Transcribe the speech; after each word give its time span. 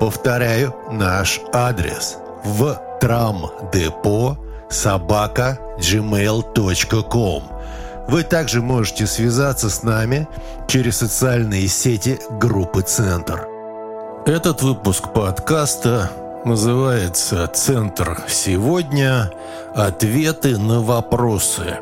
Повторяю 0.00 0.74
наш 0.90 1.40
адрес 1.52 2.18
в 2.44 2.78
трамдепо 3.00 4.36
собака 4.68 5.58
gmail.com. 5.78 7.42
Вы 8.08 8.22
также 8.22 8.62
можете 8.62 9.06
связаться 9.06 9.70
с 9.70 9.82
нами 9.82 10.28
через 10.68 10.98
социальные 10.98 11.66
сети 11.68 12.18
группы 12.30 12.82
«Центр». 12.82 13.48
Этот 14.26 14.62
выпуск 14.62 15.12
подкаста 15.12 16.10
называется 16.44 17.46
«Центр 17.48 18.18
сегодня. 18.28 19.32
Ответы 19.74 20.58
на 20.58 20.82
вопросы». 20.82 21.78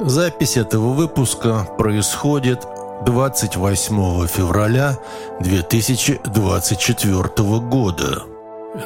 Запись 0.00 0.56
этого 0.56 0.92
выпуска 0.92 1.66
происходит 1.78 2.66
28 3.04 4.26
февраля 4.28 4.96
2024 5.40 7.60
года. 7.60 8.22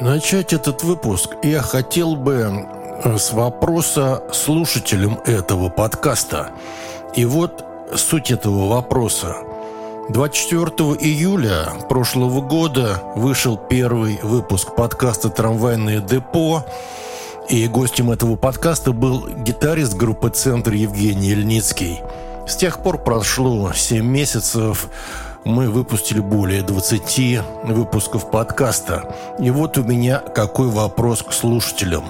Начать 0.01 0.53
этот 0.53 0.83
выпуск 0.83 1.35
я 1.43 1.61
хотел 1.61 2.15
бы 2.15 2.65
э, 3.03 3.17
с 3.17 3.31
вопроса 3.31 4.23
слушателям 4.33 5.19
этого 5.25 5.69
подкаста. 5.69 6.49
И 7.15 7.25
вот 7.25 7.63
суть 7.95 8.31
этого 8.31 8.69
вопроса. 8.69 9.35
24 10.09 10.65
июля 10.99 11.67
прошлого 11.87 12.41
года 12.41 13.03
вышел 13.15 13.55
первый 13.57 14.19
выпуск 14.23 14.73
подкаста 14.75 15.29
«Трамвайное 15.29 15.99
депо», 15.99 16.65
и 17.49 17.67
гостем 17.67 18.11
этого 18.11 18.35
подкаста 18.35 18.91
был 18.91 19.27
гитарист 19.27 19.93
группы 19.93 20.29
«Центр» 20.29 20.73
Евгений 20.73 21.29
Ильницкий– 21.29 22.01
с 22.47 22.55
тех 22.55 22.81
пор 22.81 22.97
прошло 22.97 23.71
7 23.73 24.05
месяцев, 24.05 24.87
мы 25.43 25.69
выпустили 25.69 26.19
более 26.19 26.61
20 26.61 27.41
выпусков 27.63 28.31
подкаста. 28.31 29.15
И 29.39 29.51
вот 29.51 29.77
у 29.77 29.83
меня 29.83 30.19
какой 30.19 30.69
вопрос 30.69 31.23
к 31.23 31.33
слушателям. 31.33 32.05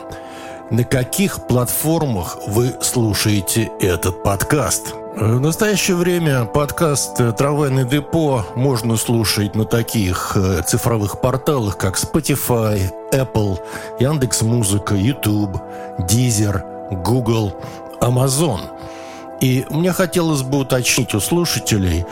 На 0.69 0.83
каких 0.83 1.47
платформах 1.47 2.37
вы 2.47 2.75
слушаете 2.81 3.71
этот 3.79 4.23
подкаст? 4.23 4.93
В 5.15 5.39
настоящее 5.39 5.97
время 5.97 6.45
подкаст 6.45 7.17
«Трамвайное 7.37 7.85
депо» 7.85 8.45
можно 8.55 8.97
слушать 8.97 9.55
на 9.55 9.65
таких 9.65 10.33
э, 10.35 10.61
цифровых 10.61 11.21
порталах, 11.21 11.77
как 11.77 11.95
Spotify, 11.97 12.79
Apple, 13.11 13.59
Яндекс.Музыка, 13.99 14.93
YouTube, 14.93 15.59
Deezer, 15.99 16.61
Google, 17.03 17.55
Amazon– 18.01 18.59
и 19.41 19.65
мне 19.69 19.91
хотелось 19.91 20.41
бы 20.41 20.59
уточнить 20.59 21.13
у 21.13 21.19
слушателей, 21.19 22.05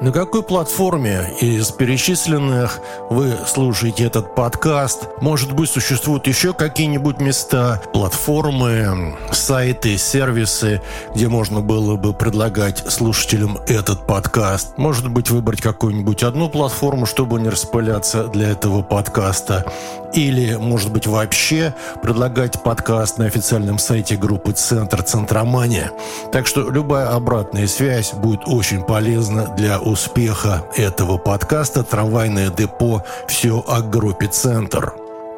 на 0.00 0.12
какой 0.12 0.42
платформе 0.42 1.30
из 1.42 1.72
перечисленных 1.72 2.80
вы 3.10 3.36
слушаете 3.46 4.04
этот 4.04 4.34
подкаст? 4.34 5.08
Может 5.20 5.52
быть, 5.52 5.68
существуют 5.68 6.26
еще 6.26 6.54
какие-нибудь 6.54 7.20
места, 7.20 7.82
платформы, 7.92 9.14
сайты, 9.30 9.98
сервисы, 9.98 10.80
где 11.14 11.28
можно 11.28 11.60
было 11.60 11.96
бы 11.96 12.14
предлагать 12.14 12.82
слушателям 12.90 13.58
этот 13.68 14.06
подкаст? 14.06 14.78
Может 14.78 15.10
быть, 15.10 15.28
выбрать 15.28 15.60
какую-нибудь 15.60 16.22
одну 16.22 16.48
платформу, 16.48 17.04
чтобы 17.04 17.38
не 17.38 17.50
распыляться 17.50 18.24
для 18.24 18.52
этого 18.52 18.80
подкаста? 18.80 19.70
Или, 20.12 20.56
может 20.56 20.92
быть, 20.92 21.06
вообще 21.06 21.74
предлагать 22.02 22.62
подкаст 22.62 23.18
на 23.18 23.26
официальном 23.26 23.78
сайте 23.78 24.16
группы 24.16 24.52
«Центр 24.52 25.02
Центромания». 25.02 25.92
Так 26.32 26.46
что 26.46 26.68
любая 26.68 27.10
обратная 27.10 27.66
связь 27.66 28.12
будет 28.12 28.40
очень 28.46 28.82
полезна 28.82 29.54
для 29.56 29.78
успеха 29.78 30.64
этого 30.76 31.16
подкаста 31.16 31.84
«Трамвайное 31.84 32.50
депо. 32.50 33.04
Все 33.28 33.64
о 33.66 33.80
группе 33.82 34.26
«Центр». 34.26 34.94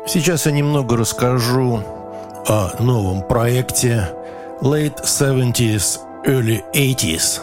Сейчас 0.07 0.47
я 0.47 0.53
немного 0.53 0.97
расскажу 0.97 1.83
о 2.49 2.71
новом 2.81 3.23
проекте 3.23 4.09
Late 4.61 5.05
70s, 5.05 6.01
Early 6.25 6.63
80s, 6.75 7.41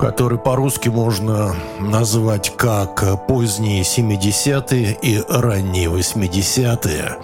который 0.00 0.38
по-русски 0.38 0.88
можно 0.88 1.54
назвать 1.78 2.56
как 2.56 3.26
поздние 3.26 3.82
70-е 3.82 4.96
и 5.02 5.22
ранние 5.28 5.88
80-е. 5.90 7.18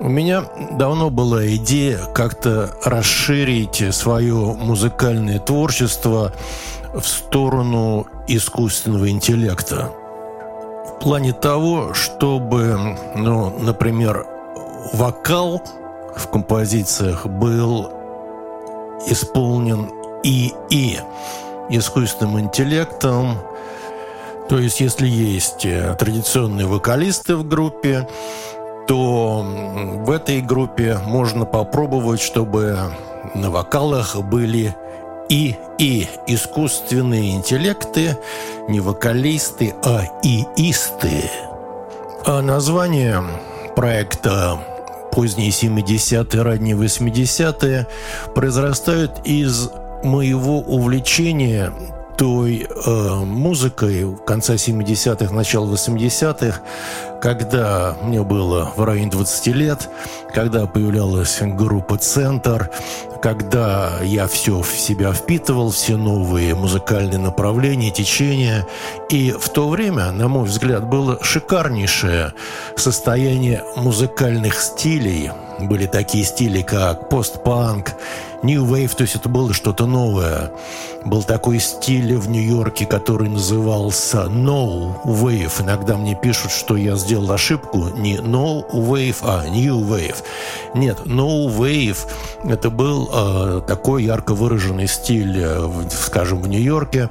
У 0.00 0.08
меня 0.10 0.44
давно 0.72 1.08
была 1.08 1.46
идея 1.56 1.98
как-то 2.14 2.70
расширить 2.84 3.82
свое 3.94 4.34
музыкальное 4.34 5.38
творчество 5.38 6.32
в 6.92 7.02
сторону 7.06 8.06
искусственного 8.28 9.08
интеллекта. 9.08 9.90
В 10.90 11.00
плане 11.00 11.32
того, 11.32 11.94
чтобы, 11.94 12.78
ну, 13.14 13.58
например, 13.58 14.26
вокал 14.92 15.62
в 16.14 16.28
композициях 16.28 17.26
был 17.26 17.90
исполнен 19.06 19.90
ИИ, 20.22 21.00
искусственным 21.68 22.40
интеллектом. 22.40 23.38
То 24.48 24.58
есть, 24.58 24.80
если 24.80 25.08
есть 25.08 25.64
э, 25.64 25.96
традиционные 25.98 26.66
вокалисты 26.66 27.36
в 27.36 27.46
группе, 27.46 28.08
то 28.86 29.44
в 30.04 30.10
этой 30.10 30.40
группе 30.40 30.98
можно 31.04 31.44
попробовать, 31.44 32.20
чтобы 32.20 32.78
на 33.34 33.50
вокалах 33.50 34.16
были 34.16 34.74
и 35.28 35.56
и 35.78 36.08
искусственные 36.26 37.34
интеллекты, 37.34 38.16
не 38.68 38.80
вокалисты, 38.80 39.74
а 39.84 40.04
иисты. 40.22 41.30
А 42.24 42.40
название 42.40 43.22
проекта 43.74 44.58
поздние 45.12 45.50
70-е, 45.50 46.42
ранние 46.42 46.76
80-е 46.76 47.86
произрастают 48.34 49.20
из 49.24 49.70
моего 50.02 50.60
увлечения 50.60 51.72
той 52.16 52.66
э, 52.68 53.14
музыкой 53.24 54.04
в 54.04 54.16
конце 54.24 54.54
70-х, 54.54 55.34
начало 55.34 55.74
80-х, 55.74 56.60
когда 57.20 57.96
мне 58.02 58.22
было 58.22 58.72
в 58.76 58.84
районе 58.84 59.10
20 59.10 59.46
лет, 59.48 59.90
когда 60.32 60.66
появлялась 60.66 61.38
группа 61.42 61.98
«Центр», 61.98 62.70
когда 63.22 63.90
я 64.02 64.28
все 64.28 64.60
в 64.60 64.68
себя 64.78 65.12
впитывал, 65.12 65.70
все 65.70 65.96
новые 65.96 66.54
музыкальные 66.54 67.18
направления, 67.18 67.90
течения. 67.90 68.66
И 69.10 69.32
в 69.32 69.48
то 69.48 69.68
время, 69.68 70.12
на 70.12 70.28
мой 70.28 70.44
взгляд, 70.44 70.86
было 70.86 71.18
шикарнейшее 71.22 72.34
состояние 72.76 73.64
музыкальных 73.76 74.60
стилей. 74.60 75.30
Были 75.58 75.86
такие 75.86 76.24
стили, 76.24 76.62
как 76.62 77.08
постпанк, 77.08 77.94
New 78.46 78.64
Wave, 78.64 78.94
то 78.94 79.02
есть 79.02 79.16
это 79.16 79.28
было 79.28 79.52
что-то 79.52 79.86
новое. 79.86 80.52
Был 81.06 81.22
такой 81.22 81.60
стиль 81.60 82.16
в 82.16 82.28
Нью-Йорке, 82.28 82.84
который 82.84 83.28
назывался 83.28 84.24
No 84.28 85.00
Wave. 85.04 85.62
Иногда 85.62 85.96
мне 85.96 86.16
пишут, 86.16 86.50
что 86.50 86.76
я 86.76 86.96
сделал 86.96 87.30
ошибку. 87.30 87.90
Не 87.96 88.16
No 88.16 88.68
Wave, 88.72 89.18
а 89.22 89.46
New 89.48 89.82
Wave. 89.82 90.16
Нет, 90.74 90.98
No 91.04 91.46
Wave– 91.46 91.98
это 92.44 92.70
был 92.70 93.08
э, 93.12 93.62
такой 93.68 94.02
ярко 94.02 94.34
выраженный 94.34 94.88
стиль, 94.88 95.40
э, 95.40 95.68
скажем, 95.90 96.42
в 96.42 96.48
Нью-Йорке. 96.48 97.08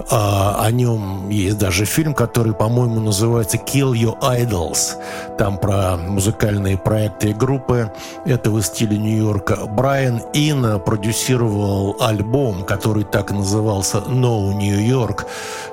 Э, 0.00 0.04
о 0.10 0.68
нем 0.72 1.28
есть 1.28 1.58
даже 1.58 1.84
фильм, 1.84 2.14
который, 2.14 2.54
по-моему, 2.54 2.98
называется 2.98 3.56
Kill 3.56 3.92
Your 3.92 4.18
Idols. 4.20 4.96
Там 5.38 5.58
про 5.58 5.96
музыкальные 5.96 6.76
проекты 6.76 7.30
и 7.30 7.34
группы 7.34 7.92
этого 8.24 8.62
стиля 8.62 8.96
Нью-Йорка. 8.96 9.66
Брайан 9.66 10.22
Ин 10.32 10.80
продюсировал 10.80 11.96
альбом, 12.00 12.64
который 12.64 13.04
так 13.04 13.27
и 13.30 13.34
назывался 13.34 13.98
No 13.98 14.52
New 14.54 14.78
York, 14.78 15.26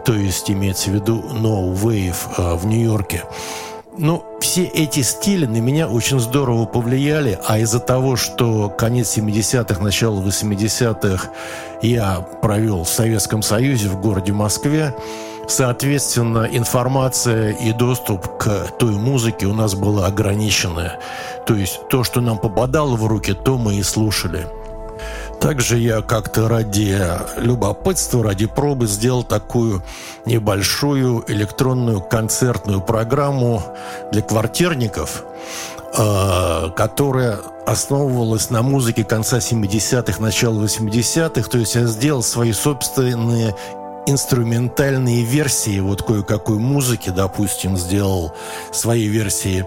то 0.06 0.13
есть 0.13 0.50
имеется 0.52 0.90
в 0.90 0.94
виду 0.94 1.24
No 1.31 1.74
Wave 1.74 2.16
э, 2.38 2.56
в 2.56 2.66
Нью-Йорке. 2.66 3.24
Ну, 3.98 4.25
все 4.42 4.66
эти 4.66 5.02
стили 5.02 5.46
на 5.46 5.57
меня 5.62 5.88
очень 5.88 6.19
здорово 6.19 6.66
повлияли, 6.66 7.40
а 7.48 7.60
из-за 7.60 7.80
того, 7.80 8.18
что 8.18 8.69
конец 8.69 9.18
70-х, 9.18 9.81
начало 9.81 10.22
80-х 10.22 11.30
я 11.81 12.19
провел 12.42 12.84
в 12.84 12.90
Советском 12.90 13.42
Союзе 13.42 13.88
в 13.88 14.02
городе 14.02 14.34
Москве, 14.34 14.94
Соответственно, 15.48 16.48
информация 16.52 17.52
и 17.52 17.72
доступ 17.72 18.38
к 18.38 18.68
той 18.80 18.96
музыке 18.96 19.46
у 19.46 19.54
нас 19.54 19.75
была 19.75 20.07
ограниченная. 20.07 21.00
То 21.46 21.54
есть 21.54 21.88
то, 21.88 22.04
что 22.04 22.19
нам 22.22 22.40
попадало 22.40 22.96
в 22.96 23.06
руки, 23.06 23.34
то 23.34 23.57
мы 23.57 23.75
и 23.75 23.84
слушали. 23.84 24.48
Также 25.45 25.77
я 25.77 26.01
как-то 26.01 26.47
ради 26.47 27.00
любопытства, 27.38 28.24
ради 28.24 28.47
пробы 28.47 28.88
сделал 28.88 29.24
такую 29.24 29.83
небольшую 30.25 31.24
электронную 31.27 32.01
концертную 32.01 32.81
программу 32.81 33.62
для 34.12 34.24
квартирников, 34.24 35.24
э, 35.95 36.69
которая 36.75 37.38
основывалась 37.68 38.50
на 38.50 38.63
музыке 38.63 39.03
конца 39.03 39.38
70-х, 39.38 40.19
начала 40.19 40.63
80-х. 40.63 41.47
То 41.47 41.59
есть 41.59 41.75
я 41.75 41.86
сделал 41.86 42.24
свои 42.24 42.51
собственные 42.51 43.53
инструментальные 44.07 45.24
версии 45.24 45.80
вот 45.80 46.04
кое-какой 46.04 46.57
музыки, 46.57 47.10
допустим, 47.10 47.78
сделал 47.78 48.34
свои 48.72 49.07
версии 49.07 49.66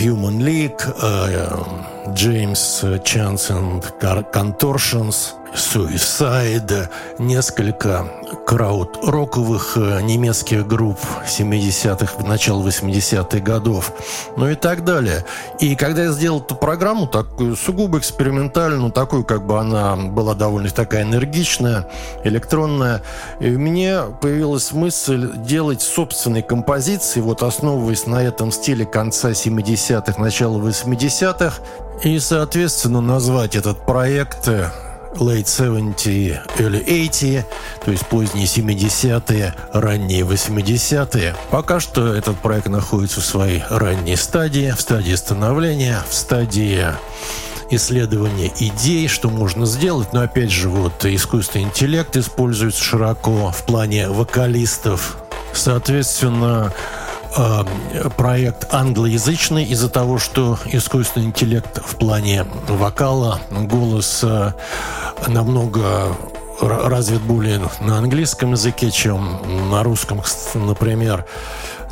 Human 0.00 0.38
League, 0.38 2.14
Джеймс 2.14 2.84
Чансен 3.04 3.82
Contortions, 4.00 5.34
Suicide, 5.54 6.88
несколько 7.18 8.06
крауд-роковых 8.46 9.76
э, 9.76 10.00
немецких 10.00 10.66
групп 10.66 10.98
70-х, 11.26 12.26
начала 12.26 12.66
80-х 12.66 13.38
годов, 13.40 13.92
ну 14.36 14.48
и 14.48 14.54
так 14.54 14.84
далее. 14.84 15.24
И 15.60 15.76
когда 15.76 16.04
я 16.04 16.12
сделал 16.12 16.40
эту 16.40 16.54
программу, 16.54 17.06
такую 17.06 17.56
сугубо 17.56 17.98
экспериментальную, 17.98 18.90
такую, 18.92 19.24
как 19.24 19.46
бы 19.46 19.58
она 19.58 19.96
была 19.96 20.34
довольно 20.34 20.70
такая 20.70 21.02
энергичная, 21.02 21.88
электронная, 22.24 23.02
и 23.40 23.50
мне 23.50 24.00
появилась 24.20 24.72
мысль 24.72 25.32
делать 25.36 25.82
собственные 25.82 26.42
композиции, 26.42 27.20
вот 27.20 27.42
основываясь 27.42 28.06
на 28.06 28.22
этом 28.22 28.52
стиле 28.52 28.86
конца 28.86 29.30
70-х, 29.30 30.20
начала 30.20 30.58
80-х, 30.58 31.58
и, 32.04 32.18
соответственно, 32.18 33.00
назвать 33.00 33.54
этот 33.54 33.86
проект 33.86 34.48
э, 34.48 34.70
late 35.16 35.46
70 35.46 36.40
early 36.58 36.84
80 36.84 37.44
то 37.84 37.90
есть 37.90 38.06
поздние 38.06 38.46
70-е, 38.46 39.54
ранние 39.72 40.22
80-е. 40.22 41.34
Пока 41.50 41.80
что 41.80 42.14
этот 42.14 42.38
проект 42.38 42.68
находится 42.68 43.20
в 43.20 43.24
своей 43.24 43.62
ранней 43.68 44.16
стадии, 44.16 44.72
в 44.76 44.80
стадии 44.80 45.14
становления, 45.14 46.02
в 46.08 46.14
стадии 46.14 46.86
исследования 47.70 48.52
идей, 48.58 49.08
что 49.08 49.30
можно 49.30 49.66
сделать. 49.66 50.12
Но 50.12 50.20
опять 50.20 50.50
же, 50.50 50.68
вот 50.68 51.04
искусственный 51.04 51.64
интеллект 51.64 52.16
используется 52.16 52.82
широко 52.82 53.50
в 53.50 53.64
плане 53.64 54.08
вокалистов. 54.08 55.16
Соответственно, 55.52 56.72
Э, 57.34 57.64
проект 58.16 58.72
англоязычный 58.74 59.64
из-за 59.64 59.88
того, 59.88 60.18
что 60.18 60.58
искусственный 60.66 61.26
интеллект 61.26 61.80
в 61.82 61.96
плане 61.96 62.44
вокала, 62.68 63.40
голос 63.50 64.20
э, 64.22 64.52
намного 65.28 66.14
развит 66.60 67.22
более 67.22 67.60
на 67.80 67.98
английском 67.98 68.52
языке, 68.52 68.90
чем 68.90 69.70
на 69.70 69.82
русском, 69.82 70.22
например. 70.54 71.24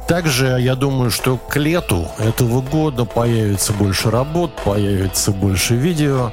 Также 0.06 0.58
я 0.60 0.74
думаю, 0.74 1.10
что 1.10 1.38
к 1.38 1.56
лету 1.56 2.08
этого 2.18 2.60
года 2.60 3.04
появится 3.04 3.72
больше 3.72 4.10
работ, 4.10 4.54
появится 4.64 5.30
больше 5.30 5.74
видео, 5.74 6.32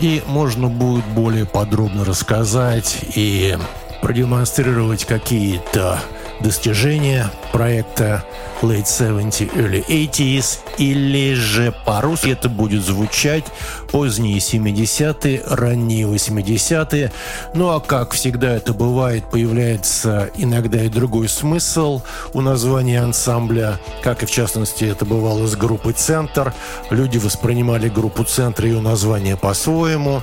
и 0.00 0.22
можно 0.26 0.68
будет 0.68 1.04
более 1.06 1.44
подробно 1.44 2.04
рассказать 2.04 2.98
и 3.14 3.58
продемонстрировать 4.00 5.04
какие-то 5.04 6.00
достижения 6.40 7.30
проекта 7.52 8.24
Late 8.62 8.86
70 8.86 9.54
Early 9.54 9.86
80s, 9.86 10.58
или 10.78 11.34
же 11.34 11.74
по-русски 11.86 12.30
это 12.30 12.48
будет 12.48 12.84
звучать 12.84 13.44
поздние 13.90 14.38
70-е, 14.38 15.42
ранние 15.46 16.06
80-е. 16.06 17.12
Ну 17.54 17.70
а 17.70 17.80
как 17.80 18.12
всегда 18.12 18.56
это 18.56 18.74
бывает, 18.74 19.24
появляется 19.30 20.30
иногда 20.36 20.82
и 20.82 20.88
другой 20.88 21.28
смысл 21.28 22.02
у 22.34 22.40
названия 22.40 23.00
ансамбля, 23.00 23.78
как 24.02 24.22
и 24.22 24.26
в 24.26 24.30
частности 24.30 24.84
это 24.84 25.04
бывало 25.04 25.46
с 25.46 25.56
группой 25.56 25.92
«Центр». 25.92 26.52
Люди 26.90 27.18
воспринимали 27.18 27.88
группу 27.88 28.24
«Центр» 28.24 28.66
и 28.66 28.68
ее 28.68 28.80
название 28.80 29.36
по-своему 29.36 30.22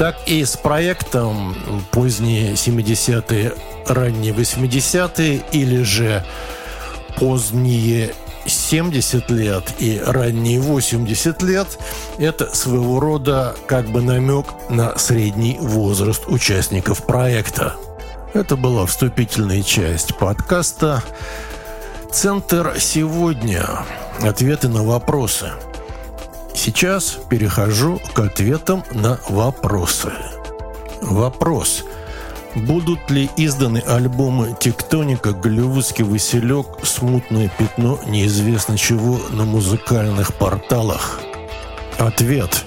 так 0.00 0.16
и 0.24 0.46
с 0.46 0.56
проектом 0.56 1.54
поздние 1.90 2.54
70-е, 2.54 3.52
ранние 3.86 4.32
80-е 4.32 5.42
или 5.52 5.82
же 5.82 6.24
поздние 7.18 8.14
70 8.46 9.30
лет 9.30 9.64
и 9.78 10.02
ранние 10.02 10.58
80 10.58 11.42
лет– 11.42 11.78
это 12.18 12.46
своего 12.56 12.98
рода 12.98 13.54
как 13.66 13.90
бы 13.90 14.00
намек 14.00 14.46
на 14.70 14.96
средний 14.96 15.58
возраст 15.60 16.22
участников 16.28 17.04
проекта. 17.04 17.76
Это 18.32 18.56
была 18.56 18.86
вступительная 18.86 19.62
часть 19.62 20.16
подкаста 20.16 21.02
«Центр 22.10 22.74
сегодня. 22.78 23.66
Ответы 24.22 24.68
на 24.68 24.82
вопросы». 24.82 25.50
Сейчас 26.54 27.18
перехожу 27.28 28.00
к 28.12 28.18
ответам 28.18 28.84
на 28.92 29.18
вопросы. 29.28 30.12
Вопрос. 31.00 31.84
Будут 32.54 33.10
ли 33.10 33.30
изданы 33.36 33.78
альбомы 33.78 34.56
«Тектоника», 34.58 35.32
«Голливудский 35.32 36.04
Василек», 36.04 36.66
«Смутное 36.82 37.50
пятно», 37.56 38.00
неизвестно 38.06 38.76
чего 38.76 39.20
на 39.30 39.44
музыкальных 39.44 40.34
порталах? 40.34 41.20
Ответ. 41.98 42.64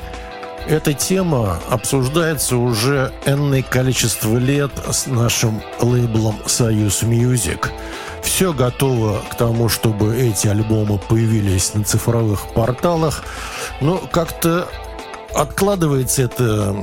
Эта 0.68 0.94
тема 0.94 1.60
обсуждается 1.70 2.56
уже 2.56 3.12
энное 3.26 3.62
количество 3.62 4.38
лет 4.38 4.72
с 4.90 5.08
нашим 5.08 5.62
лейблом 5.82 6.38
«Союз 6.46 7.04
Music». 7.04 7.72
Все 8.24 8.54
готово 8.54 9.20
к 9.30 9.36
тому, 9.36 9.70
чтобы 9.70 10.16
эти 10.16 10.48
альбомы 10.48 10.98
появились 10.98 11.74
на 11.74 11.84
цифровых 11.84 12.54
порталах, 12.54 13.24
но 13.82 13.98
как-то 13.98 14.68
откладывается 15.36 16.24
эта 16.24 16.76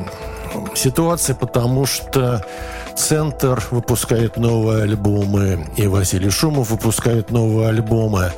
ситуация, 0.75 1.35
потому 1.35 1.87
что 1.87 2.45
Центр 2.97 3.63
выпускает 3.71 4.37
новые 4.37 4.83
альбомы, 4.83 5.67
и 5.77 5.87
Василий 5.87 6.31
Шумов 6.31 6.71
выпускает 6.71 7.31
новые 7.31 7.69
альбомы. 7.69 8.33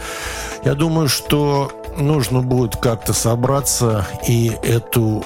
Я 0.65 0.75
думаю, 0.75 1.09
что 1.09 1.73
нужно 1.97 2.41
будет 2.41 2.77
как-то 2.77 3.12
собраться 3.12 4.07
и 4.27 4.53
эту 4.62 5.25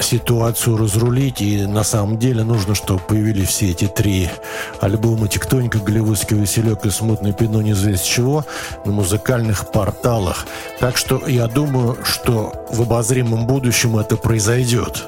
ситуацию 0.00 0.76
разрулить, 0.76 1.40
и 1.40 1.66
на 1.66 1.84
самом 1.84 2.18
деле 2.18 2.44
нужно, 2.44 2.74
чтобы 2.74 3.00
появились 3.00 3.48
все 3.48 3.70
эти 3.70 3.86
три 3.86 4.28
альбома 4.80 5.28
«Тектоника», 5.28 5.78
«Голливудский 5.78 6.36
веселек» 6.36 6.84
и 6.84 6.90
«Смутный 6.90 7.32
пино» 7.32 7.62
неизвестно 7.62 8.06
чего 8.06 8.44
на 8.84 8.92
музыкальных 8.92 9.70
порталах. 9.70 10.46
Так 10.80 10.96
что 10.96 11.26
я 11.26 11.46
думаю, 11.46 11.98
что 12.04 12.52
в 12.70 12.82
обозримом 12.82 13.46
будущем 13.46 13.96
это 13.96 14.16
произойдет. 14.16 15.04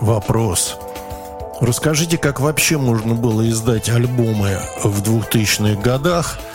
Вопрос. 0.00 0.76
Расскажите, 1.60 2.16
как 2.16 2.40
вообще 2.40 2.78
можно 2.78 3.14
было 3.14 3.48
издать 3.48 3.90
альбомы 3.90 4.58
в 4.82 5.02
2000-х 5.02 5.80
годах– 5.80 6.38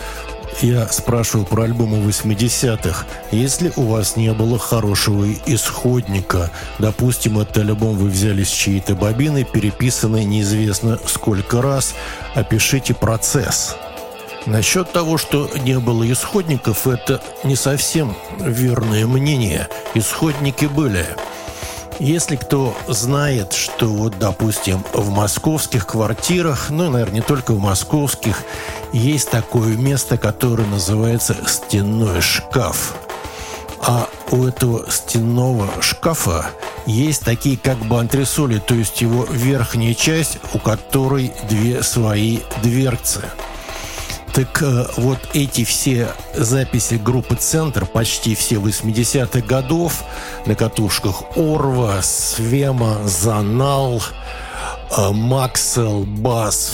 я 0.62 0.88
спрашиваю 0.88 1.45
про 1.45 1.63
альбомы 1.63 1.97
80-х. 1.97 3.05
Если 3.31 3.71
у 3.75 3.83
вас 3.83 4.15
не 4.15 4.33
было 4.33 4.57
хорошего 4.57 5.25
исходника, 5.45 6.51
допустим, 6.79 7.39
этот 7.39 7.57
альбом 7.57 7.97
вы 7.97 8.09
взяли 8.09 8.43
с 8.43 8.50
чьей-то 8.50 8.95
бобины, 8.95 9.43
переписанный 9.43 10.24
неизвестно 10.24 11.00
сколько 11.05 11.62
раз, 11.62 11.95
опишите 12.33 12.93
процесс. 12.93 13.75
Насчет 14.45 14.91
того, 14.91 15.17
что 15.17 15.50
не 15.63 15.79
было 15.79 16.09
исходников, 16.12 16.88
это 16.88 17.21
не 17.43 17.55
совсем 17.55 18.15
верное 18.39 19.07
мнение. 19.07 19.67
Исходники 19.95 20.65
были. 20.65 21.05
Если 21.99 22.35
кто 22.35 22.75
знает, 22.87 23.53
что 23.53 23.87
вот, 23.87 24.19
допустим, 24.19 24.83
в 24.93 25.09
московских 25.09 25.87
квартирах, 25.87 26.69
ну, 26.69 26.89
наверное, 26.89 27.15
не 27.15 27.21
только 27.21 27.53
в 27.53 27.59
московских, 27.59 28.43
есть 28.91 29.29
такое 29.29 29.77
место, 29.77 30.17
которое 30.17 30.67
называется 30.67 31.37
«стенной 31.47 32.21
шкаф». 32.21 32.95
А 33.81 34.09
у 34.31 34.43
этого 34.45 34.89
стенного 34.89 35.69
шкафа 35.79 36.47
есть 36.85 37.23
такие 37.23 37.57
как 37.57 37.77
бы 37.77 37.99
антресоли, 37.99 38.59
то 38.59 38.73
есть 38.73 38.99
его 39.01 39.25
верхняя 39.29 39.93
часть, 39.93 40.39
у 40.53 40.59
которой 40.59 41.33
две 41.49 41.81
свои 41.81 42.39
дверцы– 42.61 43.21
так 44.36 44.62
э, 44.63 44.86
вот 44.98 45.20
эти 45.34 45.63
все 45.63 46.10
записи 46.34 46.96
группы 46.96 47.36
«Центр», 47.36 47.86
почти 47.86 48.36
все 48.36 48.56
80-х 48.56 49.39
годов, 49.48 50.04
на 50.46 50.56
катушках 50.56 51.24
Орва, 51.38 52.01
Свема, 52.01 52.98
Занал, 53.06 54.04
э, 54.92 55.10
Максел, 55.12 56.04
Бас, 56.04 56.74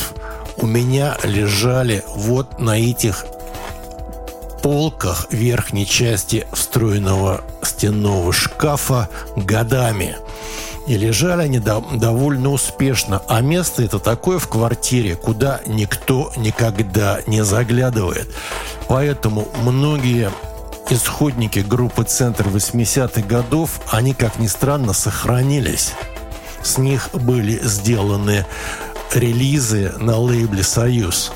у 0.58 0.66
меня 0.66 1.18
лежали 1.24 2.04
вот 2.16 2.60
на 2.60 2.80
этих 2.80 3.26
полках 4.64 5.28
верхней 5.30 5.86
части 5.86 6.48
встроенного 6.54 7.42
стенного 7.62 8.34
шкафа 8.34 9.08
годами. 9.36 10.18
И 10.88 10.98
лежали 10.98 11.44
они 11.44 11.60
до, 11.60 11.84
довольно 11.94 12.50
успешно. 12.50 13.22
А 13.28 13.42
место 13.42 13.84
это 13.84 14.00
такое 14.00 14.40
в 14.40 14.48
квартире, 14.48 15.16
куда 15.16 15.62
никто 15.66 16.32
никогда 16.36 17.20
не 17.28 17.44
заглядывает. 17.44 18.28
Поэтому 18.88 19.48
многие 19.62 20.32
исходники 20.90 21.60
группы 21.60 22.04
«Центр» 22.04 22.48
80-х 22.48 23.22
годов, 23.22 23.80
они, 23.90 24.14
как 24.14 24.40
ни 24.40 24.48
странно, 24.48 24.94
сохранились. 24.94 25.94
С 26.64 26.78
них 26.78 27.10
были 27.14 27.60
сделаны 27.64 28.46
релизы 29.14 29.94
на 29.98 30.18
лейбле 30.18 30.64
«Союз». 30.64 31.32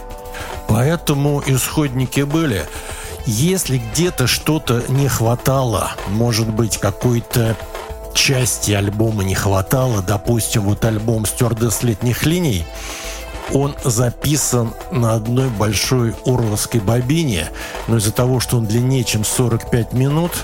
Поэтому 0.68 1.44
исходники 1.46 2.22
были. 2.22 2.66
Если 3.26 3.78
где-то 3.78 4.28
что-то 4.28 4.84
не 4.90 5.08
хватало, 5.08 5.92
может 6.08 6.48
быть, 6.48 6.78
какой-то 6.78 7.56
части 8.16 8.72
альбома 8.72 9.24
не 9.24 9.36
хватало, 9.36 10.02
допустим, 10.02 10.64
вот 10.64 10.84
альбом 10.86 11.26
«Стюардесс 11.26 11.84
летних 11.84 12.26
линий», 12.26 12.66
он 13.54 13.76
записан 13.84 14.74
на 14.92 15.14
одной 15.14 15.50
большой 15.50 16.16
урловской 16.26 16.80
бобине, 16.80 17.52
но 17.88 17.98
из-за 17.98 18.12
того, 18.12 18.40
что 18.40 18.58
он 18.58 18.66
длиннее, 18.66 19.04
чем 19.04 19.24
45 19.24 19.94
минут– 19.94 20.32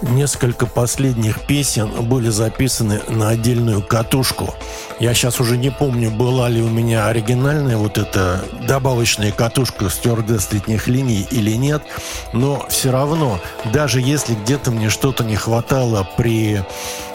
Несколько 0.00 0.66
последних 0.66 1.44
песен 1.46 1.90
были 2.08 2.28
записаны 2.28 3.00
на 3.08 3.30
отдельную 3.30 3.82
катушку. 3.82 4.54
Я 5.00 5.14
сейчас 5.14 5.38
уже 5.40 5.56
не 5.56 5.70
помню, 5.70 6.10
была 6.10 6.48
ли 6.48 6.60
у 6.60 6.68
меня 6.68 7.06
оригинальная 7.06 7.76
вот 7.76 7.98
эта 7.98 8.44
добавочная 8.66 9.30
катушка 9.30 9.90
стюардесс 9.90 10.50
летних 10.52 10.88
линий 10.88 11.26
или 11.30 11.52
нет, 11.52 11.82
но 12.32 12.66
все 12.68 12.90
равно, 12.90 13.40
даже 13.72 14.00
если 14.00 14.34
где-то 14.34 14.72
мне 14.72 14.90
что-то 14.90 15.22
не 15.22 15.36
хватало 15.36 16.08
при 16.16 16.62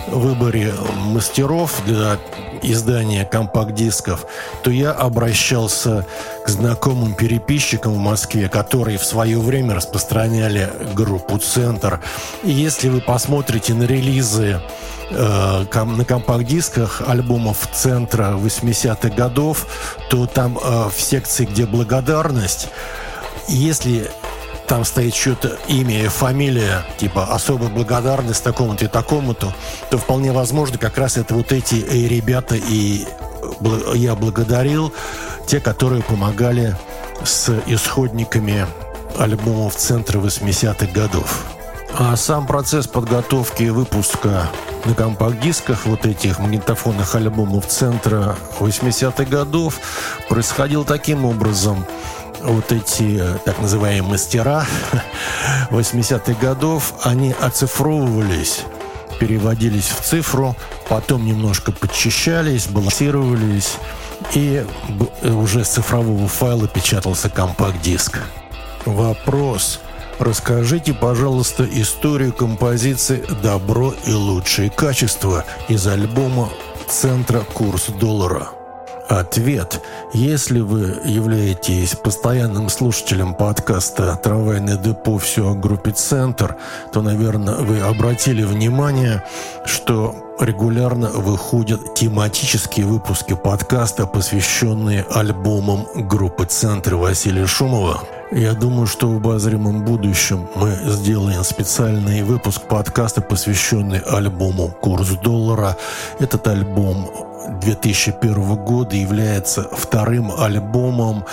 выборе 0.08 0.74
мастеров 0.96 1.82
для 1.86 2.18
издания 2.62 3.26
компакт-дисков, 3.26 4.26
то 4.64 4.72
я 4.72 4.92
обращался 4.92 6.06
к 6.46 6.50
знакомым 6.50 7.14
переписчикам 7.16 7.94
в 7.94 7.98
Москве, 7.98 8.50
которые 8.50 8.98
в 8.98 9.06
свое 9.06 9.40
время 9.40 9.76
распространяли 9.76 10.72
группу 10.94 11.38
«Центр». 11.38 12.02
И 12.44 12.52
если 12.52 12.90
вы 12.90 13.02
посмотрите 13.02 13.74
на 13.74 13.84
релизы 13.84 14.62
э, 15.10 15.66
на 15.74 16.06
компакт-дисках 16.06 17.02
альбомов 17.06 17.68
«Центра» 17.74 18.34
80-х 18.34 19.10
годов, 19.10 19.68
то 20.10 20.28
там 20.28 20.58
э, 20.58 20.90
в 20.96 21.02
секции, 21.02 21.46
где 21.46 21.66
благодарность, 21.66 22.70
если 23.48 24.10
там 24.68 24.86
стоит 24.86 25.14
что-то 25.14 25.58
имя 25.68 26.06
и 26.06 26.08
фамилия, 26.08 26.84
типа 26.98 27.26
особая 27.26 27.70
благодарность 27.70 28.44
такому-то 28.44 28.86
и 28.86 28.88
такому-то, 28.88 29.54
то 29.90 29.98
вполне 29.98 30.32
возможно 30.32 30.78
как 30.78 30.98
раз 30.98 31.18
это 31.18 31.34
вот 31.34 31.52
эти 31.52 31.76
э, 31.76 32.08
ребята 32.08 32.56
и 32.56 33.06
я 33.96 34.16
благодарил 34.16 34.94
те, 35.48 35.60
которые 35.60 36.02
помогали 36.02 36.76
с 37.24 37.50
исходниками 37.66 38.66
альбомов 39.18 39.76
центра 39.76 40.20
80-х 40.20 40.88
годов. 40.88 41.46
А 41.98 42.16
сам 42.16 42.48
процесс 42.48 42.88
подготовки 42.88 43.64
выпуска 43.66 44.50
на 44.86 44.96
компакт-дисках 44.96 45.86
вот 45.86 46.06
этих 46.06 46.40
магнитофонных 46.40 47.16
альбомов 47.16 47.68
центра 47.68 48.36
80-х 48.60 49.26
годов 49.26 49.80
происходил 50.30 50.86
таким 50.86 51.26
образом– 51.26 51.86
вот 52.44 52.72
эти 52.72 53.24
так 53.46 53.60
называемые 53.62 54.04
мастера 54.04 54.66
80-х 55.72 56.34
годов, 56.42 56.94
они 57.04 57.34
оцифровывались 57.40 58.64
переводились 59.20 59.90
в 59.90 60.02
цифру, 60.02 60.56
потом 60.90 61.26
немножко 61.26 61.72
подчищались, 61.72 62.66
балансировались, 62.68 63.78
и 64.34 64.66
э, 65.22 65.32
уже 65.32 65.64
с 65.64 65.70
цифрового 65.70 66.28
файла 66.28 66.68
печатался 66.68 67.30
компакт-диск. 67.30 68.20
Вопрос. 68.86 69.80
Расскажите, 70.20 70.94
пожалуйста, 70.94 71.68
историю 71.70 72.34
композиции 72.34 73.24
«Добро 73.42 73.94
и 74.06 74.14
лучшие 74.14 74.70
качества» 74.70 75.44
из 75.68 75.88
альбома 75.88 76.50
«Центра 76.88 77.40
курс 77.40 77.88
доллара». 78.00 78.50
Ответ. 79.10 79.82
Если 80.14 80.60
вы 80.60 81.02
являетесь 81.04 81.96
постоянным 81.96 82.70
слушателем 82.70 83.34
подкаста 83.34 84.16
«Трамвайное 84.24 84.78
депо. 84.78 85.18
Все 85.18 85.52
о 85.52 85.56
группе 85.56 85.92
«Центр», 85.92 86.56
то, 86.94 87.02
наверное, 87.02 87.56
вы 87.56 87.82
обратили 87.82 88.44
внимание, 88.44 89.24
что 89.66 90.33
регулярно 90.40 91.10
выходят 91.10 91.94
тематические 91.94 92.86
выпуски 92.86 93.34
подкаста, 93.36 94.08
посвященные 94.08 95.06
альбомам 95.10 95.88
группы 95.96 96.46
«Центр» 96.46 96.96
Василия 96.96 97.46
Шумова. 97.46 98.04
Я 98.32 98.54
думаю, 98.54 98.88
что 98.88 99.10
в 99.12 99.18
обозримом 99.18 99.86
будущем 99.86 100.48
мы 100.56 100.76
сделаем 100.86 101.44
специальный 101.44 102.24
выпуск 102.24 102.64
подкаста, 102.64 103.22
посвященный 103.22 104.00
альбому 104.00 104.70
«Курс 104.82 105.10
доллара». 105.24 105.78
Этот 106.20 106.48
альбом 106.48 107.10
2001 107.62 108.56
года 108.56 108.96
является 108.96 109.70
вторым 109.72 110.32
альбомом 110.38 111.26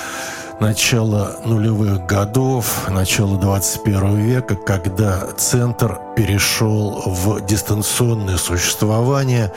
начала 0.61 1.37
нулевых 1.45 2.07
годов, 2.07 2.89
начала 2.89 3.39
21 3.39 4.17
века, 4.17 4.55
когда 4.55 5.27
Центр 5.37 5.99
перешел 6.15 7.03
в 7.07 7.41
дистанционное 7.45 8.37
существование, 8.37 9.53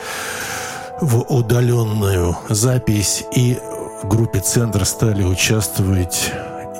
в 1.00 1.20
удаленную 1.28 2.36
запись, 2.48 3.24
и 3.32 3.58
в 4.02 4.08
группе 4.08 4.40
Центр 4.40 4.84
стали 4.84 5.22
участвовать 5.22 6.32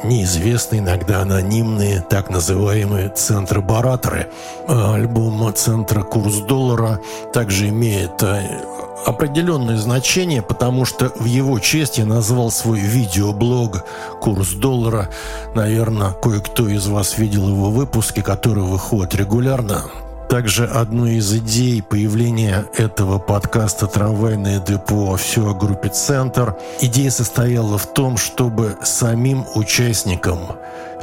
неизвестные, 0.02 0.80
иногда 0.80 1.20
анонимные, 1.20 2.00
так 2.00 2.30
называемые 2.30 3.10
центробараторы. 3.10 4.28
Альбом 4.66 5.52
«Центра 5.54 6.02
курс 6.02 6.38
доллара» 6.40 7.00
также 7.32 7.68
имеет 7.68 8.22
э, 8.22 8.60
определенное 9.06 9.76
значение, 9.76 10.42
потому 10.42 10.84
что 10.84 11.12
в 11.14 11.24
его 11.24 11.58
честь 11.58 11.98
я 11.98 12.06
назвал 12.06 12.50
свой 12.50 12.80
видеоблог 12.80 13.84
«Курс 14.20 14.50
доллара». 14.52 15.10
Наверное, 15.54 16.12
кое-кто 16.12 16.68
из 16.68 16.86
вас 16.86 17.18
видел 17.18 17.48
его 17.48 17.70
выпуски, 17.70 18.20
которые 18.20 18.64
выходят 18.64 19.14
регулярно. 19.14 19.84
Также 20.28 20.64
одной 20.66 21.16
из 21.16 21.32
идей 21.32 21.82
появления 21.82 22.64
этого 22.76 23.18
подкаста 23.18 23.86
«Трамвайное 23.86 24.58
депо. 24.58 25.16
Все 25.16 25.50
о 25.50 25.54
группе 25.54 25.88
«Центр» 25.88 26.56
идея 26.80 27.10
состояла 27.10 27.78
в 27.78 27.86
том, 27.92 28.16
чтобы 28.16 28.76
самим 28.82 29.44
участникам, 29.54 30.38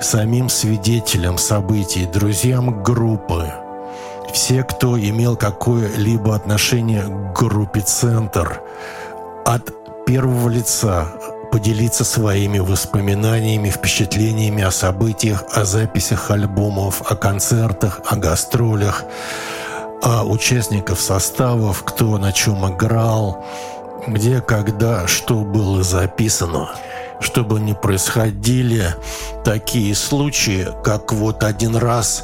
самим 0.01 0.49
свидетелям 0.49 1.37
событий, 1.37 2.05
друзьям 2.05 2.83
группы, 2.83 3.51
все, 4.33 4.63
кто 4.63 4.99
имел 4.99 5.35
какое-либо 5.35 6.35
отношение 6.35 7.03
к 7.03 7.39
группе 7.39 7.81
«Центр», 7.81 8.61
от 9.45 9.71
первого 10.05 10.49
лица 10.49 11.07
поделиться 11.51 12.05
своими 12.05 12.59
воспоминаниями, 12.59 13.69
впечатлениями 13.69 14.63
о 14.63 14.71
событиях, 14.71 15.43
о 15.53 15.65
записях 15.65 16.31
альбомов, 16.31 17.01
о 17.11 17.15
концертах, 17.15 18.01
о 18.05 18.15
гастролях, 18.15 19.03
о 20.01 20.23
участников 20.23 20.99
составов, 20.99 21.83
кто 21.83 22.17
на 22.17 22.31
чем 22.31 22.73
играл, 22.73 23.45
где, 24.07 24.41
когда, 24.41 25.07
что 25.07 25.41
было 25.41 25.83
записано. 25.83 26.69
Чтобы 27.19 27.59
не 27.59 27.75
происходили 27.75 28.95
такие 29.43 29.93
случаи, 29.93 30.67
как 30.83 31.13
вот 31.13 31.43
один 31.43 31.75
раз, 31.75 32.23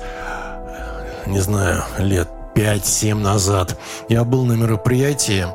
не 1.28 1.40
знаю, 1.40 1.84
лет 2.00 2.30
5-7 2.56 3.14
назад, 3.14 3.78
я 4.10 4.24
был 4.24 4.46
на 4.46 4.54
мероприятии, 4.54 5.46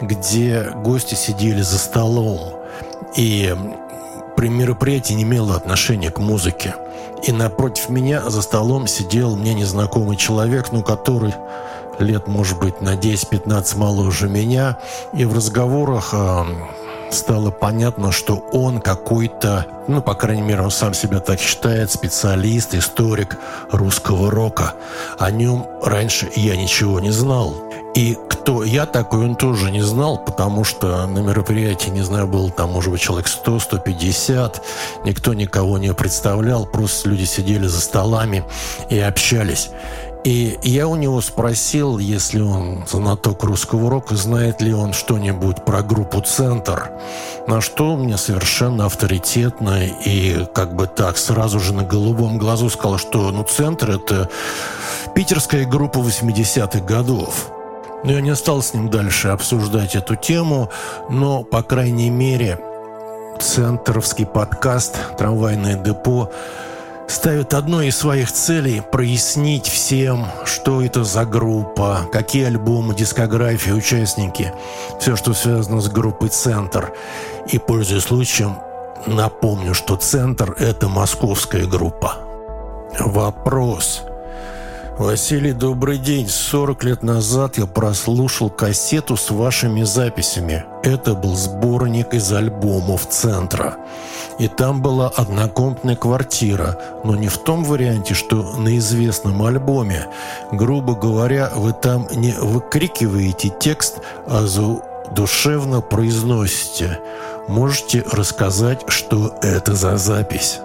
где 0.00 0.70
гости 0.76 1.16
сидели 1.16 1.62
за 1.62 1.78
столом. 1.78 2.61
И 3.16 3.54
при 4.36 4.48
мероприятии 4.48 5.14
не 5.14 5.22
имело 5.22 5.56
отношения 5.56 6.10
к 6.10 6.18
музыке. 6.18 6.74
И 7.22 7.32
напротив 7.32 7.88
меня 7.88 8.28
за 8.28 8.42
столом 8.42 8.86
сидел 8.86 9.36
мне 9.36 9.54
незнакомый 9.54 10.16
человек, 10.16 10.72
ну, 10.72 10.82
который 10.82 11.34
лет, 11.98 12.26
может 12.26 12.58
быть, 12.58 12.80
на 12.80 12.96
10-15 12.96 13.76
моложе 13.76 14.28
меня. 14.28 14.78
И 15.12 15.24
в 15.24 15.34
разговорах 15.34 16.10
э, 16.12 16.44
стало 17.10 17.50
понятно, 17.50 18.10
что 18.10 18.36
он 18.52 18.80
какой-то, 18.80 19.66
ну, 19.86 20.02
по 20.02 20.14
крайней 20.14 20.42
мере, 20.42 20.62
он 20.62 20.70
сам 20.70 20.94
себя 20.94 21.20
так 21.20 21.38
считает, 21.38 21.90
специалист, 21.90 22.74
историк 22.74 23.38
русского 23.70 24.30
рока. 24.30 24.74
О 25.18 25.30
нем 25.30 25.66
раньше 25.82 26.28
я 26.34 26.56
ничего 26.56 26.98
не 27.00 27.10
знал. 27.10 27.71
И 27.94 28.16
кто 28.28 28.64
я 28.64 28.86
такой, 28.86 29.26
он 29.26 29.36
тоже 29.36 29.70
не 29.70 29.82
знал, 29.82 30.16
потому 30.18 30.64
что 30.64 31.06
на 31.06 31.18
мероприятии, 31.18 31.90
не 31.90 32.02
знаю, 32.02 32.26
было 32.26 32.50
там, 32.50 32.70
может 32.70 32.90
быть, 32.90 33.00
человек 33.00 33.28
100, 33.28 33.60
150. 33.60 34.62
Никто 35.04 35.34
никого 35.34 35.76
не 35.78 35.92
представлял, 35.92 36.64
просто 36.64 37.10
люди 37.10 37.24
сидели 37.24 37.66
за 37.66 37.80
столами 37.80 38.44
и 38.88 38.98
общались. 38.98 39.70
И 40.24 40.56
я 40.62 40.86
у 40.86 40.94
него 40.94 41.20
спросил, 41.20 41.98
если 41.98 42.40
он 42.40 42.84
знаток 42.88 43.42
русского 43.42 43.90
рока, 43.90 44.14
знает 44.14 44.62
ли 44.62 44.72
он 44.72 44.92
что-нибудь 44.92 45.64
про 45.64 45.82
группу 45.82 46.20
«Центр», 46.20 46.92
на 47.48 47.60
что 47.60 47.96
мне 47.96 48.16
совершенно 48.16 48.86
авторитетно 48.86 49.84
и 49.84 50.46
как 50.54 50.76
бы 50.76 50.86
так 50.86 51.18
сразу 51.18 51.58
же 51.58 51.74
на 51.74 51.82
голубом 51.82 52.38
глазу 52.38 52.70
сказал, 52.70 52.98
что 52.98 53.32
ну 53.32 53.42
«Центр»— 53.42 53.90
это 53.92 54.30
питерская 55.14 55.66
группа 55.66 55.98
80-х 55.98 56.78
годов. 56.80 57.50
Но 58.04 58.12
я 58.12 58.20
не 58.20 58.34
стал 58.34 58.62
с 58.62 58.74
ним 58.74 58.88
дальше 58.88 59.28
обсуждать 59.28 59.94
эту 59.94 60.16
тему, 60.16 60.70
но, 61.08 61.44
по 61.44 61.62
крайней 61.62 62.10
мере, 62.10 62.58
центровский 63.40 64.26
подкаст 64.26 64.96
«Трамвайное 65.18 65.76
депо» 65.76 66.30
ставит 67.06 67.54
одной 67.54 67.88
из 67.88 67.98
своих 67.98 68.32
целей 68.32 68.80
прояснить 68.80 69.68
всем, 69.68 70.26
что 70.44 70.82
это 70.82 71.04
за 71.04 71.24
группа, 71.24 72.08
какие 72.10 72.46
альбомы, 72.46 72.94
дискографии, 72.94 73.70
участники, 73.70 74.52
все, 74.98 75.14
что 75.14 75.32
связано 75.32 75.80
с 75.80 75.88
группой 75.88 76.28
«Центр». 76.28 76.92
И, 77.48 77.58
пользуясь 77.58 78.04
случаем, 78.04 78.56
напомню, 79.06 79.74
что 79.74 79.96
«Центр»— 79.96 80.56
это 80.58 80.88
московская 80.88 81.66
группа. 81.66 82.16
Вопрос– 82.98 84.02
Василий, 84.98 85.52
добрый 85.52 85.96
день. 85.96 86.28
40 86.28 86.84
лет 86.84 87.02
назад 87.02 87.56
я 87.56 87.66
прослушал 87.66 88.50
кассету 88.50 89.16
с 89.16 89.30
вашими 89.30 89.84
записями. 89.84 90.66
Это 90.82 91.14
был 91.14 91.34
сборник 91.34 92.12
из 92.12 92.30
альбомов 92.30 93.08
«Центра». 93.08 93.78
И 94.38 94.48
там 94.48 94.82
была 94.82 95.08
однокомнатная 95.08 95.96
квартира, 95.96 96.78
но 97.04 97.16
не 97.16 97.28
в 97.28 97.38
том 97.38 97.64
варианте, 97.64 98.12
что 98.12 98.42
на 98.58 98.76
известном 98.76 99.42
альбоме. 99.42 100.08
Грубо 100.52 100.94
говоря, 100.94 101.50
вы 101.54 101.72
там 101.72 102.06
не 102.14 102.32
выкрикиваете 102.32 103.50
текст, 103.58 104.00
а 104.26 104.46
душевно 105.10 105.80
произносите. 105.80 106.98
Можете 107.48 108.04
рассказать, 108.12 108.82
что 108.88 109.38
это 109.40 109.74
за 109.74 109.96
запись? 109.96 110.60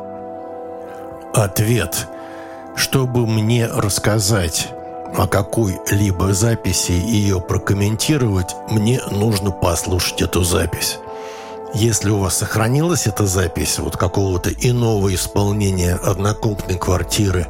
Ответ– 1.33 2.07
чтобы 2.77 3.25
мне 3.25 3.65
рассказать 3.65 4.69
о 5.17 5.27
какой-либо 5.27 6.33
записи 6.33 6.91
и 6.91 7.15
ее 7.15 7.41
прокомментировать, 7.41 8.55
мне 8.69 9.01
нужно 9.09 9.51
послушать 9.51 10.21
эту 10.21 10.43
запись. 10.43 10.99
Если 11.73 12.11
у 12.11 12.19
вас 12.19 12.37
сохранилась 12.37 13.07
эта 13.07 13.25
запись 13.25 13.79
вот 13.79 13.97
какого-то 13.97 14.51
иного 14.51 15.13
исполнения 15.13 15.95
однокомнатной 15.95 16.77
квартиры, 16.77 17.47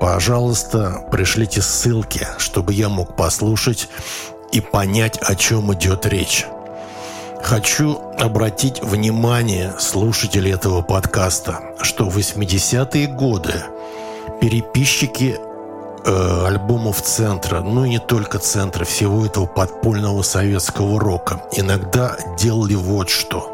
пожалуйста, 0.00 1.06
пришлите 1.12 1.62
ссылки, 1.62 2.26
чтобы 2.38 2.74
я 2.74 2.88
мог 2.88 3.14
послушать 3.16 3.88
и 4.52 4.60
понять, 4.60 5.16
о 5.22 5.36
чем 5.36 5.72
идет 5.72 6.06
речь. 6.06 6.44
Хочу 7.42 8.00
обратить 8.18 8.82
внимание 8.82 9.74
слушателей 9.78 10.52
этого 10.52 10.82
подкаста, 10.82 11.60
что 11.80 12.10
в 12.10 12.18
80-е 12.18 13.06
годы– 13.06 13.62
переписчики 14.40 15.38
э, 16.04 16.46
альбомов 16.46 17.02
центра, 17.02 17.60
ну 17.60 17.84
и 17.84 17.90
не 17.90 17.98
только 17.98 18.38
центра, 18.38 18.84
всего 18.84 19.26
этого 19.26 19.46
подпольного 19.46 20.22
советского 20.22 21.00
рока, 21.00 21.42
иногда 21.52 22.16
делали 22.38 22.74
вот 22.74 23.08
что. 23.08 23.52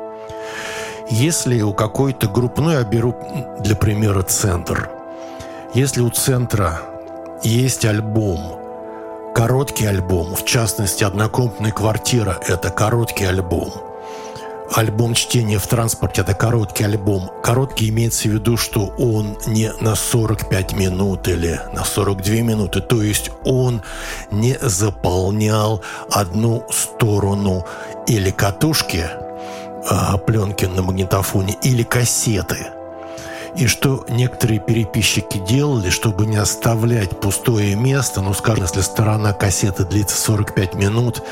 Если 1.11 1.61
у 1.63 1.73
какой-то 1.73 2.29
группы, 2.29 2.63
ну 2.63 2.71
я 2.71 2.83
беру 2.85 3.15
для 3.61 3.77
примера 3.77 4.23
центр, 4.23 4.91
если 5.75 6.01
у 6.01 6.11
центра 6.11 6.81
есть 7.43 7.85
альбом, 7.85 8.59
короткий 9.35 9.87
альбом, 9.87 10.35
в 10.35 10.45
частности, 10.45 11.05
однокомнатная 11.05 11.73
квартира– 11.73 12.39
это 12.47 12.71
короткий 12.71 13.25
альбом– 13.25 13.73
альбом 14.75 15.15
чтения 15.15 15.59
в 15.59 15.67
транспорте»— 15.67 16.21
это 16.23 16.35
короткий 16.35 16.85
альбом. 16.85 17.31
Короткий 17.43 17.89
имеется 17.89 18.29
в 18.29 18.33
виду, 18.33 18.57
что 18.57 18.87
он 18.99 19.39
не 19.47 19.73
на 19.81 19.95
45 19.95 20.73
минут 20.75 21.29
или 21.29 21.61
на 21.73 21.85
42 21.85 22.35
минуты, 22.43 22.81
то 22.81 23.03
есть 23.03 23.31
он 23.45 23.83
не 24.31 24.59
заполнял 24.61 25.83
одну 26.11 26.67
сторону 26.71 27.65
или 28.07 28.31
катушки 28.31 29.05
а, 29.89 30.17
пленки 30.19 30.65
на 30.65 30.83
магнитофоне, 30.83 31.57
или 31.63 31.83
кассеты– 31.83 32.67
и 33.57 33.67
что 33.67 34.05
некоторые 34.09 34.61
переписчики 34.61 35.39
делали, 35.39 35.91
чтобы 35.91 36.27
не 36.27 36.37
оставлять 36.37 37.21
пустое 37.21 37.75
место, 37.77 38.23
ну, 38.23 38.33
скажем, 38.33 38.65
если 38.65 38.81
сторона 38.81 39.33
кассеты 39.33 39.85
длится 39.85 40.17
45 40.17 40.75
минут, 40.75 41.23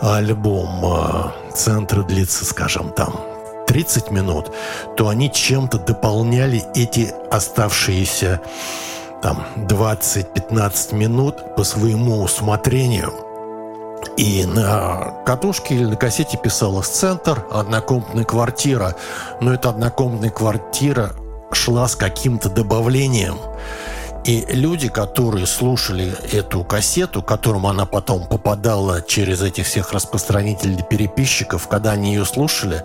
а 0.00 0.16
альбом 0.16 0.80
э, 0.84 1.52
центра 1.54 2.02
длится, 2.02 2.46
скажем, 2.46 2.90
там 2.92 3.20
30 3.66 4.10
минут, 4.10 4.52
то 4.96 5.08
они 5.08 5.30
чем-то 5.30 5.78
дополняли 5.78 6.64
эти 6.74 7.12
оставшиеся 7.30 8.40
там 9.20 9.44
20-15 9.56 10.94
минут 10.94 11.56
по 11.56 11.64
своему 11.64 12.22
усмотрению. 12.22 13.12
И 14.16 14.46
на 14.46 15.22
катушке 15.26 15.74
или 15.74 15.84
на 15.84 15.96
кассете 15.96 16.38
писалось 16.38 16.86
«Центр», 16.86 17.44
«Однокомнатная 17.50 18.24
квартира». 18.24 18.94
Но 19.40 19.52
эта 19.52 19.70
однокомнатная 19.70 20.30
квартира 20.30 21.12
шла 21.52 21.88
с 21.88 21.96
каким-то 21.96 22.48
добавлением. 22.48 23.38
И 24.24 24.44
люди, 24.48 24.88
которые 24.88 25.46
слушали 25.46 26.12
эту 26.32 26.64
кассету, 26.64 27.22
которым 27.22 27.66
она 27.66 27.86
потом 27.86 28.26
попадала 28.26 29.00
через 29.00 29.40
этих 29.40 29.66
всех 29.66 29.92
распространителей 29.92 30.82
переписчиков, 30.82 31.68
когда 31.68 31.92
они 31.92 32.14
ее 32.14 32.24
слушали, 32.24 32.82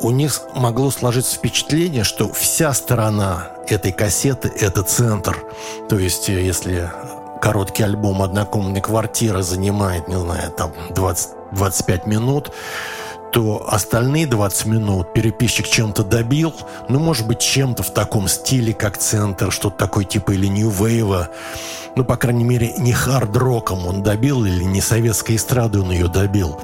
у 0.00 0.10
них 0.10 0.40
могло 0.54 0.92
сложиться 0.92 1.36
впечатление, 1.36 2.04
что 2.04 2.32
вся 2.32 2.72
сторона 2.72 3.48
этой 3.66 3.90
кассеты– 3.90 4.48
это 4.60 4.84
центр. 4.84 5.36
То 5.88 5.98
есть, 5.98 6.28
э, 6.28 6.40
если 6.40 6.88
короткий 7.40 7.82
альбом 7.82 8.22
«Однокомнатная 8.22 8.80
квартира» 8.80 9.42
занимает, 9.42 10.06
не 10.06 10.18
знаю, 10.18 10.52
там 10.52 10.72
20, 10.90 11.30
25 11.52 12.06
минут, 12.06 12.52
то 13.32 13.66
остальные 13.68 14.26
20 14.26 14.66
минут 14.66 15.12
переписчик 15.12 15.66
чем-то 15.66 16.04
добил, 16.04 16.54
ну, 16.88 16.98
может 16.98 17.26
быть, 17.26 17.40
чем-то 17.40 17.82
в 17.82 17.92
таком 17.92 18.28
стиле, 18.28 18.72
как 18.72 18.98
«Центр», 18.98 19.52
что-то 19.52 19.76
такое 19.76 20.04
типа 20.04 20.32
или 20.32 20.46
«Нью-Вейва», 20.46 21.28
ну, 21.96 22.04
по 22.04 22.16
крайней 22.16 22.44
мере, 22.44 22.74
не 22.78 22.92
хард-роком 22.92 23.86
он 23.86 24.02
добил 24.02 24.44
или 24.44 24.62
не 24.62 24.80
советской 24.80 25.36
эстрадой 25.36 25.82
он 25.82 25.90
ее 25.90 26.08
добил. 26.08 26.60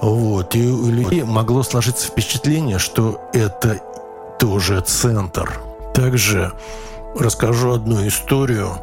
Вот. 0.00 0.54
И 0.54 0.66
у 0.66 0.86
людей 0.86 1.24
могло 1.24 1.62
сложиться 1.62 2.06
впечатление, 2.06 2.78
что 2.78 3.20
это 3.32 3.80
тоже 4.38 4.80
«Центр». 4.80 5.60
Также 5.92 6.52
расскажу 7.18 7.72
одну 7.72 8.06
историю, 8.06 8.76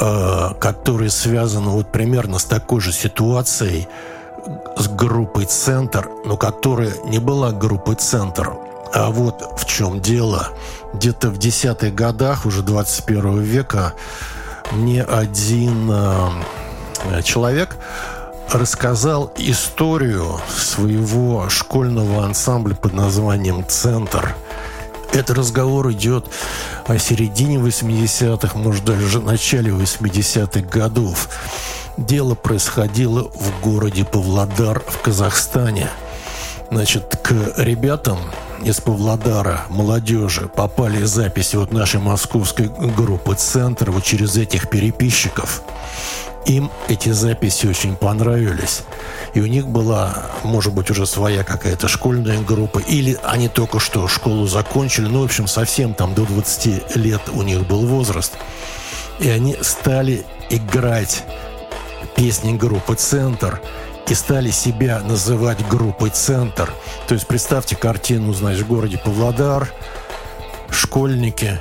э, 0.00 0.50
которая 0.60 1.10
связана 1.10 1.70
вот 1.70 1.90
примерно 1.90 2.38
с 2.38 2.44
такой 2.44 2.80
же 2.80 2.92
ситуацией– 2.92 3.88
с 4.76 4.88
группой 4.88 5.44
«Центр», 5.44 6.08
но 6.24 6.36
которая 6.36 6.92
не 7.04 7.18
была 7.18 7.52
группой 7.52 7.94
«Центр». 7.96 8.52
А 8.92 9.10
вот 9.10 9.42
в 9.58 9.66
чем 9.66 10.00
дело. 10.00 10.48
Где-то 10.94 11.28
в 11.28 11.38
десятых 11.38 11.94
годах 11.94 12.46
уже 12.46 12.62
21 12.62 13.40
века 13.40 13.94
мне 14.72 15.02
один 15.02 15.90
э, 15.90 17.22
человек 17.22 17.76
рассказал 18.50 19.32
историю 19.36 20.40
своего 20.48 21.48
школьного 21.50 22.24
ансамбля 22.24 22.74
под 22.74 22.94
названием 22.94 23.64
«Центр». 23.66 24.34
Этот 25.12 25.38
разговор 25.38 25.90
идет 25.92 26.26
о 26.86 26.98
середине 26.98 27.56
80-х, 27.56 28.56
может, 28.58 28.84
даже 28.84 29.20
начале 29.20 29.70
80-х 29.72 30.60
годов. 30.60 31.28
Дело 31.98 32.36
происходило 32.36 33.24
в 33.24 33.60
городе 33.60 34.04
Павлодар 34.04 34.80
в 34.86 35.02
Казахстане. 35.02 35.90
Значит, 36.70 37.18
к 37.20 37.32
ребятам 37.56 38.18
из 38.62 38.80
Павлодара, 38.80 39.62
молодежи, 39.68 40.48
попали 40.48 41.02
записи 41.02 41.56
вот 41.56 41.72
нашей 41.72 41.98
московской 41.98 42.68
группы 42.68 43.34
«Центр» 43.34 43.90
вот 43.90 44.04
через 44.04 44.36
этих 44.36 44.70
переписчиков. 44.70 45.62
Им 46.46 46.70
эти 46.86 47.08
записи 47.10 47.66
очень 47.66 47.96
понравились. 47.96 48.82
И 49.34 49.40
у 49.40 49.46
них 49.46 49.66
была, 49.66 50.22
может 50.44 50.72
быть, 50.72 50.90
уже 50.92 51.04
своя 51.04 51.42
какая-то 51.42 51.88
школьная 51.88 52.40
группа. 52.40 52.78
Или 52.78 53.18
они 53.24 53.48
только 53.48 53.80
что 53.80 54.06
школу 54.06 54.46
закончили. 54.46 55.08
Ну, 55.08 55.22
в 55.22 55.24
общем, 55.24 55.48
совсем 55.48 55.94
там 55.94 56.14
до 56.14 56.24
20 56.24 56.94
лет 56.96 57.22
у 57.34 57.42
них 57.42 57.66
был 57.66 57.86
возраст. 57.86 58.34
И 59.18 59.28
они 59.28 59.56
стали 59.60 60.24
играть 60.48 61.24
песни 62.18 62.56
группы 62.56 62.96
«Центр» 62.96 63.62
и 64.08 64.14
стали 64.14 64.50
себя 64.50 65.00
называть 65.04 65.64
группой 65.68 66.10
«Центр». 66.10 66.68
То 67.06 67.14
есть 67.14 67.28
представьте 67.28 67.76
картину, 67.76 68.32
знаешь, 68.32 68.58
в 68.58 68.66
городе 68.66 68.98
Павлодар, 68.98 69.72
школьники 70.68 71.60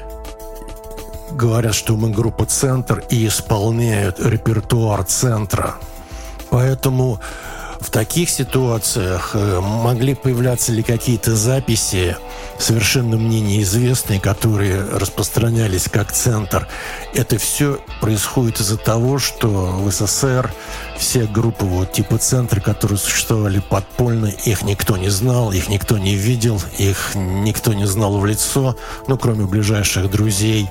говорят, 1.29 1.75
что 1.75 1.95
мы 1.95 2.09
группа 2.09 2.47
«Центр» 2.47 3.03
и 3.11 3.27
исполняют 3.27 4.19
репертуар 4.19 5.03
«Центра». 5.03 5.75
Поэтому 6.49 7.19
в 7.79 7.89
таких 7.91 8.29
ситуациях 8.29 9.31
э, 9.33 9.59
могли 9.61 10.15
появляться 10.15 10.71
ли 10.71 10.83
какие-то 10.83 11.35
записи, 11.35 12.17
совершенно 12.57 13.17
мне 13.17 13.39
неизвестные, 13.39 14.19
которые 14.19 14.81
распространялись 14.81 15.87
как 15.91 16.11
центр. 16.11 16.67
Это 17.13 17.37
все 17.37 17.79
происходит 18.01 18.59
из-за 18.59 18.77
того, 18.77 19.19
что 19.19 19.47
в 19.47 19.91
СССР 19.91 20.51
все 20.97 21.25
группы 21.25 21.65
вот 21.65 21.93
типа 21.93 22.17
центра, 22.17 22.59
которые 22.59 22.97
существовали 22.97 23.59
подпольно, 23.59 24.27
их 24.27 24.63
никто 24.63 24.97
не 24.97 25.09
знал, 25.09 25.51
их 25.51 25.69
никто 25.69 25.97
не 25.97 26.15
видел, 26.15 26.61
их 26.77 27.11
никто 27.15 27.73
не 27.73 27.85
знал 27.85 28.17
в 28.17 28.25
лицо, 28.25 28.75
ну, 29.07 29.17
кроме 29.17 29.45
ближайших 29.45 30.09
друзей. 30.09 30.69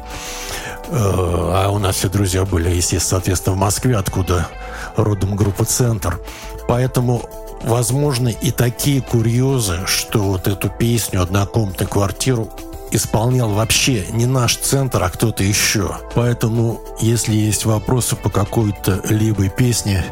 Э, 0.88 0.98
а 0.98 1.70
у 1.70 1.78
нас 1.78 1.96
все 1.96 2.08
друзья 2.08 2.44
были, 2.44 2.68
естественно, 2.68 3.00
соответственно, 3.00 3.56
в 3.56 3.58
Москве, 3.58 3.96
откуда 3.96 4.48
родом 4.96 5.36
группа 5.36 5.64
«Центр». 5.64 6.20
Поэтому 6.68 7.22
возможны 7.62 8.36
и 8.40 8.50
такие 8.50 9.00
курьезы, 9.00 9.86
что 9.86 10.20
вот 10.20 10.48
эту 10.48 10.68
песню 10.68 11.22
«Однокомнатную 11.22 11.88
квартиру» 11.88 12.48
исполнял 12.90 13.50
вообще 13.50 14.06
не 14.12 14.26
наш 14.26 14.56
центр, 14.56 15.02
а 15.02 15.10
кто-то 15.10 15.42
еще. 15.42 15.96
Поэтому, 16.14 16.80
если 17.00 17.34
есть 17.34 17.64
вопросы 17.64 18.16
по 18.16 18.30
какой-то 18.30 19.02
либо 19.08 19.48
песне, 19.48 20.04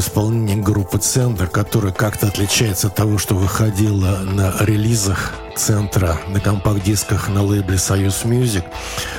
в 0.00 0.62
группы 0.62 0.98
«Центр», 0.98 1.46
которая 1.48 1.92
как-то 1.92 2.28
отличается 2.28 2.86
от 2.86 2.94
того, 2.94 3.18
что 3.18 3.34
выходила 3.34 4.18
на 4.18 4.54
релизах 4.60 5.32
«Центра» 5.56 6.18
на 6.28 6.40
компакт-дисках 6.40 7.28
на 7.28 7.42
лейбле 7.42 7.78
«Союз 7.78 8.24
Music». 8.24 8.64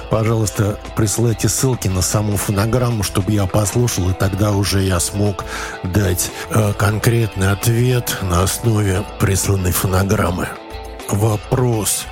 Пожалуйста, 0.10 0.80
присылайте 0.96 1.50
ссылки 1.50 1.88
на 1.88 2.02
саму 2.02 2.38
фонограмму, 2.38 3.04
чтобы 3.04 3.32
я 3.32 3.46
послушал, 3.46 4.10
и 4.10 4.14
тогда 4.14 4.52
уже 4.52 4.82
я 4.82 5.00
смог 5.00 5.46
дать 5.84 6.32
э, 6.50 6.74
конкретный 6.74 7.52
ответ 7.52 8.18
на 8.22 8.44
основе 8.44 9.06
присланной 9.20 9.72
фонограммы. 9.72 10.48
Вопрос. 11.10 12.06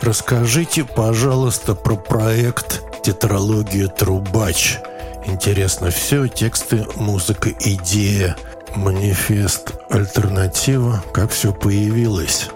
Расскажите, 0.00 0.84
пожалуйста, 0.84 1.74
про 1.74 1.96
проект 1.96 2.82
«Тетралогия 3.02 3.86
Трубач». 3.86 4.78
Интересно 5.26 5.90
все, 5.90 6.26
тексты, 6.26 6.86
музыка, 6.96 7.50
идея, 7.60 8.36
манифест, 8.74 9.72
альтернатива, 9.90 11.02
как 11.12 11.30
все 11.30 11.52
появилось. 11.52 12.48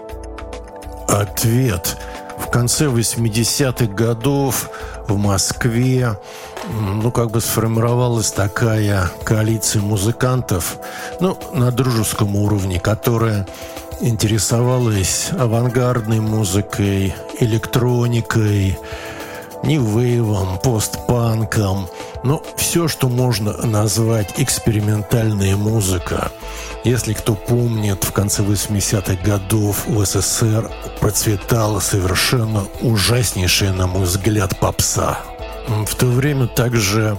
Ответ. 1.07 1.97
В 2.37 2.49
конце 2.49 2.85
80-х 2.85 3.93
годов 3.93 4.69
в 5.07 5.17
Москве 5.17 6.17
ну, 6.69 7.11
как 7.11 7.31
бы 7.31 7.41
сформировалась 7.41 8.31
такая 8.31 9.09
коалиция 9.23 9.81
музыкантов, 9.81 10.77
ну, 11.19 11.37
на 11.53 11.71
дружеском 11.71 12.35
уровне, 12.35 12.79
которая 12.79 13.47
интересовалась 14.01 15.29
авангардной 15.31 16.19
музыкой, 16.19 17.15
электроникой, 17.39 18.77
нью-вейвом, 19.63 20.59
постпанком, 20.59 21.87
но 22.27 22.43
все, 22.57 22.89
что 22.89 23.07
можно 23.07 23.53
назвать 23.65 24.33
экспериментальная 24.35 25.55
музыка. 25.55 26.29
Если 26.83 27.13
кто 27.13 27.35
помнит, 27.35 28.03
в 28.03 28.11
конце 28.11 28.43
80-х 28.43 29.15
годов 29.23 29.87
в 29.87 30.05
СССР 30.05 30.69
процветала 30.99 31.79
совершенно 31.79 32.65
ужаснейшая, 32.81 33.71
на 33.71 33.87
мой 33.87 34.03
взгляд, 34.03 34.59
попса. 34.59 35.19
В 35.69 35.95
то 35.95 36.05
время 36.07 36.47
также 36.47 37.17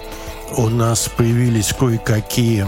у 0.55 0.69
нас 0.69 1.09
появились 1.09 1.73
кое-какие 1.73 2.67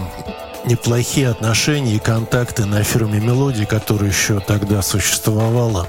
неплохие 0.64 1.28
отношения 1.28 1.94
и 1.94 2.00
контакты 2.00 2.64
на 2.64 2.82
фирме 2.82 3.20
«Мелодия», 3.20 3.66
которая 3.66 4.10
еще 4.10 4.40
тогда 4.40 4.82
существовала. 4.82 5.88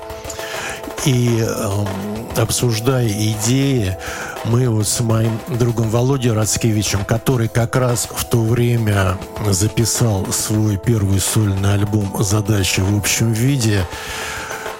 И 1.05 1.45
э, 1.45 2.41
обсуждая 2.41 3.07
идеи, 3.07 3.97
мы 4.45 4.69
вот 4.69 4.87
с 4.87 5.01
моим 5.01 5.37
другом 5.47 5.89
Володей 5.89 6.31
Рацкевичем, 6.31 7.03
который 7.03 7.49
как 7.49 7.75
раз 7.75 8.07
в 8.09 8.23
то 8.23 8.37
время 8.37 9.17
записал 9.49 10.25
свой 10.31 10.77
первый 10.77 11.19
сольный 11.19 11.73
альбом 11.73 12.15
«Задача 12.19 12.81
в 12.81 12.97
общем 12.97 13.33
виде», 13.33 13.85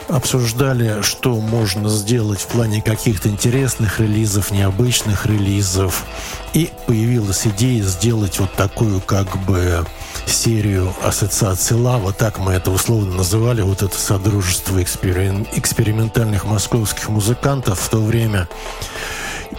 обсуждали, 0.07 1.01
что 1.01 1.35
можно 1.35 1.89
сделать 1.89 2.41
в 2.41 2.47
плане 2.47 2.81
каких-то 2.81 3.29
интересных 3.29 3.99
релизов, 3.99 4.51
необычных 4.51 5.25
релизов. 5.25 6.05
И 6.53 6.69
появилась 6.85 7.47
идея 7.47 7.83
сделать 7.83 8.39
вот 8.39 8.53
такую 8.53 9.01
как 9.01 9.37
бы 9.45 9.85
серию 10.25 10.93
ассоциаций 11.03 11.77
Лава, 11.77 12.13
так 12.13 12.39
мы 12.39 12.53
это 12.53 12.71
условно 12.71 13.15
называли, 13.17 13.61
вот 13.61 13.81
это 13.81 13.97
содружество 13.97 14.81
эксперим... 14.81 15.47
экспериментальных 15.53 16.45
московских 16.45 17.09
музыкантов 17.09 17.79
в 17.79 17.89
то 17.89 17.99
время. 17.99 18.47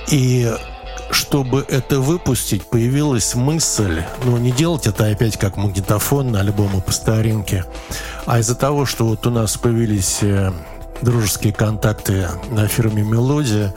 И 0.08 0.50
чтобы 1.14 1.64
это 1.68 2.00
выпустить, 2.00 2.64
появилась 2.64 3.34
мысль, 3.34 4.02
ну, 4.24 4.36
не 4.36 4.50
делать 4.50 4.86
это 4.86 5.06
опять 5.06 5.38
как 5.38 5.56
магнитофон 5.56 6.32
на 6.32 6.40
альбомы 6.40 6.80
по 6.80 6.90
старинке, 6.90 7.64
а 8.26 8.40
из-за 8.40 8.56
того, 8.56 8.84
что 8.84 9.06
вот 9.06 9.24
у 9.26 9.30
нас 9.30 9.56
появились 9.56 10.18
э, 10.22 10.52
дружеские 11.02 11.52
контакты 11.52 12.28
на 12.50 12.66
фирме 12.66 13.02
«Мелодия», 13.02 13.72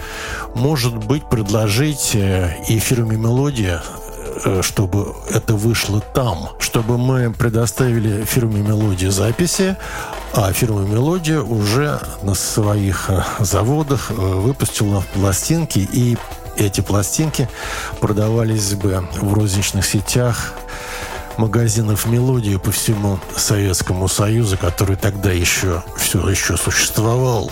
может 0.56 0.98
быть, 0.98 1.30
предложить 1.30 2.12
э, 2.16 2.56
и 2.68 2.80
фирме 2.80 3.18
«Мелодия» 3.18 3.84
э, 4.44 4.62
чтобы 4.64 5.14
это 5.30 5.54
вышло 5.54 6.02
там, 6.02 6.50
чтобы 6.60 6.98
мы 6.98 7.32
предоставили 7.32 8.26
фирме 8.26 8.62
«Мелодия» 8.62 9.12
записи, 9.12 9.78
а 10.34 10.52
фирма 10.54 10.82
«Мелодия» 10.82 11.42
уже 11.42 12.00
на 12.24 12.34
своих 12.34 13.10
заводах 13.40 14.10
выпустила 14.10 15.04
пластинки, 15.14 15.88
и 15.92 16.18
эти 16.58 16.82
пластинки 16.82 17.48
продавались 18.00 18.74
бы 18.74 19.08
в 19.14 19.34
розничных 19.34 19.86
сетях 19.86 20.54
магазинов 21.38 22.06
«Мелодии» 22.08 22.58
по 22.58 22.72
всему 22.72 23.20
Советскому 23.36 24.08
Союзу, 24.08 24.58
который 24.58 24.96
тогда 24.96 25.32
еще 25.32 25.84
все 25.98 26.28
еще 26.28 26.58
существовал. 26.58 27.52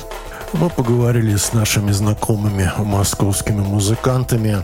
Мы 0.58 0.70
поговорили 0.70 1.36
с 1.36 1.52
нашими 1.52 1.92
знакомыми 1.92 2.72
московскими 2.78 3.60
музыкантами, 3.60 4.64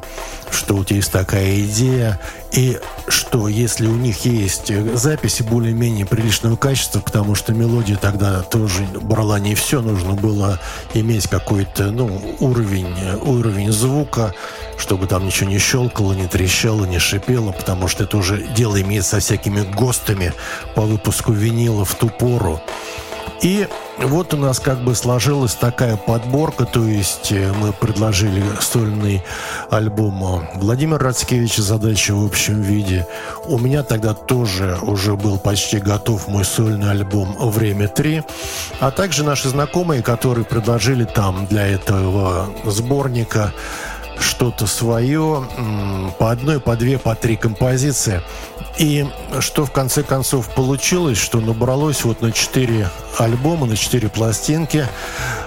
что 0.50 0.76
у 0.76 0.86
тебя 0.86 0.98
есть 0.98 1.12
такая 1.12 1.60
идея, 1.62 2.18
и 2.54 2.80
что 3.10 3.50
если 3.50 3.88
у 3.88 3.96
них 3.96 4.24
есть 4.24 4.72
записи 4.96 5.44
более-менее 5.44 6.06
приличного 6.06 6.56
качества, 6.56 7.02
потому 7.02 7.36
что 7.36 7.54
мелодия 7.54 7.98
тогда 7.98 8.42
тоже 8.42 8.84
брала 9.02 9.38
не 9.40 9.54
все, 9.54 9.82
нужно 9.82 10.14
было 10.14 10.60
иметь 10.94 11.28
какой-то 11.28 11.92
ну, 11.92 12.38
уровень, 12.40 12.96
уровень 13.24 13.72
звука, 13.74 14.34
чтобы 14.78 15.08
там 15.08 15.26
ничего 15.26 15.50
не 15.50 15.60
щелкало, 15.60 16.14
не 16.14 16.28
трещало, 16.28 16.86
не 16.86 17.00
шипело, 17.00 17.52
потому 17.52 17.90
что 17.90 18.06
это 18.06 18.16
уже 18.16 18.48
дело 18.56 18.82
имеет 18.82 19.06
со 19.06 19.20
всякими 19.20 19.62
ГОСТами 19.62 20.32
по 20.74 20.84
выпуску 20.84 21.34
винила 21.34 21.84
в 21.84 21.96
ту 21.96 22.08
пору. 22.08 22.62
И 23.42 23.68
вот 23.98 24.36
у 24.36 24.38
нас 24.38 24.60
как 24.60 24.84
бы 24.84 24.94
сложилась 24.94 25.56
такая 25.56 25.98
подборка, 25.98 26.66
то 26.66 26.86
есть 26.86 27.32
э, 27.32 27.52
мы 27.54 27.74
предложили 27.74 28.44
сольный 28.60 29.24
альбом 29.72 30.48
Владимира 30.56 31.00
Рацкевича 31.00 31.64
«Задача 31.64 32.14
в 32.14 32.24
общем 32.24 32.62
виде». 32.62 33.08
У 33.46 33.58
меня 33.58 33.82
тогда 33.82 34.14
тоже 34.14 34.78
уже 34.84 35.16
был 35.16 35.40
почти 35.40 35.80
готов 35.80 36.28
мой 36.28 36.46
сольный 36.46 36.92
альбом 36.92 37.36
«Время 37.40 37.88
3», 37.88 38.24
а 38.80 38.92
также 38.92 39.24
наши 39.24 39.50
знакомые, 39.50 40.04
которые 40.04 40.46
предложили 40.46 41.06
там 41.06 41.48
для 41.48 41.66
этого 41.66 42.48
сборника 42.66 43.54
что-то 44.22 44.68
свое, 44.68 45.48
по 46.20 46.32
одной, 46.32 46.60
по 46.60 46.76
две, 46.76 46.98
по 46.98 47.16
три 47.16 47.36
композиции. 47.36 48.22
И 48.78 49.06
что 49.40 49.66
в 49.66 49.72
конце 49.72 50.04
концов 50.04 50.50
получилось, 50.56 51.18
что 51.18 51.42
набралось 51.42 52.04
вот 52.04 52.22
на 52.22 52.32
четыре 52.32 52.90
альбома, 53.18 53.66
на 53.66 53.76
четыре 53.76 54.10
пластинки. 54.10 54.88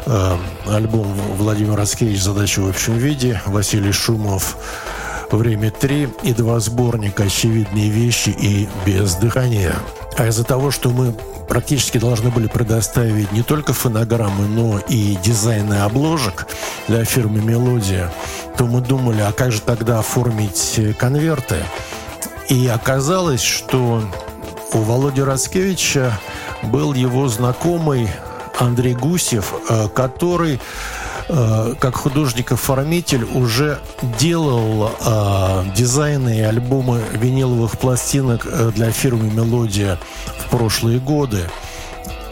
Э, 0.06 0.36
альбом 0.66 1.06
Владимир 1.36 1.74
Раскевич 1.74 2.20
«Задача 2.20 2.60
в 2.60 2.68
общем 2.68 2.94
виде», 2.94 3.40
Василий 3.46 3.92
Шумов 3.92 4.56
«Время 5.36 5.72
три» 5.72 6.08
и 6.22 6.32
два 6.32 6.60
сборника 6.60 7.24
«Очевидные 7.24 7.88
вещи» 7.88 8.28
и 8.28 8.68
«Без 8.86 9.16
дыхания». 9.16 9.74
А 10.16 10.28
из-за 10.28 10.44
того, 10.44 10.70
что 10.70 10.90
мы 10.90 11.12
практически 11.48 11.98
должны 11.98 12.30
были 12.30 12.46
предоставить 12.46 13.32
не 13.32 13.42
только 13.42 13.72
фонограммы, 13.72 14.46
но 14.46 14.78
и 14.88 15.18
дизайны 15.24 15.74
обложек 15.74 16.46
для 16.86 17.04
фирмы 17.04 17.40
«Мелодия», 17.40 18.12
то 18.56 18.66
мы 18.66 18.80
думали, 18.80 19.22
а 19.22 19.32
как 19.32 19.50
же 19.50 19.60
тогда 19.60 19.98
оформить 19.98 20.80
конверты? 20.98 21.56
И 22.48 22.68
оказалось, 22.68 23.42
что 23.42 24.02
у 24.72 24.78
Володи 24.78 25.20
Рацкевича 25.20 26.18
был 26.62 26.94
его 26.94 27.26
знакомый 27.28 28.08
Андрей 28.58 28.94
Гусев, 28.94 29.52
э, 29.68 29.88
который 29.88 30.60
э, 31.28 31.74
как 31.78 31.96
художник-оформитель 31.96 33.24
уже 33.24 33.78
делал 34.18 34.90
э, 34.90 35.64
дизайны 35.74 36.38
и 36.38 36.42
альбомы 36.42 37.02
виниловых 37.12 37.78
пластинок 37.78 38.46
для 38.74 38.90
фирмы 38.90 39.30
«Мелодия» 39.30 39.98
в 40.38 40.50
прошлые 40.50 40.98
годы. 40.98 41.48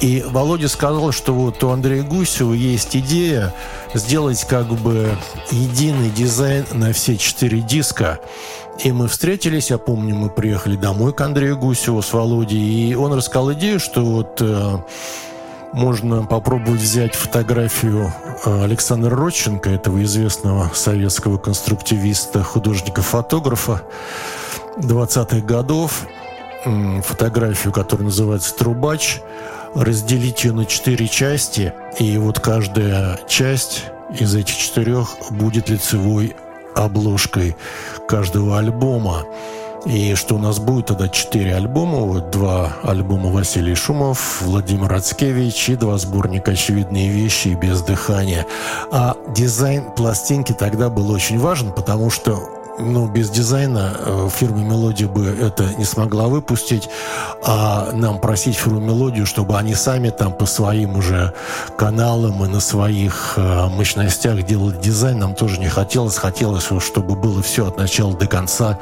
И 0.03 0.25
Володя 0.27 0.67
сказал, 0.67 1.13
что 1.13 1.33
вот 1.33 1.63
у 1.63 1.69
Андрея 1.71 2.03
Гусева 2.03 2.55
есть 2.55 2.97
идея 2.97 3.55
сделать 3.95 4.45
как 4.49 4.67
бы 4.67 5.17
единый 5.53 6.11
дизайн 6.11 6.67
на 6.73 6.93
все 6.93 7.17
четыре 7.17 7.61
диска. 7.61 8.19
И 8.83 8.91
мы 8.91 9.07
встретились, 9.07 9.71
я 9.71 9.79
помню, 9.79 10.17
мы 10.17 10.29
приехали 10.29 10.75
домой 10.75 11.13
к 11.13 11.21
Андрею 11.21 11.57
Гусеву 11.57 12.03
с 12.03 12.13
Володей, 12.13 12.91
и 12.91 12.95
он 12.97 13.13
рассказал 13.13 13.53
идею, 13.53 13.79
что 13.79 14.05
вот 14.05 14.39
э, 14.41 14.79
можно 15.73 16.25
попробовать 16.25 16.81
взять 16.81 17.15
фотографию 17.15 18.13
э, 18.45 18.65
Александра 18.65 19.15
Родченко, 19.17 19.71
этого 19.71 20.03
известного 20.05 20.71
советского 20.75 21.39
конструктивиста, 21.39 22.43
художника-фотографа 22.43 23.83
20-х 24.79 25.41
годов, 25.47 26.07
фотографию, 27.03 27.73
которая 27.73 28.07
называется 28.07 28.55
«Трубач», 28.55 29.21
разделить 29.75 30.45
ее 30.45 30.53
на 30.53 30.67
четыре 30.67 31.09
части, 31.09 31.73
и 31.99 32.19
вот 32.19 32.41
каждая 32.41 33.19
часть 33.27 33.87
из 34.19 34.35
этих 34.35 34.57
четырех 34.57 35.09
будет 35.31 35.71
лицевой 35.71 36.37
обложкой 36.75 37.57
каждого 38.07 38.59
альбома. 38.59 39.25
И 39.85 40.15
что 40.15 40.37
у 40.37 40.39
нас 40.39 40.61
будет 40.61 40.87
тогда 40.87 41.09
четыре 41.09 41.57
альбома, 41.57 41.99
вот 41.99 42.31
два 42.31 42.73
альбома 42.85 43.31
Василий 43.31 43.75
Шумов, 43.75 44.41
Владимир 44.43 44.89
Рацкевич 44.89 45.71
и 45.71 45.77
два 45.77 45.99
сборника 45.99 46.53
«Очевидные 46.53 47.09
вещи» 47.09 47.49
и 47.49 47.55
«Без 47.55 47.83
дыхания». 47.83 48.47
А 48.93 49.17
дизайн 49.35 49.91
пластинки 49.97 50.53
тогда 50.53 50.89
был 50.89 51.11
очень 51.11 51.39
важен, 51.39 51.73
потому 51.73 52.11
что 52.11 52.62
ну, 52.83 53.09
без 53.09 53.31
дизайна 53.31 53.97
э, 53.99 54.29
фирма 54.35 54.59
«Мелодия» 54.59 55.09
бы 55.09 55.27
это 55.27 55.65
не 55.79 55.85
смогла 55.85 56.27
выпустить, 56.27 56.89
а 57.45 57.91
нам 57.93 58.19
просить 58.19 58.57
фирму 58.57 58.81
«Мелодию», 58.81 59.27
чтобы 59.27 59.57
они 59.57 59.75
сами 59.75 60.11
там 60.11 60.33
по 60.33 60.47
своим 60.47 60.97
уже 60.97 61.33
каналам 61.77 62.45
и 62.45 62.49
на 62.49 62.61
своих 62.61 63.35
э, 63.37 63.67
мощностях 63.69 64.43
делали 64.45 64.77
дизайн, 64.77 65.19
нам 65.19 65.35
тоже 65.35 65.61
не 65.61 65.69
хотелось. 65.69 66.17
Хотелось, 66.17 66.69
чтобы 66.81 67.15
было 67.15 67.43
все 67.43 67.69
от 67.69 67.79
начала 67.79 68.15
до 68.15 68.27
конца 68.27 68.79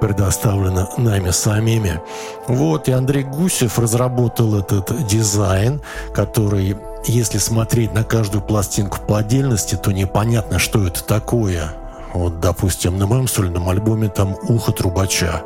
предоставлено 0.00 0.88
нами 0.96 1.30
самими. 1.30 2.00
Вот, 2.46 2.88
и 2.88 2.92
Андрей 2.92 3.24
Гусев 3.24 3.78
разработал 3.78 4.56
этот 4.56 5.06
дизайн, 5.06 5.80
который 6.14 6.76
если 7.06 7.38
смотреть 7.38 7.94
на 7.94 8.04
каждую 8.04 8.42
пластинку 8.42 8.98
по 9.06 9.18
отдельности, 9.18 9.74
то 9.74 9.90
непонятно, 9.90 10.58
что 10.58 10.86
это 10.86 11.02
такое. 11.02 11.72
Вот, 12.12 12.40
допустим, 12.40 12.98
на 12.98 13.06
моем 13.06 13.28
сольном 13.28 13.68
альбоме 13.68 14.08
там 14.08 14.36
«Ухо 14.48 14.72
трубача». 14.72 15.42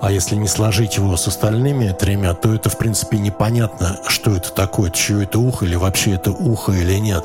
А 0.00 0.12
если 0.12 0.36
не 0.36 0.46
сложить 0.46 0.96
его 0.96 1.16
с 1.16 1.26
остальными 1.26 1.94
тремя, 1.98 2.34
то 2.34 2.54
это, 2.54 2.68
в 2.68 2.78
принципе, 2.78 3.18
непонятно, 3.18 4.00
что 4.06 4.30
это 4.32 4.52
такое, 4.52 4.90
чье 4.90 5.24
это 5.24 5.38
ухо, 5.38 5.64
или 5.64 5.74
вообще 5.76 6.12
это 6.12 6.30
ухо 6.30 6.72
или 6.72 6.98
нет. 6.98 7.24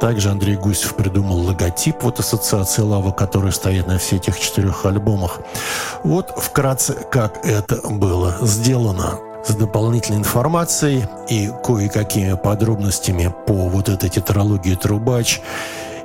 Также 0.00 0.30
Андрей 0.30 0.56
Гусев 0.56 0.94
придумал 0.94 1.40
логотип 1.40 1.96
вот 2.02 2.20
ассоциации 2.20 2.80
«Лава», 2.82 3.12
который 3.12 3.52
стоит 3.52 3.86
на 3.86 3.98
всех 3.98 4.22
этих 4.22 4.40
четырех 4.40 4.86
альбомах. 4.86 5.40
Вот 6.02 6.30
вкратце, 6.36 6.94
как 6.94 7.44
это 7.44 7.76
было 7.86 8.38
сделано 8.40 9.18
с 9.46 9.54
дополнительной 9.54 10.18
информацией 10.18 11.04
и 11.28 11.50
кое-какими 11.64 12.34
подробностями 12.34 13.32
по 13.46 13.68
вот 13.68 13.88
этой 13.88 14.08
тетралогии 14.08 14.74
«Трубач» 14.74 15.40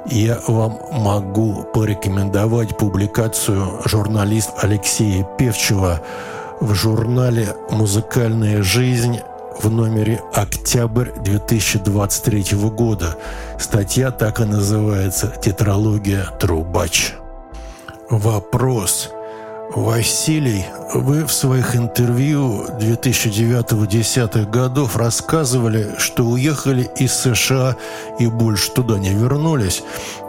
я 0.07 0.39
вам 0.47 0.79
могу 0.91 1.63
порекомендовать 1.73 2.77
публикацию 2.77 3.81
журналист 3.85 4.51
Алексея 4.61 5.23
Певчева 5.37 6.01
в 6.59 6.73
журнале 6.73 7.55
«Музыкальная 7.69 8.61
жизнь» 8.61 9.19
в 9.61 9.69
номере 9.69 10.21
«Октябрь 10.33 11.11
2023 11.23 12.57
года». 12.69 13.17
Статья 13.59 14.11
так 14.11 14.39
и 14.39 14.45
называется 14.45 15.33
«Тетралогия 15.41 16.25
Трубач». 16.39 17.13
Вопрос. 18.09 19.11
Василий, 19.75 20.65
вы 20.93 21.25
в 21.25 21.33
своих 21.33 21.75
интервью 21.75 22.65
2009-2010 22.79 24.49
годов 24.49 24.95
рассказывали, 24.95 25.95
что 25.97 26.23
уехали 26.23 26.89
из 26.95 27.13
США 27.13 27.75
и 28.17 28.27
больше 28.27 28.71
туда 28.71 28.97
не 28.97 29.09
вернулись, 29.09 29.83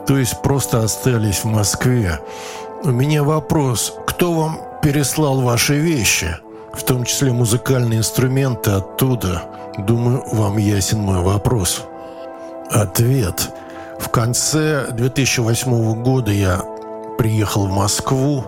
то 0.09 0.19
есть 0.19 0.43
просто 0.43 0.83
остались 0.83 1.45
в 1.45 1.45
Москве. 1.45 2.19
У 2.83 2.91
меня 2.91 3.23
вопрос, 3.23 3.95
кто 4.09 4.33
вам 4.33 4.59
переслал 4.83 5.41
ваши 5.41 5.79
вещи, 5.79 6.37
в 6.75 6.83
том 6.83 7.05
числе 7.05 7.31
музыкальные 7.31 8.01
инструменты 8.01 8.73
оттуда? 8.73 9.45
Думаю, 9.79 10.25
вам 10.33 10.57
ясен 10.57 10.99
мой 10.99 11.23
вопрос. 11.23 11.85
Ответ. 12.69 13.49
В 14.01 14.09
конце 14.09 14.89
2008 14.91 16.03
года 16.03 16.33
я 16.33 16.63
приехал 17.17 17.69
в 17.69 17.73
Москву, 17.73 18.45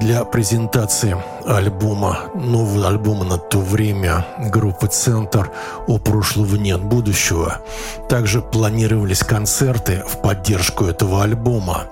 для 0.00 0.24
презентации 0.24 1.16
альбома, 1.46 2.20
нового 2.34 2.88
альбома 2.88 3.24
на 3.24 3.36
то 3.36 3.58
время 3.58 4.26
группы 4.50 4.86
«Центр» 4.86 5.50
«О 5.86 5.98
прошлого 5.98 6.56
нет 6.56 6.80
будущего». 6.80 7.58
Также 8.08 8.40
планировались 8.40 9.20
концерты 9.20 10.02
в 10.08 10.22
поддержку 10.22 10.86
этого 10.86 11.22
альбома. 11.22 11.84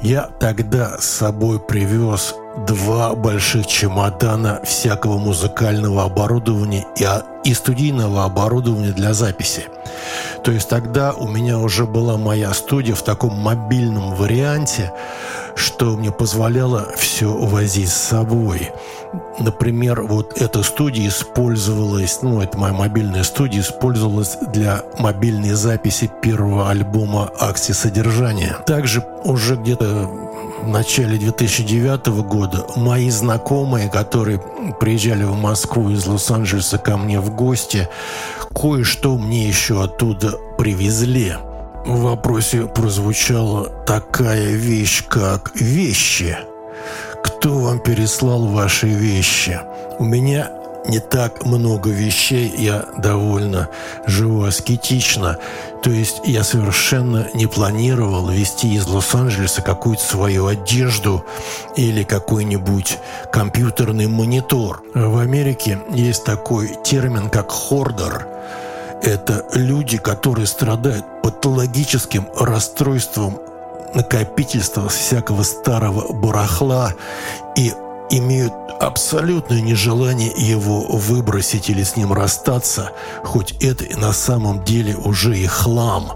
Я 0.00 0.30
тогда 0.40 0.96
с 0.98 1.04
собой 1.04 1.60
привез 1.60 2.34
два 2.66 3.14
больших 3.14 3.66
чемодана 3.66 4.60
всякого 4.64 5.18
музыкального 5.18 6.04
оборудования 6.04 6.86
и, 6.96 7.06
и 7.48 7.54
студийного 7.54 8.24
оборудования 8.24 8.92
для 8.92 9.12
записи. 9.12 9.64
То 10.42 10.50
есть 10.50 10.68
тогда 10.68 11.12
у 11.12 11.28
меня 11.28 11.58
уже 11.58 11.84
была 11.84 12.16
моя 12.16 12.52
студия 12.54 12.94
в 12.94 13.02
таком 13.02 13.34
мобильном 13.34 14.14
варианте, 14.14 14.92
что 15.60 15.96
мне 15.96 16.10
позволяло 16.10 16.88
все 16.96 17.30
возить 17.30 17.90
с 17.90 17.94
собой. 17.94 18.70
Например, 19.38 20.02
вот 20.02 20.40
эта 20.40 20.62
студия 20.62 21.08
использовалась, 21.08 22.20
ну, 22.22 22.40
это 22.40 22.56
моя 22.58 22.72
мобильная 22.72 23.22
студия, 23.22 23.60
использовалась 23.60 24.36
для 24.52 24.82
мобильной 24.98 25.52
записи 25.52 26.10
первого 26.22 26.70
альбома 26.70 27.30
«Акции 27.38 27.72
содержания». 27.72 28.56
Также 28.66 29.04
уже 29.24 29.56
где-то 29.56 30.10
в 30.62 30.68
начале 30.68 31.18
2009 31.18 32.06
года 32.24 32.66
мои 32.76 33.10
знакомые, 33.10 33.90
которые 33.90 34.42
приезжали 34.80 35.24
в 35.24 35.34
Москву 35.34 35.90
из 35.90 36.06
Лос-Анджелеса 36.06 36.78
ко 36.78 36.96
мне 36.96 37.20
в 37.20 37.34
гости, 37.34 37.88
кое-что 38.54 39.16
мне 39.16 39.46
еще 39.46 39.82
оттуда 39.82 40.38
привезли– 40.56 41.34
в 41.84 42.02
вопросе 42.02 42.66
прозвучала 42.66 43.68
такая 43.86 44.52
вещь, 44.52 45.04
как 45.08 45.52
«вещи». 45.54 46.38
Кто 47.22 47.58
вам 47.58 47.80
переслал 47.80 48.46
ваши 48.46 48.86
вещи? 48.86 49.60
У 49.98 50.04
меня 50.04 50.50
не 50.86 50.98
так 50.98 51.44
много 51.44 51.90
вещей, 51.90 52.52
я 52.56 52.84
довольно 52.98 53.68
живу 54.06 54.44
аскетично. 54.44 55.38
То 55.82 55.90
есть 55.90 56.20
я 56.24 56.44
совершенно 56.44 57.28
не 57.34 57.46
планировал 57.46 58.28
вести 58.28 58.74
из 58.74 58.86
Лос-Анджелеса 58.86 59.62
какую-то 59.62 60.02
свою 60.02 60.46
одежду 60.46 61.24
или 61.76 62.02
какой-нибудь 62.02 62.98
компьютерный 63.32 64.06
монитор. 64.06 64.82
В 64.94 65.18
Америке 65.18 65.80
есть 65.92 66.24
такой 66.24 66.76
термин, 66.84 67.28
как 67.28 67.50
«хордер», 67.50 68.26
это 69.02 69.44
люди, 69.52 69.98
которые 69.98 70.46
страдают 70.46 71.04
патологическим 71.22 72.28
расстройством 72.38 73.38
накопительства 73.94 74.88
всякого 74.88 75.42
старого 75.42 76.12
барахла 76.12 76.92
и 77.56 77.72
имеют 78.10 78.52
абсолютное 78.80 79.60
нежелание 79.60 80.32
его 80.34 80.80
выбросить 80.80 81.68
или 81.68 81.82
с 81.82 81.96
ним 81.96 82.12
расстаться, 82.12 82.92
хоть 83.22 83.52
это 83.62 83.84
и 83.84 83.94
на 83.94 84.12
самом 84.12 84.64
деле 84.64 84.96
уже 84.96 85.36
и 85.36 85.46
хлам. 85.46 86.12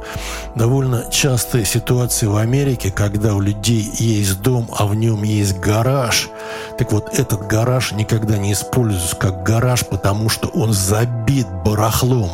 Довольно 0.55 1.11
частая 1.11 1.65
ситуация 1.65 2.31
в 2.31 2.37
Америке, 2.37 2.91
когда 2.91 3.35
у 3.35 3.41
людей 3.41 3.91
есть 3.99 4.41
дом, 4.41 4.69
а 4.77 4.87
в 4.87 4.95
нем 4.95 5.23
есть 5.25 5.59
гараж. 5.59 6.31
Так 6.79 6.93
вот, 6.93 7.19
этот 7.19 7.47
гараж 7.47 7.93
никогда 7.93 8.39
не 8.39 8.53
используется 8.53 9.17
как 9.17 9.43
гараж, 9.43 9.85
потому 9.87 10.29
что 10.29 10.49
он 10.49 10.73
забит 10.73 11.47
барахлом, 11.65 12.31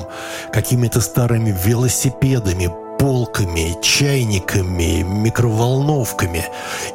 какими-то 0.53 1.01
старыми 1.01 1.51
велосипедами, 1.64 2.70
полками, 2.99 3.77
чайниками, 3.83 5.03
микроволновками. 5.03 6.44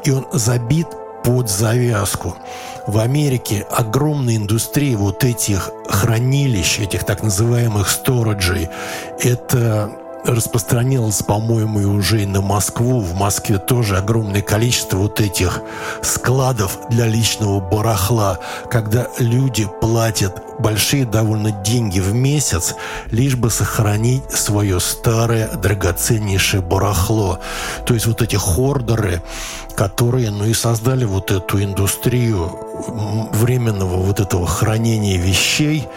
И 0.03 0.11
он 0.11 0.25
забит 0.31 0.87
под 1.25 1.49
завязку. 1.49 2.37
В 2.85 2.99
Америке 2.99 3.65
огромная 3.71 4.35
индустрия 4.35 4.95
вот 4.95 5.23
этих 5.23 5.71
хранилищ, 5.89 6.79
этих 6.79 7.03
так 7.03 7.23
называемых 7.23 7.89
сториджей. 7.89 8.69
Это 9.19 9.91
распространилось, 10.25 11.21
по-моему, 11.23 11.79
и 11.81 11.85
уже 11.85 12.23
и 12.23 12.25
на 12.25 12.41
Москву. 12.41 12.99
В 12.99 13.13
Москве 13.15 13.57
тоже 13.57 13.97
огромное 13.97 14.41
количество 14.41 14.97
вот 14.97 15.19
этих 15.19 15.61
складов 16.01 16.79
для 16.89 17.07
личного 17.07 17.59
барахла, 17.59 18.39
когда 18.69 19.07
люди 19.19 19.67
платят 19.81 20.41
большие 20.59 21.05
довольно 21.05 21.51
деньги 21.51 21.99
в 21.99 22.13
месяц, 22.13 22.75
лишь 23.11 23.35
бы 23.35 23.49
сохранить 23.49 24.31
свое 24.31 24.79
старое 24.79 25.47
драгоценнейшее 25.49 26.61
барахло. 26.61 27.39
То 27.85 27.93
есть 27.93 28.05
вот 28.05 28.21
эти 28.21 28.35
хордеры, 28.35 29.21
которые, 29.75 30.31
ну 30.31 30.45
и 30.45 30.53
создали 30.53 31.05
вот 31.05 31.31
эту 31.31 31.61
индустрию 31.61 32.57
временного 33.33 33.97
вот 33.97 34.19
этого 34.19 34.47
хранения 34.47 35.17
вещей, 35.17 35.87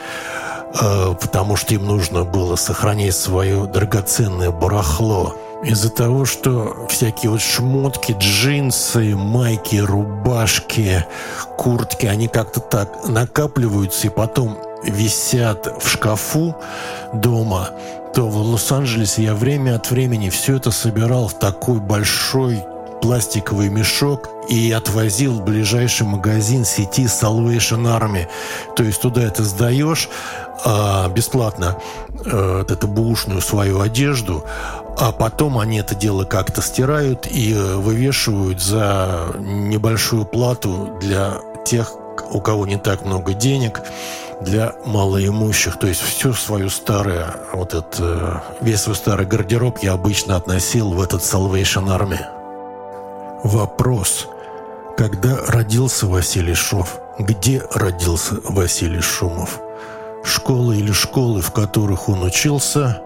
потому 0.73 1.57
что 1.57 1.75
им 1.75 1.87
нужно 1.87 2.25
было 2.25 2.57
сохранять 2.57 3.17
свое 3.17 3.67
драгоценное 3.67 4.51
барахло. 4.51 5.35
Из-за 5.65 5.91
того, 5.91 6.25
что 6.25 6.87
всякие 6.89 7.31
вот 7.33 7.41
шмотки, 7.41 8.15
джинсы, 8.17 9.17
майки, 9.17 9.77
рубашки, 9.77 11.05
куртки, 11.57 12.07
они 12.07 12.29
как-то 12.29 12.61
так 12.61 13.09
накапливаются 13.09 14.07
и 14.07 14.11
потом 14.11 14.57
висят 14.85 15.83
в 15.83 15.89
шкафу 15.89 16.55
дома, 17.13 17.71
то 18.15 18.29
в 18.29 18.37
Лос-Анджелесе 18.37 19.25
я 19.25 19.35
время 19.35 19.75
от 19.75 19.91
времени 19.91 20.29
все 20.31 20.57
это 20.57 20.71
собирал 20.71 21.27
в 21.29 21.39
такой 21.39 21.81
большой 21.81 22.63
пластиковый 23.01 23.69
мешок 23.69 24.29
и 24.49 24.73
отвозил 24.73 25.35
в 25.35 25.45
ближайший 25.45 26.07
магазин 26.07 26.65
сети 26.65 27.05
Salvation 27.05 27.85
Army. 27.85 28.27
То 28.77 28.83
есть 28.83 29.01
туда 29.01 29.23
это 29.23 29.45
сдаешь 29.45 30.09
а, 30.65 31.09
бесплатно, 31.09 31.77
а, 32.27 32.63
эту 32.63 32.89
бушную 32.89 33.41
свою 33.41 33.81
одежду, 33.81 34.45
а 34.99 35.13
потом 35.13 35.59
они 35.59 35.79
это 35.79 35.95
дело 35.95 36.25
как-то 36.25 36.61
стирают 36.61 37.27
и 37.31 37.55
э, 37.55 37.77
вывешивают 37.77 38.61
за 38.61 39.27
небольшую 39.39 40.25
плату 40.25 40.97
для 41.01 41.35
тех, 41.65 41.93
у 42.33 42.41
кого 42.41 42.67
не 42.67 42.79
так 42.79 43.05
много 43.05 43.33
денег, 43.33 43.83
для 44.41 44.75
малоимущих. 44.85 45.79
То 45.79 45.87
есть 45.87 46.01
всю 46.01 46.33
свою 46.33 46.69
старую, 46.69 47.27
вот 47.53 47.75
этот, 47.75 47.97
э, 48.01 48.41
весь 48.61 48.81
свой 48.81 48.97
старый 48.97 49.27
гардероб 49.27 49.79
я 49.83 49.93
обычно 49.93 50.35
относил 50.35 50.91
в 50.91 51.01
этот 51.01 51.23
Salvation 51.23 51.87
Army. 51.87 52.38
Вопрос. 53.45 54.27
Когда 54.97 55.37
родился 55.47 56.07
Василий 56.07 56.55
Шов? 56.55 56.99
Где 57.19 57.63
родился 57.73 58.37
Василий 58.45 59.01
Шумов? 59.01 59.61
Школа 60.25 60.73
или 60.73 60.91
школы, 60.91 61.41
в 61.41 61.53
которых 61.53 62.09
он 62.09 62.25
учился? 62.25 63.01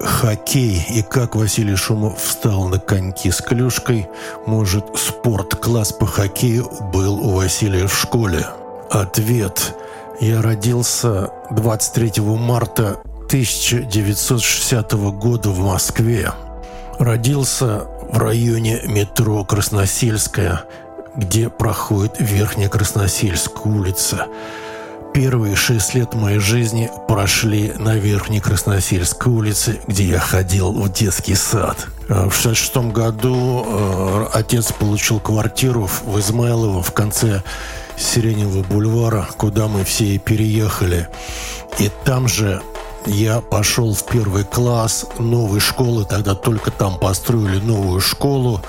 Хоккей 0.00 0.84
и 0.88 1.02
как 1.02 1.34
Василий 1.34 1.74
Шумов 1.74 2.20
встал 2.20 2.68
на 2.68 2.78
коньки 2.78 3.30
с 3.30 3.40
клюшкой? 3.40 4.08
Может, 4.46 4.84
спорт-класс 4.96 5.92
по 5.92 6.06
хоккею 6.06 6.70
был 6.92 7.18
у 7.18 7.30
Василия 7.30 7.88
в 7.88 7.94
школе? 7.94 8.46
Ответ. 8.90 9.74
Я 10.20 10.42
родился 10.42 11.30
23 11.50 12.22
марта 12.22 13.00
1960 13.26 14.92
года 14.92 15.50
в 15.50 15.58
Москве. 15.58 16.30
Родился 16.98 17.86
в 18.14 18.18
районе 18.18 18.80
метро 18.84 19.42
Красносельская, 19.44 20.66
где 21.16 21.48
проходит 21.48 22.14
Верхняя 22.20 22.68
Красносельская 22.68 23.64
улица. 23.64 24.28
Первые 25.12 25.56
шесть 25.56 25.94
лет 25.94 26.14
моей 26.14 26.38
жизни 26.38 26.88
прошли 27.08 27.72
на 27.76 27.96
Верхней 27.96 28.38
Красносельской 28.38 29.32
улице, 29.32 29.80
где 29.88 30.04
я 30.04 30.20
ходил 30.20 30.72
в 30.72 30.92
детский 30.92 31.34
сад. 31.34 31.88
А 32.08 32.28
в 32.28 32.34
66 32.36 32.76
году 32.92 33.64
э, 33.66 34.26
отец 34.32 34.70
получил 34.70 35.18
квартиру 35.18 35.88
в 36.04 36.18
Измайлово 36.20 36.82
в 36.84 36.92
конце 36.92 37.42
Сиреневого 37.96 38.62
бульвара, 38.62 39.28
куда 39.36 39.66
мы 39.66 39.82
все 39.82 40.04
и 40.04 40.18
переехали. 40.18 41.08
И 41.80 41.90
там 42.04 42.28
же 42.28 42.62
я 43.06 43.40
пошел 43.40 43.94
в 43.94 44.04
первый 44.06 44.44
класс 44.44 45.06
новой 45.18 45.60
школы, 45.60 46.04
тогда 46.04 46.34
только 46.34 46.70
там 46.70 46.98
построили 46.98 47.58
новую 47.58 48.00
школу. 48.00 48.60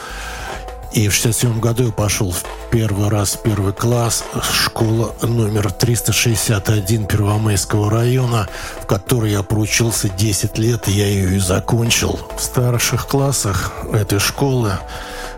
И 0.92 1.10
в 1.10 1.14
67 1.14 1.60
году 1.60 1.88
я 1.88 1.92
пошел 1.92 2.32
в 2.32 2.44
первый 2.72 3.10
раз 3.10 3.34
в 3.34 3.42
первый 3.42 3.74
класс, 3.74 4.24
школа 4.54 5.14
номер 5.22 5.72
361 5.72 7.06
Первомайского 7.06 7.92
района, 7.92 8.48
в 8.82 8.86
которой 8.86 9.32
я 9.32 9.44
проучился 9.44 10.08
10 10.08 10.58
лет, 10.58 10.88
и 10.88 10.92
я 10.92 11.06
ее 11.06 11.36
и 11.36 11.40
закончил. 11.40 12.20
В 12.38 12.42
старших 12.42 13.08
классах 13.08 13.74
этой 13.92 14.20
школы 14.20 14.74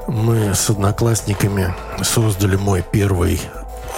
мы 0.08 0.54
с 0.54 0.70
одноклассниками 0.70 1.74
создали 2.04 2.56
мой 2.56 2.84
первый 2.84 3.42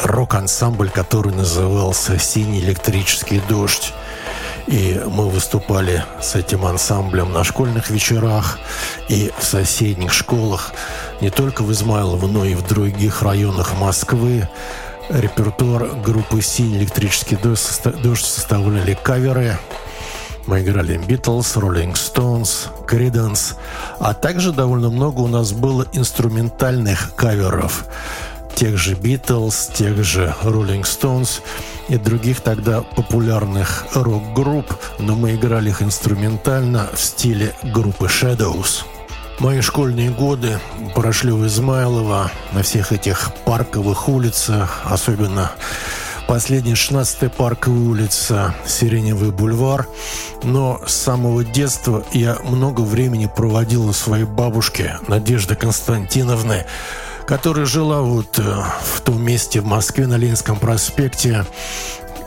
рок-ансамбль, 0.04 0.90
который 0.90 1.34
назывался 1.34 2.18
«Синий 2.18 2.62
электрический 2.62 3.42
дождь». 3.50 3.94
И 4.70 5.02
мы 5.04 5.28
выступали 5.28 6.04
с 6.22 6.36
этим 6.36 6.64
ансамблем 6.64 7.34
на 7.34 7.44
школьных 7.44 7.90
вечерах 7.90 8.60
и 9.08 9.32
в 9.36 9.44
соседних 9.44 10.14
школах, 10.14 10.74
не 11.22 11.32
только 11.32 11.64
в 11.64 11.72
Измайлово, 11.72 12.28
но 12.28 12.46
и 12.46 12.54
в 12.54 12.68
других 12.68 13.24
районах 13.24 13.76
Москвы. 13.80 14.48
Репертуар 15.10 15.88
группы 16.06 16.44
«Синий 16.44 16.78
электрический 16.78 17.36
дождь» 17.36 18.26
составляли 18.26 18.94
каверы. 18.94 19.58
Мы 20.46 20.62
играли 20.62 21.00
Beatles, 21.00 21.56
Rolling 21.56 21.94
Stones, 21.94 22.68
Creedence, 22.88 23.56
а 24.00 24.14
также 24.14 24.52
довольно 24.52 24.92
много 24.92 25.22
у 25.22 25.28
нас 25.28 25.52
было 25.52 25.88
инструментальных 25.94 27.16
каверов 27.16 27.86
тех 28.60 28.78
же 28.78 28.96
Beatles, 28.96 29.74
тех 29.74 30.04
же 30.04 30.36
Rolling 30.44 30.82
Stones 30.82 31.40
и 31.88 31.96
других 31.96 32.42
тогда 32.42 32.82
популярных 32.82 33.86
рок-групп, 33.94 34.66
но 35.00 35.16
мы 35.16 35.36
играли 35.36 35.70
их 35.70 35.82
инструментально 35.82 36.90
в 36.94 37.00
стиле 37.00 37.54
группы 37.64 38.08
Shadows. 38.08 38.84
Мои 39.40 39.62
школьные 39.62 40.10
годы 40.10 40.60
прошли 40.94 41.32
в 41.32 41.48
Измайлово, 41.48 42.32
на 42.52 42.62
всех 42.62 42.92
этих 42.92 43.32
парковых 43.46 44.10
улицах, 44.10 44.82
особенно 44.84 45.52
последняя 46.28 46.74
16-я 46.74 47.30
парковая 47.30 47.80
улица, 47.80 48.54
Сиреневый 48.68 49.32
бульвар. 49.32 49.88
Но 50.44 50.82
с 50.86 50.94
самого 50.94 51.46
детства 51.46 52.04
я 52.12 52.38
много 52.44 52.82
времени 52.82 53.30
проводил 53.34 53.88
у 53.88 53.94
своей 53.94 54.26
бабушки 54.26 54.96
Надежды 55.08 55.56
Константиновны, 55.56 56.66
которая 57.30 57.68
жила 57.68 58.02
вот 58.02 58.40
э, 58.40 58.42
в 58.42 59.02
том 59.02 59.22
месте 59.24 59.62
в 59.62 59.66
Москве 59.66 60.08
на 60.08 60.18
Ленинском 60.18 60.58
проспекте, 60.58 61.46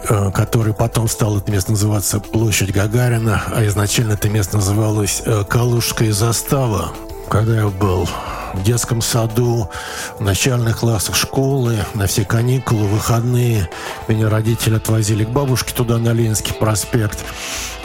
э, 0.09 0.31
который 0.31 0.75
потом 0.75 1.09
стал 1.09 1.39
это 1.39 1.51
место 1.51 1.73
называться 1.73 2.21
Площадь 2.21 2.73
Гагарина, 2.73 3.43
а 3.53 3.67
изначально 3.67 4.13
это 4.13 4.29
место 4.29 4.59
называлось 4.59 5.21
э, 5.25 5.43
Калужская 5.49 6.13
застава. 6.13 6.93
Когда 7.29 7.57
я 7.57 7.69
был 7.69 8.09
в 8.55 8.63
детском 8.63 9.01
саду, 9.01 9.71
в 10.19 10.23
начальных 10.23 10.81
классах 10.81 11.17
школы, 11.17 11.79
на 11.95 12.07
все 12.07 12.25
каникулы, 12.25 12.87
выходные. 12.87 13.69
Меня 14.09 14.29
родители 14.29 14.77
отвозили 14.77 15.25
к 15.25 15.31
бабушке 15.31 15.75
туда, 15.75 15.99
на 15.99 16.13
Ленинский 16.13 16.55
проспект. 16.55 17.25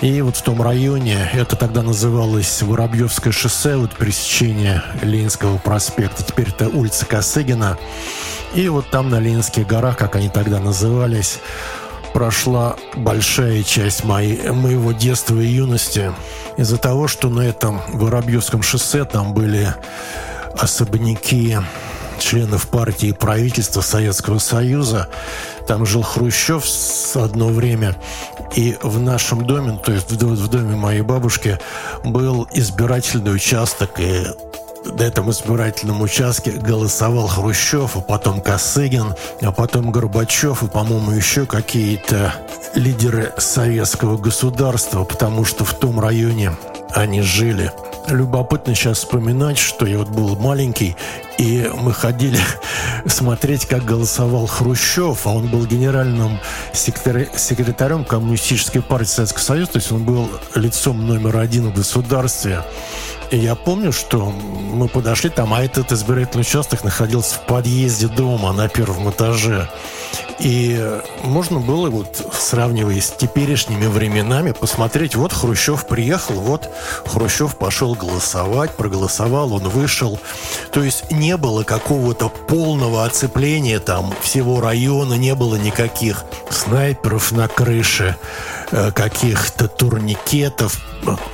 И 0.02 0.22
вот 0.22 0.36
в 0.36 0.42
том 0.44 0.62
районе, 0.62 1.30
это 1.34 1.56
тогда 1.56 1.82
называлось 1.82 2.62
Воробьевское 2.62 3.34
шоссе, 3.34 3.78
вот 3.78 3.96
пересечение 3.96 4.84
Ленинского 5.02 5.58
проспекта, 5.58 6.24
теперь 6.24 6.50
это 6.50 6.70
улица 6.70 7.06
Косыгина. 7.06 7.78
И 8.54 8.70
вот 8.70 8.90
там 8.90 9.10
на 9.10 9.20
Ленинских 9.20 9.66
горах, 9.66 9.98
как 9.98 10.16
они 10.16 10.30
тогда 10.30 10.60
назывались, 10.60 11.40
прошла 12.18 12.76
большая 12.96 13.62
часть 13.62 14.04
моей, 14.04 14.50
моего 14.50 14.92
детства 14.92 15.36
и 15.40 15.46
юности. 15.46 16.12
Из-за 16.58 16.80
того, 16.80 17.08
что 17.08 17.30
на 17.30 17.42
этом 17.42 17.80
Воробьевском 17.90 18.64
шоссе 18.64 19.06
там 19.06 19.36
были 19.36 19.72
особняки 20.58 21.58
членов 22.18 22.70
партии 22.70 23.10
и 23.10 23.14
правительства 23.14 23.82
Советского 23.82 24.40
Союза. 24.40 25.10
Там 25.68 25.86
жил 25.86 26.02
Хрущев 26.02 26.66
одно 27.14 27.50
время. 27.50 27.96
И 28.56 28.76
в 28.82 29.00
нашем 29.00 29.46
доме, 29.46 29.78
то 29.86 29.92
есть 29.92 30.12
в 30.12 30.48
доме 30.48 30.76
моей 30.76 31.02
бабушки, 31.02 31.60
был 32.04 32.48
избирательный 32.52 33.36
участок. 33.36 33.92
И 34.00 34.24
на 34.94 35.04
этом 35.04 35.32
избирательном 35.32 36.02
участке 36.02 36.52
голосовал 36.52 37.28
Хрущев, 37.28 37.98
а 37.98 38.02
потом 38.02 38.42
Косыгин, 38.42 39.16
а 39.42 39.52
потом 39.52 39.92
Горбачев 39.92 40.64
и, 40.64 40.68
по-моему, 40.68 41.12
еще 41.12 41.46
какие-то 41.46 42.34
лидеры 42.76 43.34
советского 43.38 44.18
государства, 44.18 45.04
потому 45.04 45.46
что 45.46 45.66
в 45.66 45.74
том 45.74 46.00
районе 46.00 46.54
они 46.92 47.22
жили. 47.22 47.72
Любопытно 48.08 48.74
сейчас 48.76 49.00
вспоминать, 49.00 49.58
что 49.58 49.86
я 49.86 49.98
вот 49.98 50.10
был 50.10 50.36
маленький, 50.38 50.96
И 51.38 51.70
мы 51.74 51.94
ходили 51.94 52.40
смотреть, 53.06 53.66
как 53.66 53.86
голосовал 53.86 54.48
Хрущев, 54.48 55.28
а 55.28 55.32
он 55.32 55.48
был 55.48 55.66
генеральным 55.66 56.40
секретарем 56.74 58.06
Коммунистической 58.06 58.82
партии 58.82 59.10
Советского 59.10 59.42
Союза, 59.42 59.72
то 59.74 59.78
есть 59.78 59.92
он 59.92 60.04
был 60.04 60.30
лицом 60.56 61.06
номер 61.06 61.38
один 61.38 61.70
в 61.70 61.76
государстве. 61.76 62.64
И 63.30 63.38
я 63.38 63.56
помню, 63.56 63.92
что 63.92 64.32
мы 64.32 64.88
подошли 64.88 65.30
там, 65.30 65.54
а 65.54 65.62
этот 65.62 65.92
избирательный 65.92 66.42
участок 66.42 66.86
находился 66.86 67.36
в 67.36 67.46
подъезде 67.46 68.08
дома 68.08 68.54
на 68.54 68.70
первом 68.70 69.10
этаже. 69.10 69.70
И 70.40 70.80
можно 71.24 71.60
было, 71.60 71.90
вот 71.90 72.26
сравнивая 72.32 73.02
с 73.02 73.10
теперешними 73.10 73.88
временами, 73.88 74.52
посмотреть, 74.52 75.16
вот 75.16 75.34
Хрущев 75.34 75.88
приехал, 75.88 76.36
вот 76.36 76.70
Хрущев 77.06 77.58
пошел 77.58 77.96
голосовать, 77.96 78.72
проголосовал, 78.76 79.54
он 79.54 79.68
вышел. 79.68 80.20
То 80.72 80.84
есть 80.84 81.12
не 81.12 81.27
было 81.36 81.64
какого-то 81.64 82.30
полного 82.30 83.04
оцепления 83.04 83.80
там 83.80 84.14
всего 84.22 84.62
района, 84.62 85.16
не 85.16 85.36
было 85.36 85.56
никаких 85.56 86.24
снайперов 86.50 87.32
на 87.32 87.48
крыше, 87.48 88.16
э, 88.72 88.92
каких-то 88.92 89.68
турникетов, 89.68 90.80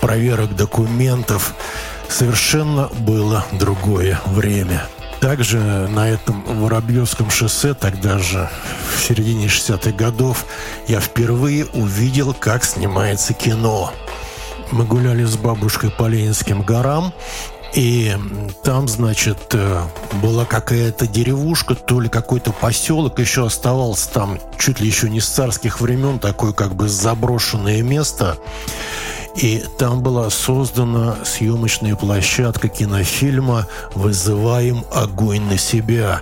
проверок 0.02 0.56
документов. 0.56 1.54
Совершенно 2.10 2.90
было 3.00 3.46
другое 3.52 4.20
время. 4.26 4.88
Также 5.20 5.58
на 5.60 6.10
этом 6.10 6.44
Воробьевском 6.44 7.30
шоссе, 7.30 7.74
тогда 7.74 8.20
же 8.20 8.50
в 8.96 9.02
середине 9.02 9.46
60-х 9.48 9.92
годов, 9.92 10.46
я 10.88 11.00
впервые 11.00 11.66
увидел, 11.68 12.34
как 12.34 12.66
снимается 12.66 13.34
кино. 13.34 13.94
Мы 14.72 14.86
гуляли 14.86 15.24
с 15.24 15.38
бабушкой 15.38 15.92
по 15.92 16.08
Ленинским 16.08 16.62
горам, 16.62 17.14
и 17.74 18.16
там, 18.64 18.88
значит, 18.88 19.40
э, 19.54 19.82
была 20.22 20.46
какая-то 20.46 21.08
деревушка, 21.08 21.74
то 21.74 22.00
ли 22.00 22.08
какой-то 22.08 22.52
поселок 22.52 23.18
еще 23.20 23.48
оставался 23.48 24.10
там, 24.12 24.40
чуть 24.60 24.80
ли 24.80 24.88
еще 24.88 25.10
не 25.10 25.20
с 25.20 25.28
царских 25.28 25.82
времен, 25.82 26.20
такое 26.20 26.54
как 26.54 26.76
бы 26.76 26.88
заброшенное 26.88 27.82
место. 27.82 28.38
И 29.36 29.64
там 29.80 30.04
была 30.04 30.30
создана 30.30 31.18
съемочная 31.26 31.96
площадка 31.96 32.68
кинофильма 32.68 33.68
«Вызываем 33.96 34.86
огонь 34.94 35.42
на 35.42 35.58
себя». 35.58 36.22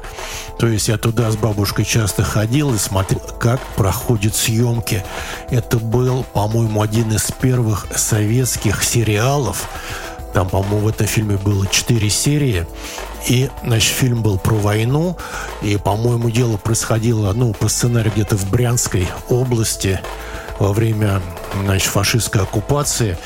То 0.57 0.67
есть 0.67 0.87
я 0.87 0.97
туда 0.97 1.29
с 1.29 1.35
бабушкой 1.35 1.83
часто 1.83 2.23
ходил 2.23 2.73
и 2.73 2.77
смотрел, 2.77 3.19
как 3.39 3.59
проходят 3.75 4.35
съемки. 4.35 5.03
Это 5.49 5.77
был, 5.77 6.23
по-моему, 6.23 6.81
один 6.81 7.11
из 7.11 7.31
первых 7.31 7.87
советских 7.93 8.81
сериалов, 8.83 9.67
там, 10.33 10.49
по-моему, 10.49 10.79
в 10.79 10.87
этом 10.87 11.07
фильме 11.07 11.37
было 11.37 11.67
четыре 11.67 12.09
серии. 12.09 12.65
И, 13.27 13.49
значит, 13.63 13.93
фильм 13.93 14.21
был 14.21 14.37
про 14.37 14.55
войну. 14.55 15.17
И, 15.61 15.77
по-моему, 15.77 16.29
дело 16.29 16.57
происходило, 16.57 17.33
ну, 17.33 17.53
по 17.53 17.67
сценарию 17.67 18.11
где-то 18.13 18.35
в 18.37 18.49
Брянской 18.49 19.07
области 19.29 19.99
во 20.59 20.73
время 20.73 21.21
значит, 21.63 21.89
фашистской 21.89 22.43
оккупации. 22.43 23.17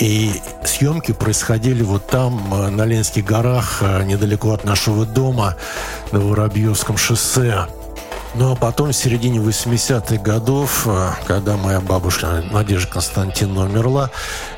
И 0.00 0.32
съемки 0.64 1.12
происходили 1.12 1.82
вот 1.82 2.06
там, 2.06 2.52
э, 2.52 2.68
на 2.68 2.84
Ленинских 2.84 3.24
горах, 3.24 3.78
э, 3.80 4.04
недалеко 4.04 4.52
от 4.52 4.64
нашего 4.64 5.06
дома, 5.06 5.56
на 6.12 6.20
Воробьевском 6.20 6.96
шоссе. 6.96 7.66
Ну 8.34 8.52
а 8.52 8.56
потом 8.56 8.88
в 8.88 8.92
середине 8.94 9.40
80-х 9.40 10.16
годов, 10.22 10.86
э, 10.86 11.10
когда 11.26 11.58
моя 11.58 11.82
бабушка 11.82 12.42
Надежда 12.50 12.92
Константиновна 12.92 13.64
умерла, 13.64 14.10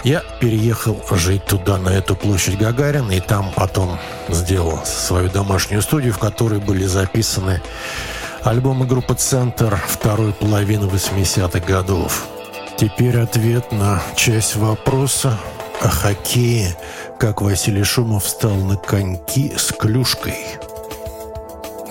я 0.05 0.23
переехал 0.41 1.01
жить 1.11 1.45
туда, 1.45 1.77
на 1.79 1.89
эту 1.89 2.15
площадь 2.15 2.57
Гагарина, 2.57 3.11
и 3.11 3.21
там 3.21 3.53
потом 3.57 3.99
сделал 4.29 4.79
свою 4.85 5.29
домашнюю 5.29 5.83
студию, 5.83 6.13
в 6.13 6.19
которой 6.19 6.61
были 6.61 6.85
записаны 6.85 7.61
альбомы 8.45 8.87
группы 8.87 9.15
«Центр» 9.15 9.83
второй 9.89 10.33
половины 10.33 10.85
80-х 10.85 11.59
годов. 11.61 12.27
Теперь 12.77 13.19
ответ 13.19 13.73
на 13.73 14.01
часть 14.15 14.55
вопроса 14.55 15.37
о 15.81 15.89
хоккее, 15.89 16.77
как 17.19 17.43
Василий 17.43 17.83
Шумов 17.83 18.25
встал 18.25 18.55
на 18.55 18.77
коньки 18.77 19.53
с 19.57 19.73
клюшкой. 19.73 20.37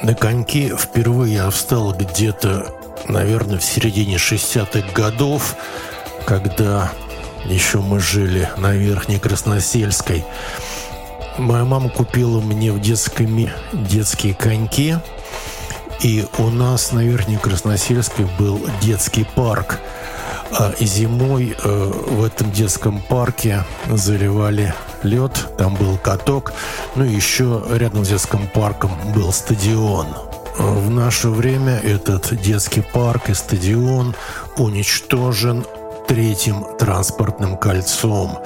На 0.03 0.15
коньки 0.15 0.73
впервые 0.77 1.35
я 1.35 1.49
встал 1.49 1.93
где-то, 1.93 2.73
наверное, 3.07 3.57
в 3.57 3.63
середине 3.63 4.17
60-х 4.17 4.91
годов, 4.93 5.55
когда 6.25 6.91
еще 7.45 7.79
мы 7.79 8.01
жили 8.01 8.49
на 8.57 8.73
Верхней 8.73 9.17
Красносельской. 9.17 10.25
Моя 11.37 11.63
мама 11.63 11.89
купила 11.89 12.41
мне 12.41 12.73
в 12.73 12.81
детском 12.81 13.49
детские 13.71 14.33
коньки, 14.33 14.97
и 16.01 16.25
у 16.37 16.49
нас 16.49 16.91
на 16.91 16.99
Верхней 16.99 17.37
Красносельской 17.37 18.27
был 18.37 18.61
детский 18.81 19.25
парк– 19.35 19.79
а 20.55 20.73
зимой 20.79 21.55
э, 21.63 21.91
в 22.07 22.23
этом 22.23 22.51
детском 22.51 23.01
парке 23.01 23.63
заливали 23.89 24.73
лед, 25.03 25.31
там 25.57 25.75
был 25.75 25.97
каток, 25.97 26.53
ну 26.95 27.03
и 27.05 27.13
еще 27.13 27.63
рядом 27.71 28.05
с 28.05 28.09
детским 28.09 28.47
парком 28.47 28.91
был 29.15 29.31
стадион. 29.31 30.07
В 30.57 30.89
наше 30.89 31.29
время 31.29 31.79
этот 31.79 32.39
детский 32.41 32.81
парк 32.81 33.29
и 33.29 33.33
стадион 33.33 34.15
уничтожен 34.57 35.65
третьим 36.07 36.65
транспортным 36.77 37.57
кольцом. 37.57 38.37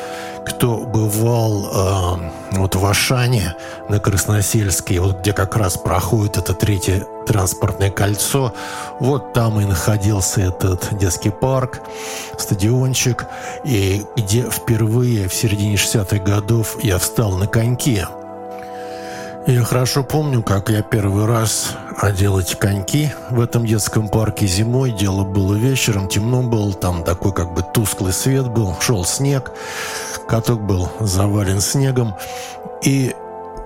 Кто 0.48 0.78
бывал 0.78 1.70
э, 1.72 2.58
вот 2.58 2.76
в 2.76 2.86
Ашане 2.86 3.56
на 3.89 4.00
Красносельске, 4.00 5.02
вот 5.02 5.20
где 5.20 5.34
как 5.34 5.58
раз 5.58 5.78
проходит 5.78 6.38
это 6.38 6.54
третье 6.54 7.06
транспортное 7.28 7.91
кольцо, 7.91 8.54
вот 9.02 9.34
там 9.34 9.60
и 9.60 9.66
находился 9.66 10.41
этот 10.41 10.98
детский 10.98 11.32
парк, 11.32 11.82
стадиончик, 12.38 13.26
и 13.66 14.06
где 14.16 14.50
впервые 14.50 15.28
в 15.28 15.34
середине 15.34 15.76
60-х 15.76 16.18
годов 16.20 16.78
я 16.82 16.98
встал 16.98 17.34
на 17.34 17.48
коньки. 17.48 18.06
Я 19.48 19.64
хорошо 19.64 20.04
помню, 20.04 20.43
как 20.43 20.70
я 20.70 20.82
первый 20.82 21.26
раз 21.26 21.72
одел 22.02 22.38
эти 22.38 22.54
коньки 22.56 23.14
в 23.30 23.39
этом 23.39 23.66
детском 23.66 24.10
парке 24.10 24.45
зимой. 24.45 24.91
Дело 24.91 25.24
было 25.24 25.56
вечером, 25.56 26.10
темно 26.10 26.43
было, 26.43 26.74
там 26.74 27.06
такой 27.06 27.34
как 27.34 27.54
бы 27.54 27.64
тусклый 27.74 28.12
свет 28.12 28.50
был, 28.50 28.76
шел 28.82 29.06
снег, 29.06 29.54
каток 30.28 30.62
был 30.62 30.91
завален 31.00 31.62
снегом. 31.62 32.18
И 32.84 33.16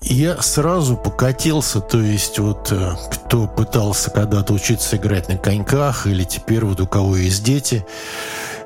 я 0.03 0.39
сразу 0.39 0.95
покатился, 0.97 1.81
то 1.81 1.99
есть 1.99 2.37
вот 2.37 2.71
э, 2.71 2.91
кто 3.11 3.47
пытался 3.47 4.11
когда-то 4.11 4.53
учиться 4.53 4.97
играть 4.97 5.29
на 5.29 5.37
коньках 5.37 6.05
или 6.05 6.23
теперь 6.23 6.63
вот 6.63 6.79
у 6.79 6.85
кого 6.85 7.17
есть 7.17 7.43
дети, 7.43 7.83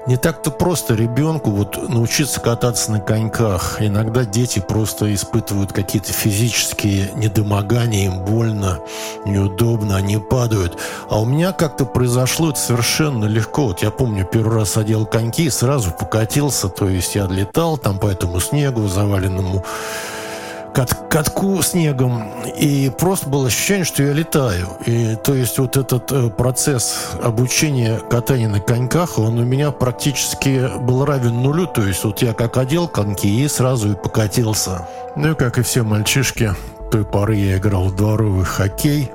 не 0.07 0.17
так-то 0.17 0.51
просто 0.51 0.93
ребенку 0.93 1.49
вот 1.49 1.89
научиться 1.89 2.39
кататься 2.39 2.91
на 2.91 2.99
коньках. 2.99 3.81
Иногда 3.81 4.23
дети 4.23 4.59
просто 4.59 5.13
испытывают 5.13 5.73
какие-то 5.73 6.13
физические 6.13 7.11
недомогания, 7.15 8.05
им 8.05 8.19
больно, 8.23 8.79
неудобно, 9.25 9.95
они 9.95 10.17
падают. 10.17 10.77
А 11.09 11.19
у 11.19 11.25
меня 11.25 11.51
как-то 11.53 11.85
произошло 11.85 12.51
это 12.51 12.59
совершенно 12.59 13.25
легко. 13.25 13.67
Вот 13.67 13.81
я 13.81 13.89
помню, 13.89 14.25
первый 14.25 14.57
раз 14.57 14.77
одел 14.77 15.05
коньки 15.05 15.45
и 15.45 15.49
сразу 15.49 15.91
покатился, 15.91 16.69
то 16.69 16.87
есть 16.87 17.15
я 17.15 17.25
летал 17.25 17.77
там 17.77 17.97
по 17.97 18.07
этому 18.07 18.39
снегу 18.39 18.87
заваленному 18.87 19.63
кат 20.75 20.93
катку 21.09 21.61
снегом, 21.61 22.43
и 22.57 22.91
просто 22.99 23.29
было 23.29 23.47
ощущение, 23.47 23.85
что 23.85 24.03
я 24.03 24.11
летаю. 24.11 24.67
И 24.85 25.15
то 25.15 25.33
есть 25.33 25.57
вот 25.57 25.77
этот 25.77 26.11
э, 26.11 26.29
процесс 26.29 27.11
обучения 27.23 27.99
катания 28.09 28.49
на 28.49 28.59
коньках, 28.59 29.17
он 29.17 29.39
у 29.39 29.45
меня 29.45 29.71
практически 29.71 30.69
был 30.79 31.05
равен 31.05 31.41
нулю. 31.41 31.65
То 31.67 31.81
есть 31.81 32.03
вот 32.03 32.21
я 32.21 32.33
как 32.33 32.57
одел 32.57 32.89
коньки 32.89 33.43
и 33.43 33.47
сразу 33.47 33.93
и 33.93 33.95
покатился. 33.95 34.85
Ну 35.15 35.31
и 35.31 35.35
как 35.35 35.57
и 35.57 35.61
все 35.61 35.83
мальчишки, 35.83 36.53
той 36.91 37.05
поры 37.05 37.35
я 37.35 37.57
играл 37.57 37.85
в 37.85 37.95
дворовый 37.95 38.43
хоккей. 38.43 39.09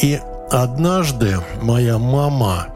И 0.00 0.20
однажды 0.50 1.38
моя 1.62 1.98
мама 1.98 2.66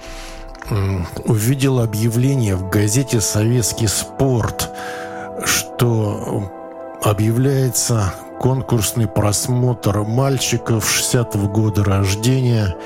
увидела 1.24 1.82
объявление 1.82 2.54
в 2.54 2.70
газете 2.70 3.20
«Советский 3.20 3.88
спорт», 3.88 4.70
что 5.44 6.52
объявляется 7.02 8.12
конкурсный 8.40 9.06
просмотр 9.06 9.98
мальчиков 10.00 10.88
60-го 10.88 11.48
года 11.48 11.84
рождения, 11.84 12.76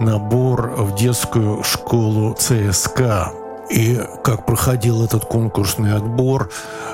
набор 0.00 0.74
в 0.76 0.94
детскую 0.94 1.62
школу 1.62 2.34
ЦСКА. 2.34 3.32
И 3.68 4.00
как 4.22 4.46
проходил 4.46 5.04
этот 5.04 5.24
конкурсный 5.24 5.94
отбор, 5.94 6.50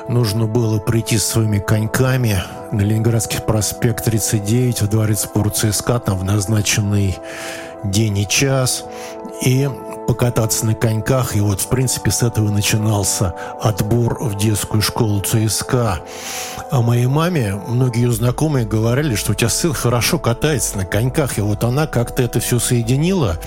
нужно 0.09 0.47
было 0.47 0.79
прийти 0.79 1.19
с 1.19 1.27
своими 1.27 1.59
коньками 1.59 2.43
на 2.71 2.81
Ленинградский 2.81 3.41
проспект 3.41 4.05
39 4.05 4.83
в 4.83 4.89
дворец 4.89 5.21
спорта 5.21 5.71
ЦСКА 5.71 5.99
там 5.99 6.19
в 6.19 6.25
назначенный 6.25 7.19
день 7.85 8.19
и 8.19 8.27
час. 8.27 8.85
И 9.43 9.69
покататься 10.13 10.67
на 10.67 10.75
коньках. 10.75 11.37
И 11.37 11.41
вот, 11.41 11.63
в 11.63 11.69
принципе, 11.69 12.11
с 12.11 12.23
этого 12.23 12.51
начинался 12.51 13.35
отбор 13.63 14.23
в 14.23 14.37
детскую 14.37 14.83
школу 14.83 15.23
ЦСКА. 15.23 16.01
А 16.71 16.83
моей 16.83 17.07
маме 17.07 17.55
многие 17.67 18.03
ее 18.03 18.13
знакомые 18.13 18.67
говорили, 18.67 19.15
что 19.15 19.33
у 19.33 19.35
тебя 19.35 19.49
сын 19.49 19.73
хорошо 19.73 20.19
катается 20.19 20.77
на 20.77 20.85
коньках. 20.85 21.39
И 21.39 21.41
вот 21.41 21.65
она 21.65 21.87
как-то 21.87 22.23
это 22.23 22.41
все 22.41 22.59
соединила 22.59 23.39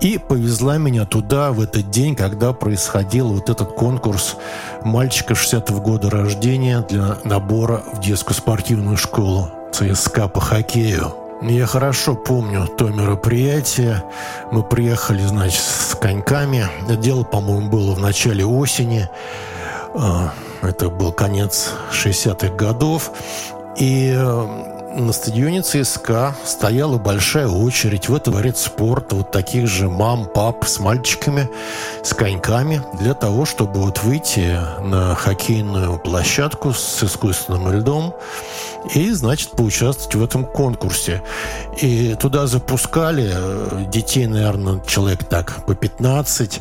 и 0.00 0.16
повезла 0.16 0.78
меня 0.78 1.04
туда 1.04 1.52
в 1.52 1.60
этот 1.60 1.90
день, 1.90 2.16
когда 2.16 2.54
происходил 2.54 3.28
вот 3.28 3.50
этот 3.50 3.74
конкурс 3.74 4.36
мальчика 4.82 5.34
60-го 5.34 5.78
года 5.82 6.08
рождения 6.08 6.82
для 6.88 7.18
набора 7.24 7.82
в 7.92 8.00
детскую 8.00 8.34
спортивную 8.34 8.96
школу 8.96 9.50
ЦСКА 9.74 10.28
по 10.28 10.40
хоккею. 10.40 11.17
Я 11.40 11.66
хорошо 11.66 12.16
помню 12.16 12.66
то 12.66 12.88
мероприятие. 12.88 14.02
Мы 14.50 14.64
приехали, 14.64 15.22
значит, 15.22 15.62
с 15.62 15.94
коньками. 15.94 16.66
Дело, 16.96 17.22
по-моему, 17.22 17.68
было 17.68 17.94
в 17.94 18.00
начале 18.00 18.44
осени. 18.44 19.08
А, 19.94 20.34
это 20.62 20.90
был 20.90 21.12
конец 21.12 21.70
60-х 21.92 22.54
годов. 22.54 23.12
И 23.76 24.12
э, 24.16 24.78
на 24.96 25.12
стадионе 25.12 25.62
ЦСКА 25.62 26.34
стояла 26.44 26.98
большая 26.98 27.46
очередь 27.46 28.08
в 28.08 28.14
это 28.14 28.32
дворец 28.32 28.62
спорта 28.62 29.14
вот 29.14 29.30
таких 29.30 29.68
же 29.68 29.88
мам, 29.88 30.26
пап 30.26 30.66
с 30.66 30.80
мальчиками, 30.80 31.48
с 32.02 32.14
коньками 32.14 32.82
для 32.94 33.14
того, 33.14 33.44
чтобы 33.44 33.80
вот 33.80 34.02
выйти 34.02 34.58
на 34.82 35.14
хоккейную 35.14 35.98
площадку 35.98 36.72
с 36.72 37.02
искусственным 37.04 37.70
льдом 37.72 38.14
и, 38.94 39.10
значит, 39.10 39.50
поучаствовать 39.50 40.14
в 40.14 40.24
этом 40.24 40.44
конкурсе. 40.44 41.22
И 41.80 42.14
туда 42.14 42.46
запускали 42.46 43.30
э, 43.34 43.84
детей, 43.88 44.26
наверное, 44.26 44.80
человек 44.86 45.24
так 45.24 45.64
по 45.66 45.74
15. 45.74 46.60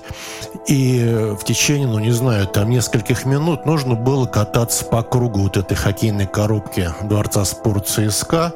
И 0.67 1.33
в 1.39 1.43
течение, 1.43 1.87
ну 1.87 1.99
не 1.99 2.11
знаю, 2.11 2.47
там 2.47 2.69
нескольких 2.69 3.25
минут 3.25 3.65
нужно 3.65 3.95
было 3.95 4.25
кататься 4.25 4.85
по 4.85 5.03
кругу 5.03 5.43
вот 5.43 5.57
этой 5.57 5.75
хоккейной 5.75 6.27
коробки 6.27 6.89
Дворца 7.03 7.45
спорта 7.45 8.09
ЦСКА. 8.09 8.53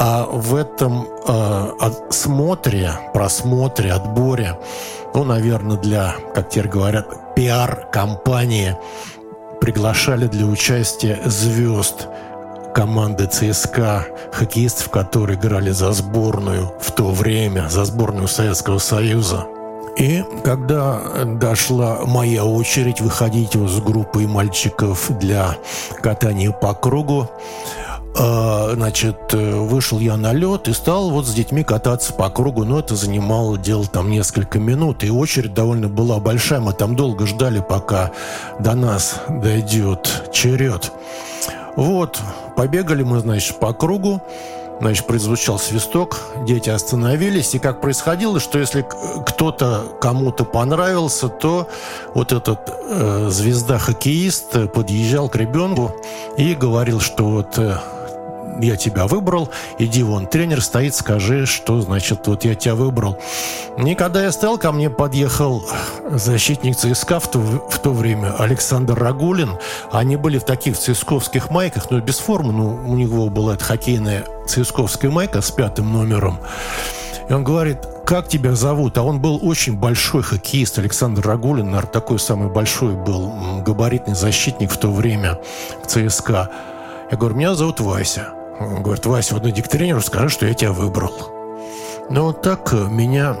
А 0.00 0.26
в 0.26 0.54
этом 0.54 1.08
э, 1.26 1.90
смотре, 2.10 2.92
просмотре, 3.12 3.92
отборе, 3.92 4.56
ну, 5.14 5.24
наверное, 5.24 5.76
для, 5.76 6.14
как 6.34 6.50
теперь 6.50 6.68
говорят, 6.68 7.34
пиар-компании 7.34 8.76
приглашали 9.60 10.26
для 10.26 10.46
участия 10.46 11.18
звезд 11.24 12.08
команды 12.74 13.26
ЦСКА, 13.26 14.06
хоккеистов, 14.32 14.90
которые 14.90 15.38
играли 15.38 15.70
за 15.70 15.92
сборную 15.92 16.72
в 16.80 16.92
то 16.92 17.10
время, 17.10 17.68
за 17.68 17.84
сборную 17.84 18.28
Советского 18.28 18.78
Союза. 18.78 19.46
И 19.96 20.22
когда 20.44 21.00
дошла 21.24 22.00
моя 22.04 22.44
очередь 22.44 23.00
выходить 23.00 23.54
с 23.54 23.80
группой 23.80 24.26
мальчиков 24.26 25.10
для 25.18 25.56
катания 26.00 26.52
по 26.52 26.72
кругу, 26.72 27.28
а, 28.16 28.72
значит, 28.74 29.32
вышел 29.32 29.98
я 29.98 30.16
на 30.16 30.32
лед 30.32 30.68
и 30.68 30.72
стал 30.72 31.10
вот 31.10 31.26
с 31.26 31.34
детьми 31.34 31.62
кататься 31.62 32.12
по 32.12 32.30
кругу, 32.30 32.64
но 32.64 32.78
это 32.78 32.96
занимало 32.96 33.58
дело 33.58 33.86
там 33.86 34.10
несколько 34.10 34.58
минут, 34.58 35.04
и 35.04 35.10
очередь 35.10 35.54
довольно 35.54 35.88
была 35.88 36.18
большая, 36.18 36.60
мы 36.60 36.72
там 36.72 36.96
долго 36.96 37.26
ждали, 37.26 37.60
пока 37.60 38.12
до 38.60 38.74
нас 38.74 39.16
дойдет 39.28 40.30
черед. 40.32 40.92
Вот, 41.78 42.20
побегали 42.56 43.04
мы, 43.04 43.20
значит, 43.20 43.60
по 43.60 43.72
кругу, 43.72 44.20
Значит, 44.80 45.06
прозвучал 45.06 45.58
свисток, 45.58 46.20
дети 46.46 46.70
остановились, 46.70 47.52
и 47.56 47.58
как 47.58 47.80
происходило, 47.80 48.38
что 48.38 48.60
если 48.60 48.86
кто-то 49.26 49.96
кому-то 50.00 50.44
понравился, 50.44 51.28
то 51.28 51.68
вот 52.14 52.30
этот 52.30 52.60
э, 52.68 53.28
звезда-хоккеист 53.28 54.72
подъезжал 54.72 55.28
к 55.28 55.34
ребенку 55.34 55.96
и 56.36 56.54
говорил, 56.54 57.00
что 57.00 57.24
вот 57.24 57.58
э, 57.58 57.76
я 58.60 58.76
тебя 58.76 59.06
выбрал, 59.06 59.50
иди 59.78 60.02
вон, 60.02 60.26
тренер 60.26 60.62
стоит, 60.62 60.94
скажи, 60.94 61.46
что 61.46 61.80
значит, 61.80 62.26
вот 62.26 62.44
я 62.44 62.54
тебя 62.54 62.74
выбрал. 62.74 63.18
И 63.76 63.94
когда 63.94 64.24
я 64.24 64.32
стал, 64.32 64.58
ко 64.58 64.72
мне 64.72 64.90
подъехал 64.90 65.64
защитник 66.10 66.76
ЦСКА 66.76 67.20
в 67.20 67.30
то, 67.30 67.38
в 67.38 67.78
то 67.78 67.92
время, 67.92 68.34
Александр 68.38 68.98
Рагулин. 68.98 69.52
Они 69.92 70.16
были 70.16 70.38
в 70.38 70.44
таких 70.44 70.78
цисковских 70.78 71.50
майках, 71.50 71.90
но 71.90 72.00
без 72.00 72.18
формы, 72.18 72.52
но 72.52 72.68
у 72.86 72.94
него 72.96 73.28
была 73.28 73.54
эта 73.54 73.64
хоккейная 73.64 74.24
цисковская 74.46 75.10
майка 75.10 75.40
с 75.40 75.50
пятым 75.50 75.92
номером. 75.92 76.38
И 77.28 77.32
он 77.32 77.44
говорит, 77.44 77.78
как 78.06 78.26
тебя 78.28 78.54
зовут? 78.54 78.96
А 78.96 79.02
он 79.02 79.20
был 79.20 79.38
очень 79.42 79.76
большой 79.76 80.22
хоккеист, 80.22 80.78
Александр 80.78 81.26
Рагулин, 81.26 81.66
наверное, 81.66 81.92
такой 81.92 82.18
самый 82.18 82.48
большой 82.48 82.94
был 82.94 83.30
габаритный 83.64 84.14
защитник 84.14 84.70
в 84.70 84.78
то 84.78 84.90
время 84.90 85.38
ЦСКА. 85.86 86.50
Я 87.10 87.16
говорю, 87.16 87.36
меня 87.36 87.54
зовут 87.54 87.80
Вася. 87.80 88.37
Он 88.60 88.82
говорит, 88.82 89.06
Вася, 89.06 89.34
вот 89.34 89.46
иди 89.46 89.62
к 89.62 89.68
тренеру, 89.68 90.00
скажи, 90.00 90.28
что 90.28 90.46
я 90.46 90.54
тебя 90.54 90.72
выбрал. 90.72 91.12
Ну, 92.10 92.24
вот 92.24 92.42
так 92.42 92.72
э, 92.72 92.86
меня 92.88 93.36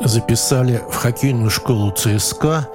записали 0.00 0.80
в 0.90 0.96
хоккейную 0.96 1.50
школу 1.50 1.90
ЦСКА, 1.90 2.68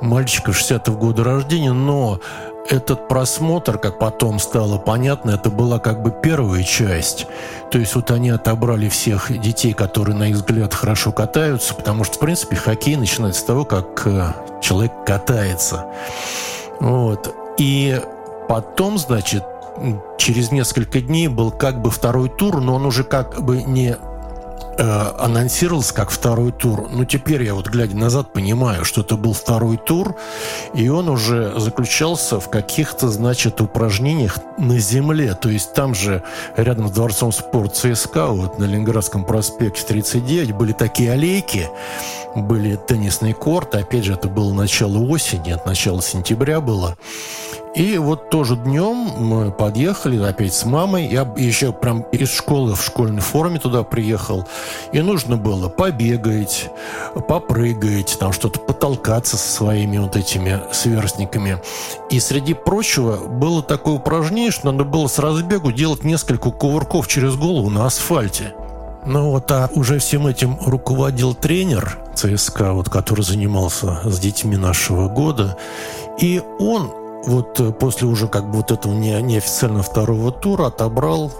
мальчика 0.00 0.50
60-го 0.50 0.96
года 0.96 1.24
рождения, 1.24 1.72
но 1.72 2.20
этот 2.68 3.08
просмотр, 3.08 3.78
как 3.78 3.98
потом 3.98 4.38
стало 4.38 4.78
понятно, 4.78 5.30
это 5.30 5.50
была 5.50 5.78
как 5.78 6.02
бы 6.02 6.10
первая 6.10 6.62
часть. 6.62 7.26
То 7.70 7.78
есть 7.78 7.94
вот 7.94 8.10
они 8.10 8.30
отобрали 8.30 8.88
всех 8.88 9.36
детей, 9.40 9.72
которые, 9.72 10.14
на 10.14 10.28
их 10.28 10.36
взгляд, 10.36 10.74
хорошо 10.74 11.12
катаются, 11.12 11.74
потому 11.74 12.04
что, 12.04 12.16
в 12.16 12.18
принципе, 12.20 12.56
хоккей 12.56 12.96
начинается 12.96 13.40
с 13.40 13.44
того, 13.44 13.64
как 13.64 14.06
э, 14.06 14.32
человек 14.60 14.92
катается. 15.06 15.86
Вот. 16.80 17.34
И 17.56 18.00
потом, 18.48 18.98
значит, 18.98 19.44
через 20.18 20.50
несколько 20.50 21.00
дней 21.00 21.28
был 21.28 21.50
как 21.50 21.80
бы 21.80 21.90
второй 21.90 22.28
тур, 22.28 22.60
но 22.60 22.74
он 22.74 22.86
уже 22.86 23.04
как 23.04 23.42
бы 23.42 23.62
не 23.62 23.96
анонсировался 24.78 25.92
как 25.92 26.10
второй 26.10 26.52
тур. 26.52 26.88
Но 26.90 27.04
теперь 27.04 27.42
я 27.42 27.54
вот, 27.54 27.68
глядя 27.68 27.96
назад, 27.96 28.32
понимаю, 28.32 28.84
что 28.84 29.00
это 29.00 29.16
был 29.16 29.32
второй 29.32 29.76
тур, 29.76 30.16
и 30.74 30.88
он 30.88 31.08
уже 31.08 31.58
заключался 31.58 32.40
в 32.40 32.48
каких-то, 32.48 33.08
значит, 33.08 33.60
упражнениях 33.60 34.38
на 34.56 34.78
земле. 34.78 35.34
То 35.34 35.48
есть 35.48 35.74
там 35.74 35.94
же 35.94 36.22
рядом 36.56 36.88
с 36.88 36.92
Дворцом 36.92 37.32
спорта 37.32 37.94
ЦСКА, 37.94 38.28
вот 38.28 38.58
на 38.58 38.64
Ленинградском 38.64 39.24
проспекте 39.24 39.84
39, 39.86 40.52
были 40.52 40.72
такие 40.72 41.12
аллейки, 41.12 41.68
были 42.34 42.76
теннисные 42.76 43.34
корты. 43.34 43.78
Опять 43.78 44.04
же, 44.04 44.12
это 44.14 44.28
было 44.28 44.52
начало 44.52 44.98
осени, 44.98 45.50
от 45.50 45.66
начала 45.66 46.00
сентября 46.02 46.60
было. 46.60 46.96
И 47.74 47.96
вот 47.98 48.30
тоже 48.30 48.56
днем 48.56 48.96
мы 48.96 49.52
подъехали 49.52 50.20
опять 50.22 50.54
с 50.54 50.64
мамой. 50.64 51.06
Я 51.06 51.32
еще 51.36 51.72
прям 51.72 52.02
из 52.10 52.32
школы 52.32 52.74
в 52.74 52.82
школьной 52.82 53.20
форме 53.20 53.60
туда 53.60 53.84
приехал. 53.84 54.48
И 54.92 55.00
нужно 55.00 55.36
было 55.36 55.68
побегать, 55.68 56.70
попрыгать, 57.28 58.16
там 58.18 58.32
что-то 58.32 58.60
потолкаться 58.60 59.36
со 59.36 59.48
своими 59.50 59.98
вот 59.98 60.16
этими 60.16 60.60
сверстниками. 60.72 61.60
И 62.10 62.20
среди 62.20 62.54
прочего 62.54 63.16
было 63.16 63.62
такое 63.62 63.94
упражнение, 63.94 64.50
что 64.50 64.70
надо 64.72 64.84
было 64.84 65.06
с 65.06 65.18
разбегу 65.18 65.72
делать 65.72 66.04
несколько 66.04 66.50
кувырков 66.50 67.08
через 67.08 67.36
голову 67.36 67.70
на 67.70 67.86
асфальте. 67.86 68.54
Ну 69.06 69.30
вот, 69.30 69.50
а 69.50 69.70
уже 69.74 69.98
всем 69.98 70.26
этим 70.26 70.58
руководил 70.66 71.34
тренер 71.34 71.98
ЦСКА, 72.14 72.72
вот, 72.72 72.90
который 72.90 73.22
занимался 73.22 74.00
с 74.04 74.18
детьми 74.18 74.56
нашего 74.56 75.08
года. 75.08 75.56
И 76.18 76.42
он 76.58 76.90
вот 77.24 77.60
э, 77.60 77.72
после 77.72 78.08
уже 78.08 78.28
как 78.28 78.50
бы 78.50 78.58
вот 78.58 78.70
этого 78.70 78.92
не, 78.92 79.20
неофициально 79.22 79.82
второго 79.82 80.32
тура 80.32 80.66
отобрал 80.66 81.32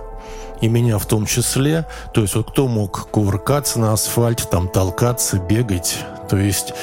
и 0.61 0.69
меня 0.69 0.99
в 0.99 1.07
том 1.07 1.27
числе. 1.27 1.87
То 2.13 2.23
есть 2.23 2.35
вот 2.35 2.51
кто 2.51 2.69
мог 2.69 3.09
кувыркаться 3.11 3.79
на 3.79 3.93
асфальте, 3.93 4.45
там 4.45 4.69
толкаться, 4.69 5.39
бегать. 5.39 5.99
То 6.29 6.37
есть 6.37 6.75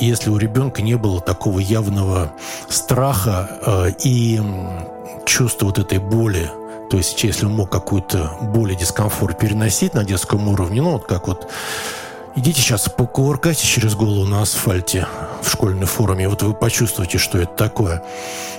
если 0.00 0.30
у 0.30 0.36
ребенка 0.36 0.82
не 0.82 0.96
было 0.96 1.20
такого 1.20 1.58
явного 1.58 2.32
страха 2.68 3.48
э, 3.64 3.90
и 4.04 4.40
чувства 5.26 5.66
вот 5.66 5.78
этой 5.78 5.98
боли, 5.98 6.50
то 6.90 6.96
есть 6.96 7.22
если 7.22 7.46
он 7.46 7.52
мог 7.52 7.70
какую-то 7.70 8.32
боль 8.42 8.72
и 8.72 8.76
дискомфорт 8.76 9.38
переносить 9.38 9.94
на 9.94 10.04
детском 10.04 10.48
уровне, 10.48 10.82
ну 10.82 10.92
вот 10.92 11.04
как 11.06 11.28
вот 11.28 11.50
Идите 12.36 12.60
сейчас 12.60 12.88
покувыркайте 12.88 13.66
через 13.66 13.96
голову 13.96 14.24
на 14.24 14.42
асфальте 14.42 15.08
в 15.42 15.50
школьной 15.50 15.86
форме, 15.86 16.28
вот 16.28 16.42
вы 16.42 16.54
почувствуете, 16.54 17.18
что 17.18 17.38
это 17.38 17.52
такое. 17.52 18.04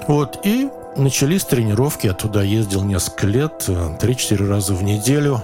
Вот, 0.07 0.41
и 0.43 0.69
начались 0.95 1.43
тренировки, 1.43 2.07
я 2.07 2.13
туда 2.13 2.43
ездил 2.43 2.83
несколько 2.83 3.27
лет, 3.27 3.65
3-4 3.67 4.47
раза 4.47 4.73
в 4.73 4.83
неделю. 4.83 5.41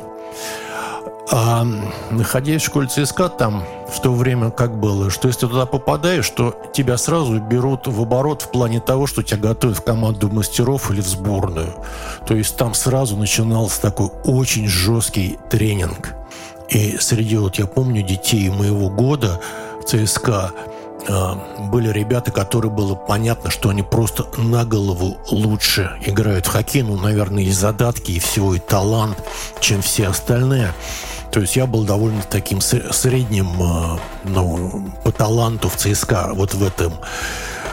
А 1.29 1.65
находясь 2.09 2.61
в 2.61 2.65
школе 2.65 2.87
ЦСКА, 2.87 3.27
там 3.27 3.63
в 3.89 3.99
то 4.01 4.13
время 4.13 4.49
как 4.49 4.79
было, 4.79 5.09
что 5.09 5.27
если 5.27 5.45
туда 5.45 5.65
попадаешь, 5.65 6.29
то 6.29 6.55
тебя 6.71 6.97
сразу 6.97 7.39
берут 7.39 7.85
в 7.87 8.01
оборот 8.01 8.43
в 8.43 8.51
плане 8.51 8.79
того, 8.79 9.07
что 9.07 9.23
тебя 9.23 9.49
готовят 9.49 9.77
в 9.77 9.83
команду 9.83 10.29
мастеров 10.29 10.89
или 10.89 11.01
в 11.01 11.07
сборную. 11.07 11.73
То 12.25 12.33
есть 12.33 12.55
там 12.55 12.73
сразу 12.73 13.17
начинался 13.17 13.81
такой 13.81 14.09
очень 14.23 14.67
жесткий 14.67 15.37
тренинг– 15.49 16.13
и 16.69 16.97
среди, 16.99 17.37
вот 17.37 17.57
я 17.57 17.65
помню, 17.65 18.01
детей 18.03 18.49
моего 18.49 18.89
года 18.89 19.39
ЦСКА 19.85 20.51
э, 20.53 20.76
были 21.07 21.89
ребята, 21.89 22.31
которые 22.31 22.71
было 22.71 22.95
понятно, 22.95 23.49
что 23.49 23.69
они 23.69 23.83
просто 23.83 24.25
на 24.37 24.65
голову 24.65 25.17
лучше 25.29 25.97
играют 26.05 26.45
в 26.45 26.49
хоккей. 26.49 26.83
Ну, 26.83 26.97
наверное, 26.97 27.43
и 27.43 27.51
задатки, 27.51 28.11
и 28.11 28.19
всего, 28.19 28.55
и 28.55 28.59
талант, 28.59 29.17
чем 29.59 29.81
все 29.81 30.07
остальные. 30.07 30.73
То 31.31 31.41
есть 31.41 31.55
я 31.55 31.65
был 31.65 31.83
довольно 31.83 32.21
таким 32.23 32.61
средним 32.61 33.47
э, 33.61 33.99
ну, 34.23 34.91
по 35.03 35.11
таланту 35.11 35.69
в 35.69 35.75
ЦСКА 35.75 36.31
вот 36.33 36.53
в 36.53 36.63
этом 36.63 36.93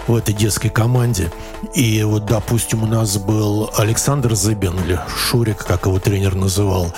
в 0.06 0.16
этой 0.16 0.34
детской 0.34 0.68
команде. 0.68 1.32
И 1.74 2.02
вот, 2.02 2.26
допустим, 2.26 2.82
у 2.82 2.86
нас 2.86 3.16
был 3.16 3.70
Александр 3.76 4.34
Зыбин, 4.34 4.78
или 4.80 5.00
Шурик, 5.08 5.64
как 5.64 5.86
его 5.86 5.98
тренер 5.98 6.34
называл, 6.34 6.92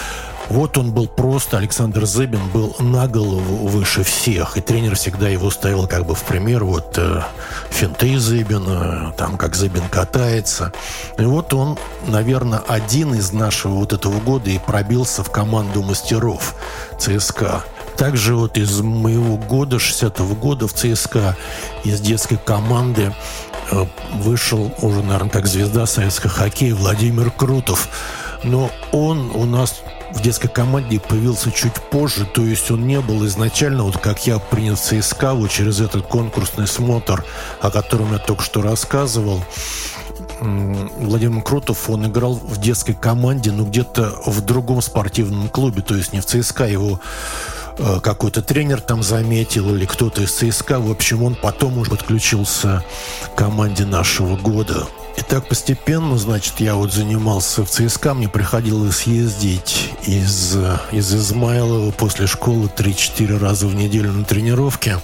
вот 0.48 0.78
он 0.78 0.92
был 0.92 1.08
просто, 1.08 1.58
Александр 1.58 2.06
Зыбин 2.06 2.48
был 2.50 2.76
на 2.78 3.08
голову 3.08 3.66
выше 3.66 4.04
всех, 4.04 4.56
и 4.56 4.60
тренер 4.60 4.94
всегда 4.94 5.28
его 5.28 5.50
ставил 5.50 5.86
как 5.88 6.06
бы 6.06 6.14
в 6.14 6.22
пример, 6.22 6.64
вот 6.64 6.96
э, 6.98 7.22
финты 7.70 8.18
Зыбина, 8.18 9.12
там 9.16 9.38
как 9.38 9.56
Зыбин 9.56 9.88
катается. 9.88 10.72
И 11.18 11.22
вот 11.22 11.52
он, 11.52 11.76
наверное, 12.06 12.60
один 12.60 13.14
из 13.14 13.32
нашего 13.32 13.74
вот 13.74 13.92
этого 13.92 14.20
года 14.20 14.50
и 14.50 14.58
пробился 14.58 15.24
в 15.24 15.30
команду 15.30 15.82
мастеров 15.82 16.54
ЦСКА. 16.98 17.64
Также 17.96 18.36
вот 18.36 18.56
из 18.56 18.80
моего 18.82 19.36
года, 19.36 19.76
60-го 19.76 20.34
года 20.36 20.68
в 20.68 20.74
ЦСКА, 20.74 21.36
из 21.82 22.00
детской 22.00 22.36
команды 22.36 23.12
э, 23.72 23.84
вышел 24.14 24.72
уже, 24.80 25.02
наверное, 25.02 25.30
как 25.30 25.46
звезда 25.46 25.86
советского 25.86 26.32
хоккея 26.32 26.74
Владимир 26.74 27.32
Крутов. 27.32 27.88
Но 28.44 28.70
он 28.92 29.30
у 29.34 29.44
нас 29.44 29.82
в 30.12 30.22
детской 30.22 30.48
команде 30.48 31.00
появился 31.00 31.50
чуть 31.50 31.74
позже, 31.74 32.26
то 32.26 32.42
есть 32.42 32.70
он 32.70 32.86
не 32.86 33.00
был 33.00 33.24
изначально, 33.26 33.82
вот 33.82 33.98
как 33.98 34.26
я 34.26 34.38
принял 34.38 34.76
в 34.76 34.80
ЦСКА, 34.80 35.34
вот 35.34 35.50
через 35.50 35.80
этот 35.80 36.06
конкурсный 36.06 36.66
смотр, 36.66 37.24
о 37.60 37.70
котором 37.70 38.12
я 38.12 38.18
только 38.18 38.42
что 38.42 38.62
рассказывал. 38.62 39.42
Владимир 40.40 41.42
Крутов, 41.42 41.88
он 41.88 42.06
играл 42.06 42.34
в 42.34 42.58
детской 42.58 42.94
команде, 42.94 43.52
но 43.52 43.64
где-то 43.64 44.22
в 44.26 44.40
другом 44.42 44.82
спортивном 44.82 45.48
клубе, 45.48 45.82
то 45.82 45.94
есть 45.94 46.12
не 46.12 46.20
в 46.20 46.26
ЦСКА, 46.26 46.66
его 46.66 47.00
э, 47.78 48.00
какой-то 48.00 48.42
тренер 48.42 48.80
там 48.80 49.02
заметил 49.02 49.74
или 49.74 49.86
кто-то 49.86 50.22
из 50.22 50.32
ЦСКА. 50.32 50.78
В 50.78 50.90
общем, 50.90 51.22
он 51.22 51.36
потом 51.36 51.78
уже 51.78 51.90
подключился 51.90 52.84
к 53.34 53.38
команде 53.38 53.86
нашего 53.86 54.36
года. 54.36 54.86
И 55.16 55.22
так 55.22 55.48
постепенно, 55.48 56.18
значит, 56.18 56.60
я 56.60 56.74
вот 56.74 56.92
занимался 56.92 57.64
в 57.64 57.70
ЦСКА, 57.70 58.14
мне 58.14 58.28
приходилось 58.28 59.04
ездить 59.04 59.92
из, 60.06 60.56
из 60.92 61.14
Измайлова 61.14 61.90
после 61.90 62.26
школы 62.26 62.70
3-4 62.74 63.38
раза 63.38 63.66
в 63.66 63.74
неделю 63.74 64.12
на 64.12 64.24
тренировки. 64.24 64.98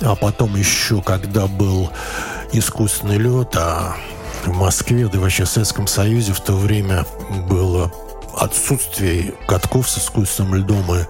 А 0.00 0.14
потом 0.14 0.56
еще, 0.56 1.02
когда 1.02 1.46
был 1.46 1.90
искусственный 2.52 3.18
лед, 3.18 3.54
а 3.56 3.96
в 4.44 4.54
Москве, 4.54 5.08
да 5.08 5.18
вообще 5.18 5.44
в 5.44 5.48
Советском 5.48 5.86
Союзе 5.86 6.32
в 6.32 6.40
то 6.40 6.54
время 6.54 7.04
было 7.48 7.92
отсутствие 8.34 9.34
катков 9.46 9.88
с 9.88 9.98
искусственным 9.98 10.54
льдом 10.54 10.94
и 10.94 11.04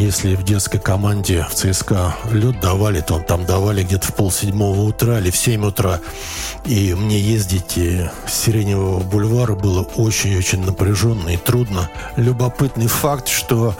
если 0.00 0.34
в 0.34 0.44
детской 0.44 0.78
команде 0.78 1.46
в 1.50 1.54
ЦСКА 1.54 2.16
лед 2.30 2.58
давали, 2.58 3.02
то 3.02 3.18
там 3.18 3.44
давали 3.44 3.82
где-то 3.82 4.06
в 4.06 4.14
полседьмого 4.14 4.80
утра 4.80 5.18
или 5.18 5.30
в 5.30 5.36
семь 5.36 5.66
утра. 5.66 6.00
И 6.64 6.94
мне 6.94 7.20
ездить 7.20 7.76
с 7.76 8.32
Сиреневого 8.32 9.00
бульвара 9.00 9.54
было 9.54 9.82
очень-очень 9.82 10.64
напряженно 10.64 11.28
и 11.28 11.36
трудно. 11.36 11.90
Любопытный 12.16 12.86
факт, 12.86 13.28
что 13.28 13.76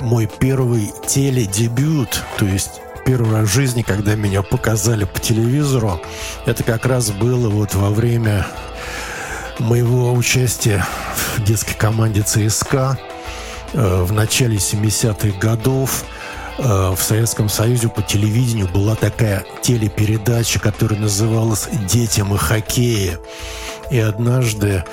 мой 0.00 0.28
первый 0.40 0.92
теледебют, 1.06 2.20
то 2.36 2.46
есть 2.46 2.80
первый 3.06 3.32
раз 3.32 3.48
в 3.48 3.52
жизни, 3.52 3.82
когда 3.82 4.16
меня 4.16 4.42
показали 4.42 5.04
по 5.04 5.20
телевизору, 5.20 6.00
это 6.46 6.64
как 6.64 6.84
раз 6.84 7.12
было 7.12 7.48
вот 7.48 7.74
во 7.74 7.90
время 7.90 8.44
моего 9.60 10.12
участия 10.14 10.84
в 11.36 11.44
детской 11.44 11.74
команде 11.74 12.22
ЦСКА. 12.22 12.98
Э, 13.72 14.02
в 14.02 14.12
начале 14.12 14.56
70-х 14.56 15.38
годов 15.38 16.04
э, 16.58 16.62
в 16.62 17.00
Советском 17.00 17.48
Союзе 17.48 17.88
по 17.88 18.02
телевидению 18.02 18.68
была 18.68 18.96
такая 18.96 19.44
телепередача, 19.62 20.58
которая 20.58 20.98
называлась 20.98 21.68
«Детям 21.88 22.34
и 22.34 22.38
хоккее». 22.38 23.18
И 23.90 23.98
однажды 23.98 24.84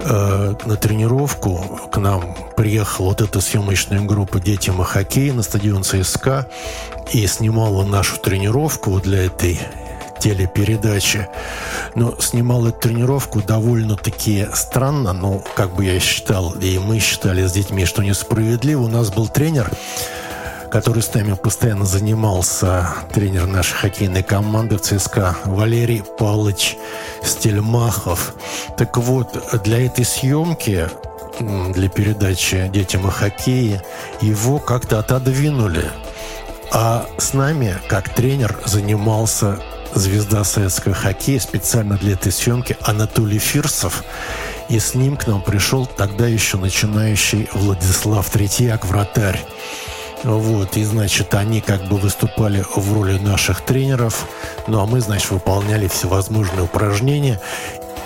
э, 0.00 0.54
на 0.64 0.76
тренировку 0.76 1.80
к 1.92 1.98
нам 1.98 2.36
приехала 2.56 3.08
вот 3.08 3.20
эта 3.20 3.40
съемочная 3.40 4.00
группа 4.00 4.40
«Детям 4.40 4.80
и 4.82 4.84
хоккей» 4.84 5.30
на 5.30 5.42
стадион 5.42 5.84
ЦСКА 5.84 6.48
и 7.12 7.26
снимала 7.26 7.84
нашу 7.84 8.18
тренировку 8.18 9.00
для 9.00 9.26
этой 9.26 9.60
телепередачи. 10.20 11.28
Но 11.94 12.14
снимал 12.20 12.66
эту 12.66 12.80
тренировку 12.80 13.42
довольно-таки 13.42 14.48
странно, 14.54 15.12
но 15.12 15.42
как 15.54 15.74
бы 15.74 15.84
я 15.84 15.98
считал, 16.00 16.52
и 16.52 16.78
мы 16.78 16.98
считали 16.98 17.46
с 17.46 17.52
детьми, 17.52 17.84
что 17.84 18.02
несправедливо. 18.02 18.82
У 18.82 18.88
нас 18.88 19.10
был 19.10 19.28
тренер, 19.28 19.70
который 20.70 21.02
с 21.02 21.12
нами 21.14 21.34
постоянно 21.34 21.84
занимался, 21.84 22.88
тренер 23.14 23.46
нашей 23.46 23.74
хоккейной 23.74 24.22
команды 24.22 24.76
в 24.76 24.82
ЦСКА 24.82 25.36
Валерий 25.44 26.02
Павлович 26.18 26.76
Стельмахов. 27.22 28.34
Так 28.76 28.96
вот, 28.96 29.62
для 29.64 29.86
этой 29.86 30.04
съемки 30.04 30.88
для 31.40 31.88
передачи 31.88 32.68
«Детям 32.72 33.06
и 33.06 33.10
хоккее» 33.10 33.82
его 34.20 34.58
как-то 34.58 34.98
отодвинули. 34.98 35.84
А 36.72 37.06
с 37.18 37.32
нами, 37.32 37.76
как 37.88 38.08
тренер, 38.08 38.58
занимался 38.64 39.58
звезда 39.98 40.44
советского 40.44 40.94
хоккея 40.94 41.40
специально 41.40 41.96
для 41.96 42.12
этой 42.12 42.32
съемки 42.32 42.76
Анатолий 42.82 43.38
Фирсов. 43.38 44.04
И 44.68 44.78
с 44.78 44.94
ним 44.94 45.16
к 45.16 45.26
нам 45.26 45.42
пришел 45.42 45.86
тогда 45.86 46.26
еще 46.26 46.56
начинающий 46.56 47.48
Владислав 47.52 48.28
Третьяк, 48.28 48.84
вратарь. 48.84 49.40
Вот, 50.22 50.76
и, 50.76 50.84
значит, 50.84 51.34
они 51.34 51.60
как 51.60 51.84
бы 51.88 51.98
выступали 51.98 52.64
в 52.74 52.92
роли 52.92 53.18
наших 53.18 53.60
тренеров, 53.60 54.26
ну, 54.66 54.80
а 54.80 54.86
мы, 54.86 55.00
значит, 55.00 55.30
выполняли 55.30 55.88
всевозможные 55.88 56.64
упражнения. 56.64 57.40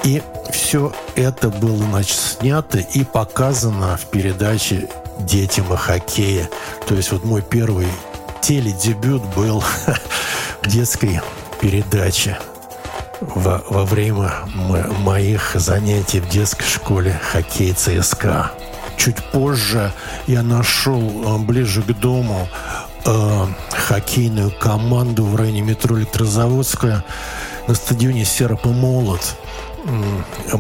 И 0.02 0.22
все 0.52 0.92
это 1.14 1.50
было, 1.50 1.76
значит, 1.76 2.18
снято 2.18 2.78
и 2.78 3.04
показано 3.04 3.96
в 3.96 4.06
передаче 4.06 4.88
«Детям 5.18 5.72
и 5.72 5.76
хоккея». 5.76 6.48
То 6.86 6.94
есть 6.94 7.12
вот 7.12 7.24
мой 7.24 7.42
первый 7.42 7.86
теледебют 8.42 9.22
был 9.36 9.62
в 10.62 10.66
детской 10.66 11.20
передачи 11.60 12.36
во, 13.20 13.62
во 13.68 13.84
время 13.84 14.32
моих 15.00 15.52
занятий 15.54 16.20
в 16.20 16.28
детской 16.28 16.64
школе 16.64 17.20
хоккей 17.30 17.72
ЦСКА. 17.72 18.52
Чуть 18.96 19.16
позже 19.16 19.92
я 20.26 20.42
нашел 20.42 21.00
э, 21.00 21.38
ближе 21.38 21.82
к 21.82 21.92
дому 21.98 22.48
э, 23.04 23.46
хоккейную 23.72 24.50
команду 24.50 25.24
в 25.24 25.36
районе 25.36 25.62
метро 25.62 25.98
Электрозаводская 25.98 27.04
на 27.66 27.74
стадионе 27.74 28.24
Серп 28.24 28.66
и 28.66 28.70
Молот 28.70 29.36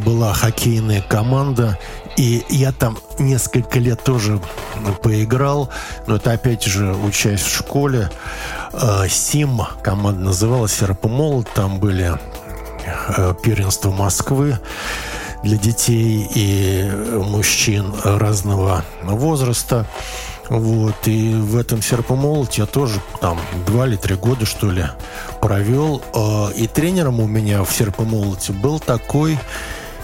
была 0.04 0.32
хоккейная 0.32 1.02
команда, 1.02 1.78
и 2.16 2.44
я 2.48 2.72
там 2.72 2.98
несколько 3.18 3.78
лет 3.78 4.02
тоже 4.02 4.40
поиграл, 5.02 5.70
но 6.06 6.16
это 6.16 6.32
опять 6.32 6.64
же 6.64 6.94
учась 6.94 7.40
в 7.40 7.56
школе. 7.56 8.10
Э, 8.72 9.08
Сим 9.08 9.62
команда 9.82 10.20
называлась 10.20 10.72
Серпомол, 10.72 11.44
там 11.44 11.78
были 11.78 12.12
э, 12.84 13.34
первенства 13.42 13.90
Москвы 13.90 14.58
для 15.42 15.56
детей 15.56 16.28
и 16.34 16.90
мужчин 17.12 17.94
разного 18.04 18.84
возраста. 19.02 19.86
Вот, 20.50 21.06
и 21.06 21.32
в 21.32 21.56
этом 21.56 21.80
серпомолоте 21.80 22.62
я 22.62 22.66
тоже 22.66 23.00
там 23.20 23.38
два 23.66 23.86
или 23.86 23.94
три 23.94 24.16
года, 24.16 24.46
что 24.46 24.68
ли, 24.68 24.84
провел. 25.40 26.02
Э, 26.12 26.52
и 26.56 26.66
тренером 26.66 27.20
у 27.20 27.26
меня 27.26 27.62
в 27.62 27.72
серпомолоте 27.72 28.52
был 28.52 28.80
такой 28.80 29.38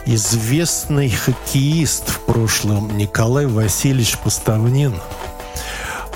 известный 0.07 1.11
хоккеист 1.11 2.09
в 2.09 2.21
прошлом 2.21 2.97
Николай 2.97 3.47
Васильевич 3.47 4.17
Поставнин. 4.19 4.95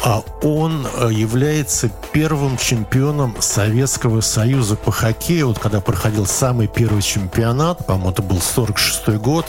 А 0.03 0.22
он 0.43 0.86
э, 0.86 1.11
является 1.12 1.91
первым 2.12 2.57
чемпионом 2.57 3.36
Советского 3.41 4.22
Союза 4.22 4.76
по 4.76 4.91
хоккею. 4.91 5.49
Вот 5.49 5.59
когда 5.59 5.80
проходил 5.80 6.24
самый 6.24 6.68
первый 6.68 7.03
чемпионат, 7.03 7.84
по-моему, 7.84 8.11
это 8.11 8.22
был 8.22 8.41
46 8.41 9.09
год, 9.18 9.45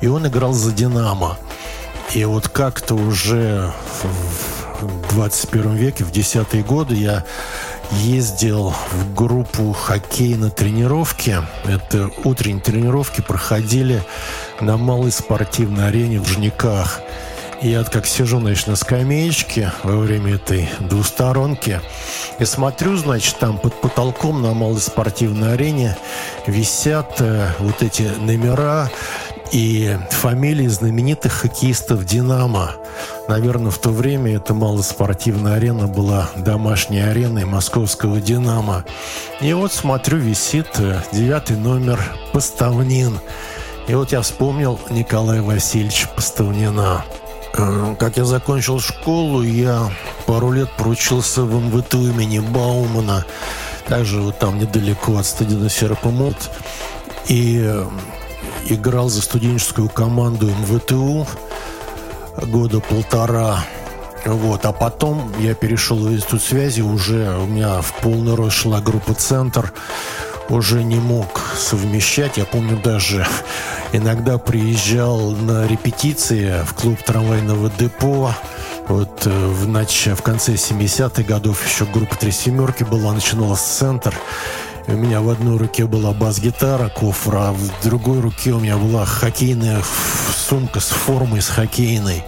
и 0.00 0.06
он 0.06 0.26
играл 0.26 0.52
за 0.52 0.70
«Динамо». 0.70 1.36
И 2.14 2.24
вот 2.24 2.48
как-то 2.48 2.94
уже 2.94 3.72
в 4.80 5.14
21 5.14 5.74
веке, 5.74 6.04
в 6.04 6.12
десятые 6.12 6.62
годы, 6.62 6.94
я 6.94 7.24
ездил 7.92 8.74
в 8.92 9.14
группу 9.14 9.72
хоккей 9.72 10.34
на 10.34 10.50
тренировки. 10.50 11.36
Это 11.64 12.10
утренние 12.24 12.60
тренировки 12.60 13.20
проходили 13.20 14.02
на 14.60 14.76
малой 14.76 15.12
спортивной 15.12 15.88
арене 15.88 16.20
в 16.20 16.26
Жниках. 16.28 17.00
Я 17.62 17.84
как 17.84 18.06
сижу, 18.06 18.38
значит, 18.38 18.66
на 18.66 18.76
скамеечке 18.76 19.72
во 19.82 19.96
время 19.96 20.34
этой 20.34 20.68
двусторонки 20.80 21.80
и 22.38 22.44
смотрю, 22.44 22.96
значит, 22.96 23.38
там 23.38 23.58
под 23.58 23.80
потолком 23.80 24.42
на 24.42 24.52
малой 24.52 24.80
спортивной 24.80 25.54
арене 25.54 25.96
висят 26.46 27.20
э, 27.20 27.48
вот 27.58 27.82
эти 27.82 28.02
номера 28.20 28.90
и 29.52 29.96
фамилии 30.10 30.66
знаменитых 30.66 31.32
хоккеистов 31.32 32.04
«Динамо». 32.04 32.72
Наверное, 33.28 33.70
в 33.70 33.78
то 33.78 33.90
время 33.90 34.36
эта 34.36 34.54
малоспортивная 34.54 35.54
арена 35.54 35.86
была 35.86 36.30
домашней 36.36 37.00
ареной 37.00 37.44
московского 37.44 38.20
«Динамо». 38.20 38.84
И 39.40 39.52
вот 39.52 39.72
смотрю, 39.72 40.18
висит 40.18 40.68
э, 40.78 41.00
девятый 41.12 41.56
номер 41.56 42.00
«Поставнин». 42.32 43.18
И 43.88 43.94
вот 43.94 44.12
я 44.12 44.20
вспомнил 44.22 44.80
Николая 44.90 45.42
Васильевича 45.42 46.08
Поставнина. 46.08 47.04
Э, 47.56 47.94
как 47.98 48.16
я 48.16 48.24
закончил 48.24 48.80
школу, 48.80 49.42
я 49.42 49.90
пару 50.26 50.50
лет 50.50 50.68
поручился 50.76 51.42
в 51.42 51.54
МВТУ 51.54 52.10
имени 52.10 52.40
Баумана, 52.40 53.24
также 53.86 54.20
вот 54.20 54.38
там 54.38 54.58
недалеко 54.58 55.16
от 55.16 55.26
стадиона 55.26 55.68
Серпомот. 55.68 56.50
И 57.28 57.60
э, 57.64 57.84
играл 58.68 59.08
за 59.08 59.22
студенческую 59.22 59.88
команду 59.88 60.48
МВТУ 60.48 61.26
года 62.42 62.80
полтора. 62.80 63.64
Вот. 64.24 64.66
А 64.66 64.72
потом 64.72 65.32
я 65.38 65.54
перешел 65.54 65.98
в 65.98 66.12
институт 66.12 66.42
связи, 66.42 66.80
уже 66.80 67.36
у 67.38 67.46
меня 67.46 67.80
в 67.80 67.94
полный 68.00 68.34
рост 68.34 68.56
шла 68.56 68.80
группа 68.80 69.14
«Центр», 69.14 69.72
уже 70.48 70.82
не 70.82 70.96
мог 70.96 71.40
совмещать. 71.56 72.36
Я 72.36 72.44
помню, 72.44 72.76
даже 72.82 73.26
иногда 73.92 74.38
приезжал 74.38 75.30
на 75.32 75.66
репетиции 75.66 76.62
в 76.64 76.74
клуб 76.74 77.02
трамвайного 77.02 77.70
депо. 77.78 78.32
Вот 78.88 79.26
э, 79.26 79.30
в, 79.30 79.66
нач... 79.66 80.06
в 80.06 80.22
конце 80.22 80.54
70-х 80.54 81.22
годов 81.24 81.66
еще 81.66 81.84
группа 81.84 82.16
«Три 82.16 82.30
семерки» 82.30 82.84
была, 82.84 83.12
начиналась 83.12 83.60
«Центр». 83.60 84.14
У 84.88 84.92
меня 84.92 85.20
в 85.20 85.28
одной 85.28 85.58
руке 85.58 85.84
была 85.86 86.12
бас-гитара, 86.12 86.88
кофр, 86.88 87.36
а 87.36 87.52
в 87.52 87.82
другой 87.82 88.20
руке 88.20 88.52
у 88.52 88.60
меня 88.60 88.76
была 88.76 89.04
хоккейная 89.04 89.82
сумка 90.48 90.78
с 90.78 90.90
формой, 90.90 91.42
с 91.42 91.48
хоккейной. 91.48 92.22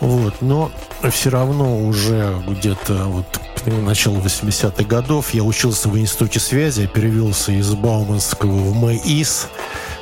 Вот, 0.00 0.42
но 0.42 0.72
все 1.10 1.30
равно 1.30 1.78
уже 1.86 2.34
где-то 2.46 2.94
вот 3.06 3.26
начала 3.66 4.18
80-х 4.18 4.84
годов 4.84 5.34
я 5.34 5.42
учился 5.42 5.88
в 5.88 5.98
институте 5.98 6.40
связи, 6.40 6.86
перевелся 6.86 7.52
из 7.52 7.74
Бауманского 7.74 8.50
в 8.50 8.74
МЭИС, 8.74 9.48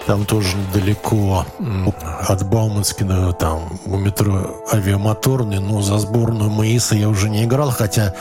там 0.07 0.27
тоже 0.27 0.49
недалеко 0.57 1.47
от 2.29 2.47
Бауманскина, 2.47 3.33
там 3.33 3.79
у 3.87 3.97
метро 3.97 4.65
авиамоторный, 4.71 5.61
но 5.61 5.81
за 5.81 5.99
сборную 5.99 6.51
МАИСа 6.51 6.95
я 6.95 7.09
уже 7.09 7.31
не 7.31 7.45
играл, 7.45 7.71
хотя 7.71 8.15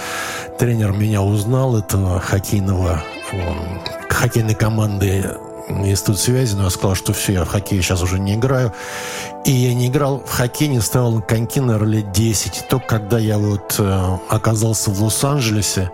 тренер 0.57 0.93
меня 0.93 1.21
узнал, 1.21 1.77
этого 1.77 2.19
хоккейного, 2.19 3.03
хоккейной 4.09 4.55
команды 4.55 5.25
институт 5.67 6.19
связи, 6.19 6.55
но 6.55 6.65
я 6.65 6.69
сказал, 6.69 6.95
что 6.95 7.13
все, 7.13 7.33
я 7.33 7.45
в 7.45 7.49
хоккей 7.49 7.81
сейчас 7.81 8.01
уже 8.01 8.19
не 8.19 8.35
играю. 8.35 8.73
И 9.45 9.51
я 9.51 9.73
не 9.73 9.87
играл 9.87 10.23
в 10.25 10.29
хоккей, 10.29 10.67
не 10.67 10.79
ставил 10.81 11.11
на 11.11 11.21
коньки, 11.21 11.59
наверное, 11.59 12.01
лет 12.01 12.11
10. 12.11 12.67
только 12.69 12.87
когда 12.87 13.19
я 13.19 13.37
вот 13.37 13.75
э, 13.79 14.17
оказался 14.29 14.91
в 14.91 15.01
Лос-Анджелесе, 15.03 15.91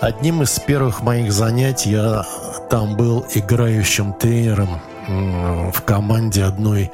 одним 0.00 0.42
из 0.42 0.58
первых 0.58 1.02
моих 1.02 1.32
занятий 1.32 1.90
я 1.90 2.26
там 2.70 2.96
был 2.96 3.24
играющим 3.34 4.12
тренером 4.12 4.80
в 5.08 5.80
команде 5.82 6.44
одной 6.44 6.90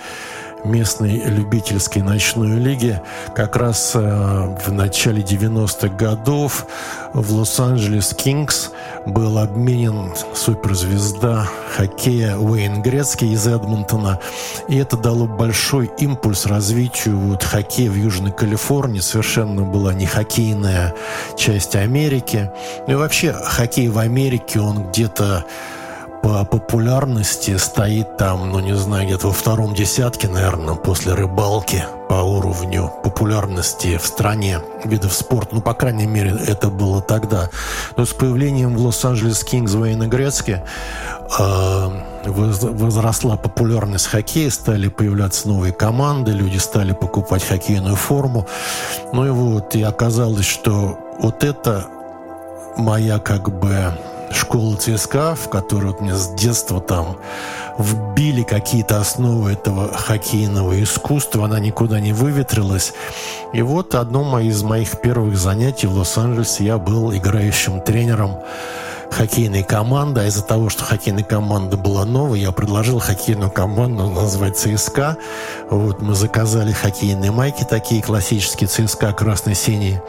местной 0.65 1.17
любительской 1.17 2.03
ночной 2.03 2.59
лиги. 2.59 3.01
Как 3.35 3.57
раз 3.57 3.93
э, 3.95 3.99
в 4.01 4.73
начале 4.73 5.23
90-х 5.23 5.89
годов 5.97 6.67
в 7.13 7.33
Лос-Анджелес 7.33 8.15
Кингс 8.15 8.71
был 9.07 9.39
обменен 9.39 10.15
суперзвезда 10.35 11.49
хоккея 11.77 12.37
Уэйн 12.37 12.83
Грецкий 12.83 13.33
из 13.33 13.47
Эдмонтона. 13.47 14.21
И 14.69 14.77
это 14.77 14.97
дало 14.97 15.27
большой 15.27 15.91
импульс 15.99 16.47
развитию 16.47 17.19
вот, 17.19 17.43
хоккея 17.43 17.91
в 17.91 17.97
Южной 17.97 18.33
Калифорнии. 18.33 19.01
Совершенно 19.01 19.63
была 19.63 19.93
не 19.95 20.07
хоккейная 20.07 20.95
часть 21.37 21.77
Америки. 21.77 22.51
И 22.87 22.95
вообще 22.95 23.33
хоккей 23.33 23.89
в 23.89 23.99
Америке, 23.99 24.61
он 24.61 24.89
где-то 24.91 25.45
по 26.23 26.45
популярности 26.45 27.57
стоит 27.57 28.17
там, 28.17 28.51
ну 28.53 28.61
не 28.61 28.77
знаю, 28.77 29.07
где-то 29.07 29.27
во 29.29 29.33
втором 29.33 29.75
десятке, 29.75 30.29
наверное, 30.29 30.77
после 30.77 31.15
рыбалки 31.15 31.85
по 32.09 32.15
уровню 32.15 32.93
популярности 33.03 33.99
в 33.99 34.07
стране 34.07 34.61
видов 34.85 35.13
спорта. 35.13 35.57
Ну, 35.57 35.61
по 35.61 35.75
крайней 35.75 36.07
мере, 36.07 36.31
это 36.47 36.69
было 36.69 37.03
тогда. 37.03 37.51
Но 37.97 38.05
с 38.05 38.13
появлением 38.13 38.77
в 38.77 38.81
Лос-Анджелес 38.87 39.43
Кингс 39.43 39.75
Вейна 39.75 40.07
Грецки 40.07 40.63
э, 41.39 41.89
возросла 42.25 43.37
популярность 43.37 44.07
хоккея, 44.07 44.51
стали 44.51 44.89
появляться 44.89 45.49
новые 45.49 45.73
команды, 45.73 46.31
люди 46.31 46.59
стали 46.59 46.93
покупать 46.93 47.45
хоккейную 47.45 47.97
форму. 47.97 48.47
Ну 49.13 49.27
и 49.27 49.31
вот, 49.31 49.75
и 49.75 49.83
оказалось, 49.83 50.47
что 50.47 50.99
вот 51.19 51.43
это 51.43 51.87
моя 52.77 53.19
как 53.19 53.51
бы 53.59 53.93
школу 54.35 54.77
ЦСКА, 54.77 55.35
в 55.35 55.49
которую 55.49 55.93
вот 55.93 56.01
мне 56.01 56.15
с 56.15 56.29
детства 56.29 56.81
там 56.81 57.17
вбили 57.79 58.43
какие-то 58.43 59.01
основы 59.01 59.53
этого 59.53 59.93
хоккейного 59.93 60.83
искусства, 60.83 61.47
она 61.47 61.59
никуда 61.59 62.01
не 62.01 62.13
выветрилась. 62.13 62.93
И 63.53 63.63
вот 63.63 63.95
одно 63.95 64.41
из 64.41 64.63
моих 64.63 65.01
первых 65.01 65.37
занятий 65.37 65.87
в 65.87 65.97
Лос-Анджелесе 65.97 66.65
я 66.65 66.79
был 66.79 67.15
играющим 67.15 67.81
тренером 67.81 68.39
хоккейной 69.13 69.63
команды, 69.63 70.23
а 70.23 70.27
из-за 70.27 70.43
того, 70.43 70.71
что 70.71 70.85
хоккейная 70.85 71.25
команда 71.25 71.77
была 71.77 72.05
новая, 72.05 72.39
я 72.39 72.51
предложил 72.51 72.99
хоккейную 72.99 73.51
команду 73.51 74.09
назвать 74.09 74.57
ЦСКА. 74.57 75.17
Вот 75.71 76.01
мы 76.01 76.15
заказали 76.15 76.73
хоккейные 76.73 77.31
майки, 77.31 77.65
такие 77.65 78.03
классические 78.03 78.69
ЦСКА 78.69 79.13
красно-синие. 79.13 80.03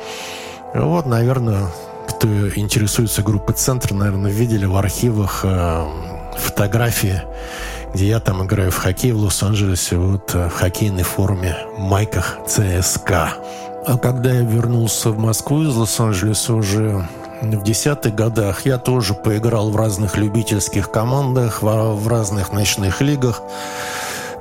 Вот, 0.73 1.05
наверное, 1.05 1.67
кто 2.23 2.47
интересуется 2.57 3.21
группой 3.21 3.53
«Центр», 3.53 3.93
наверное, 3.93 4.31
видели 4.31 4.63
в 4.63 4.77
архивах 4.77 5.41
э, 5.43 5.85
фотографии, 6.37 7.21
где 7.93 8.07
я 8.07 8.21
там 8.21 8.45
играю 8.45 8.71
в 8.71 8.77
хоккей 8.77 9.11
в 9.11 9.17
Лос-Анджелесе, 9.17 9.97
вот 9.97 10.33
э, 10.33 10.47
в 10.47 10.53
хоккейной 10.53 11.03
форме, 11.03 11.57
майках 11.77 12.37
ЦСКА. 12.47 13.33
А 13.85 13.97
когда 13.97 14.31
я 14.31 14.39
вернулся 14.39 15.09
в 15.09 15.17
Москву 15.17 15.63
из 15.63 15.75
Лос-Анджелеса 15.75 16.53
уже 16.53 17.05
в 17.41 17.63
десятых 17.65 18.15
годах, 18.15 18.65
я 18.65 18.77
тоже 18.77 19.15
поиграл 19.15 19.69
в 19.71 19.75
разных 19.75 20.15
любительских 20.15 20.91
командах, 20.91 21.61
в, 21.61 21.65
в 21.65 22.07
разных 22.07 22.53
ночных 22.53 23.01
лигах 23.01 23.41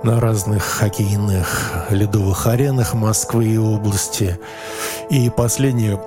на 0.05 0.21
разных 0.21 0.63
хоккейных 0.63 1.87
ледовых 1.91 2.47
аренах 2.47 2.95
Москвы 2.95 3.47
и 3.47 3.59
области. 3.59 4.39
И 5.11 5.31
последнее 5.31 5.99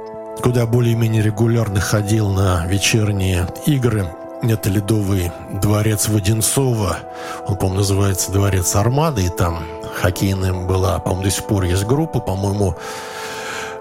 куда 0.45 0.67
более-менее 0.67 1.23
регулярно 1.23 1.79
ходил 1.79 2.29
на 2.29 2.67
вечерние 2.67 3.47
игры. 3.65 4.05
Это 4.43 4.69
Ледовый 4.69 5.31
дворец 5.51 6.07
Воденцова. 6.07 6.99
Он, 7.47 7.55
по-моему, 7.55 7.79
называется 7.79 8.31
Дворец 8.31 8.75
Армады. 8.75 9.25
И 9.25 9.29
там 9.29 9.63
хоккейным 9.99 10.67
была, 10.67 10.99
по-моему, 10.99 11.23
до 11.23 11.31
сих 11.31 11.47
пор 11.47 11.63
есть 11.63 11.85
группа, 11.85 12.19
по-моему, 12.19 12.75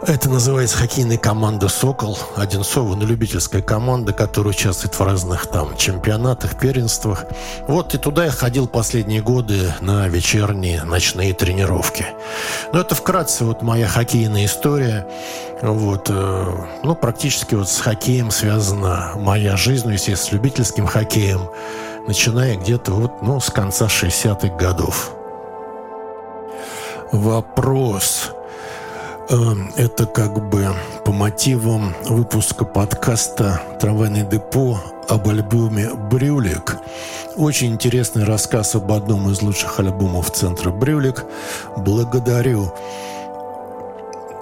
это 0.06 0.28
называется 0.28 0.76
хоккейная 0.76 1.16
команда 1.16 1.68
«Сокол». 1.68 2.18
Одинцова, 2.36 2.94
ну, 2.94 3.06
любительская 3.06 3.62
команда, 3.62 4.12
которая 4.12 4.52
участвует 4.52 4.94
в 4.94 5.00
разных 5.02 5.46
там 5.46 5.76
чемпионатах, 5.76 6.58
первенствах. 6.58 7.24
Вот 7.68 7.94
и 7.94 7.98
туда 7.98 8.26
я 8.26 8.30
ходил 8.30 8.66
последние 8.66 9.22
годы 9.22 9.74
на 9.80 10.06
вечерние 10.08 10.84
ночные 10.84 11.32
тренировки. 11.32 12.06
Но 12.72 12.80
это 12.80 12.94
вкратце 12.94 13.44
вот 13.44 13.62
моя 13.62 13.86
хоккейная 13.86 14.44
история. 14.44 15.06
Вот, 15.62 16.10
э, 16.10 16.46
ну, 16.82 16.94
практически 16.94 17.54
вот 17.54 17.70
с 17.70 17.80
хоккеем 17.80 18.30
связана 18.30 19.12
моя 19.16 19.56
жизнь, 19.56 19.86
ну, 19.86 19.92
естественно, 19.92 20.28
с 20.28 20.32
любительским 20.32 20.86
хоккеем, 20.86 21.48
начиная 22.06 22.56
где-то 22.56 22.92
вот, 22.92 23.22
ну, 23.22 23.40
с 23.40 23.48
конца 23.50 23.86
60-х 23.86 24.54
годов. 24.56 25.12
Вопрос. 27.12 28.32
Эм, 29.30 29.72
это 29.76 30.04
как 30.04 30.50
бы 30.50 30.68
по 31.04 31.10
мотивам 31.10 31.94
выпуска 32.04 32.66
подкаста 32.66 33.62
«Трамвайное 33.80 34.24
депо» 34.24 34.78
об 35.08 35.26
альбоме 35.26 35.88
«Брюлик». 36.10 36.76
Очень 37.34 37.72
интересный 37.72 38.24
рассказ 38.24 38.74
об 38.74 38.92
одном 38.92 39.30
из 39.30 39.40
лучших 39.40 39.80
альбомов 39.80 40.30
центра 40.30 40.70
«Брюлик». 40.70 41.24
Благодарю. 41.78 42.74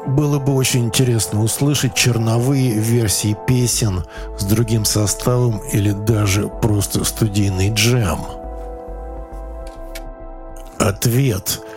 Было 0.05 0.41
бы 0.41 0.53
очень 0.53 0.87
интересно 0.87 1.45
услышать 1.45 1.95
черновые 1.95 2.72
версии 2.72 3.37
песен 3.47 4.05
с 4.37 4.43
другим 4.45 4.85
составом 4.85 5.59
или 5.72 5.93
даже 5.93 6.49
просто 6.49 7.05
студийный 7.05 7.70
джем. 7.70 8.18
Ответ– 10.80 11.61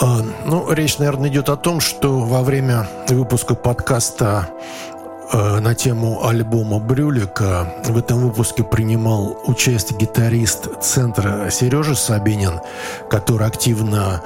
ну, 0.00 0.72
речь, 0.72 0.98
наверное, 0.98 1.28
идет 1.28 1.48
о 1.48 1.56
том, 1.56 1.80
что 1.80 2.20
во 2.20 2.42
время 2.42 2.88
выпуска 3.08 3.54
подкаста 3.54 4.48
э, 5.32 5.60
на 5.60 5.74
тему 5.74 6.26
альбома 6.26 6.78
Брюлика. 6.78 7.74
В 7.84 7.98
этом 7.98 8.20
выпуске 8.20 8.64
принимал 8.64 9.38
участие 9.44 9.98
гитарист 9.98 10.82
центра 10.82 11.50
Сережа 11.50 11.94
Сабинин, 11.94 12.60
который 13.10 13.46
активно 13.46 14.22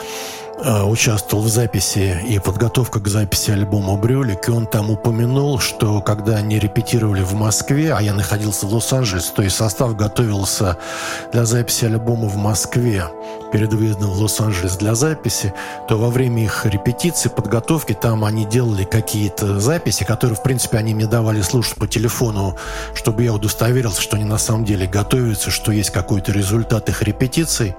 Э, 0.58 0.84
участвовал 0.84 1.44
в 1.44 1.48
записи 1.48 2.18
и 2.26 2.38
подготовка 2.38 2.98
к 2.98 3.08
записи 3.08 3.50
альбома 3.50 3.98
«Брюлик», 3.98 4.48
и 4.48 4.50
он 4.50 4.66
там 4.66 4.90
упомянул, 4.90 5.58
что 5.58 6.00
когда 6.00 6.36
они 6.36 6.58
репетировали 6.58 7.22
в 7.22 7.34
Москве, 7.34 7.92
а 7.92 8.00
я 8.00 8.14
находился 8.14 8.66
в 8.66 8.72
Лос-Анджелесе, 8.72 9.32
то 9.36 9.42
есть 9.42 9.54
состав 9.54 9.94
готовился 9.96 10.78
для 11.30 11.44
записи 11.44 11.84
альбома 11.84 12.28
в 12.28 12.36
Москве 12.36 13.04
перед 13.56 13.72
выездом 13.72 14.10
в 14.10 14.20
Лос-Анджелес 14.20 14.76
для 14.76 14.94
записи, 14.94 15.54
то 15.88 15.96
во 15.96 16.10
время 16.10 16.44
их 16.44 16.66
репетиции, 16.66 17.30
подготовки, 17.30 17.94
там 17.94 18.22
они 18.22 18.44
делали 18.44 18.84
какие-то 18.84 19.58
записи, 19.60 20.04
которые, 20.04 20.36
в 20.36 20.42
принципе, 20.42 20.76
они 20.76 20.92
мне 20.92 21.06
давали 21.06 21.40
слушать 21.40 21.76
по 21.76 21.88
телефону, 21.88 22.54
чтобы 22.94 23.22
я 23.22 23.32
удостоверился, 23.32 24.02
что 24.02 24.16
они 24.16 24.26
на 24.26 24.36
самом 24.36 24.66
деле 24.66 24.86
готовятся, 24.86 25.50
что 25.50 25.72
есть 25.72 25.88
какой-то 25.88 26.32
результат 26.32 26.90
их 26.90 27.02
репетиций. 27.02 27.74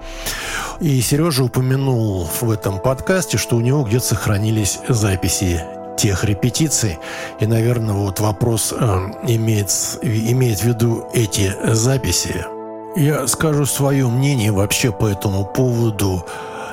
И 0.80 1.00
Сережа 1.00 1.44
упомянул 1.44 2.28
в 2.42 2.50
этом 2.50 2.80
подкасте, 2.80 3.38
что 3.38 3.56
у 3.56 3.62
него 3.62 3.84
где-то 3.84 4.06
сохранились 4.06 4.80
записи 4.90 5.64
тех 5.96 6.24
репетиций. 6.24 6.98
И, 7.40 7.46
наверное, 7.46 7.94
вот 7.94 8.20
вопрос 8.20 8.74
э, 8.76 8.84
имеет, 9.28 9.70
имеет 10.02 10.62
в 10.62 10.64
виду 10.64 11.08
эти 11.14 11.54
записи. 11.72 12.57
Я 12.98 13.28
скажу 13.28 13.68
свое 13.68 14.10
мнение 14.10 14.52
вообще 14.52 14.92
по 14.92 15.06
этому 15.06 15.46
поводу 15.46 16.26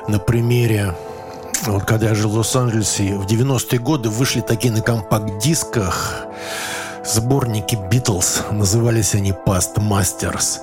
на 0.07 0.17
примере 0.17 0.95
вот 1.67 1.85
когда 1.85 2.09
я 2.09 2.15
жил 2.15 2.31
в 2.31 2.37
Лос-Анджелесе, 2.37 3.15
в 3.15 3.27
90-е 3.27 3.79
годы 3.79 4.09
вышли 4.09 4.41
такие 4.41 4.73
на 4.73 4.81
компакт-дисках 4.81 6.25
сборники 7.05 7.75
Битлз. 7.75 8.41
Назывались 8.51 9.13
они 9.13 9.31
Past 9.31 9.75
Masters. 9.77 10.61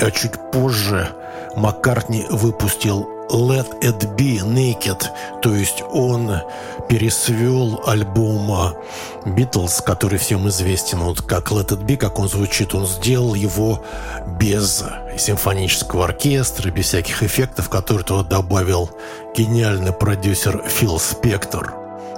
А 0.00 0.10
чуть 0.10 0.32
позже 0.50 1.10
Маккартни 1.56 2.24
выпустил 2.30 3.06
Let 3.32 3.80
It 3.80 4.14
Be 4.16 4.40
Naked, 4.40 5.06
то 5.40 5.54
есть 5.54 5.82
он 5.90 6.30
пересвел 6.88 7.80
альбом 7.86 8.74
Битлз, 9.24 9.80
который 9.80 10.18
всем 10.18 10.48
известен, 10.48 11.00
вот 11.00 11.22
как 11.22 11.50
Let 11.50 11.68
It 11.68 11.84
Be, 11.84 11.96
как 11.96 12.18
он 12.18 12.28
звучит, 12.28 12.74
он 12.74 12.86
сделал 12.86 13.34
его 13.34 13.82
без 14.38 14.84
симфонического 15.16 16.04
оркестра, 16.04 16.70
без 16.70 16.86
всяких 16.86 17.22
эффектов, 17.22 17.70
которые 17.70 18.04
туда 18.04 18.22
добавил 18.22 18.90
гениальный 19.34 19.92
продюсер 19.92 20.62
Фил 20.68 20.98
Спектор. 20.98 21.74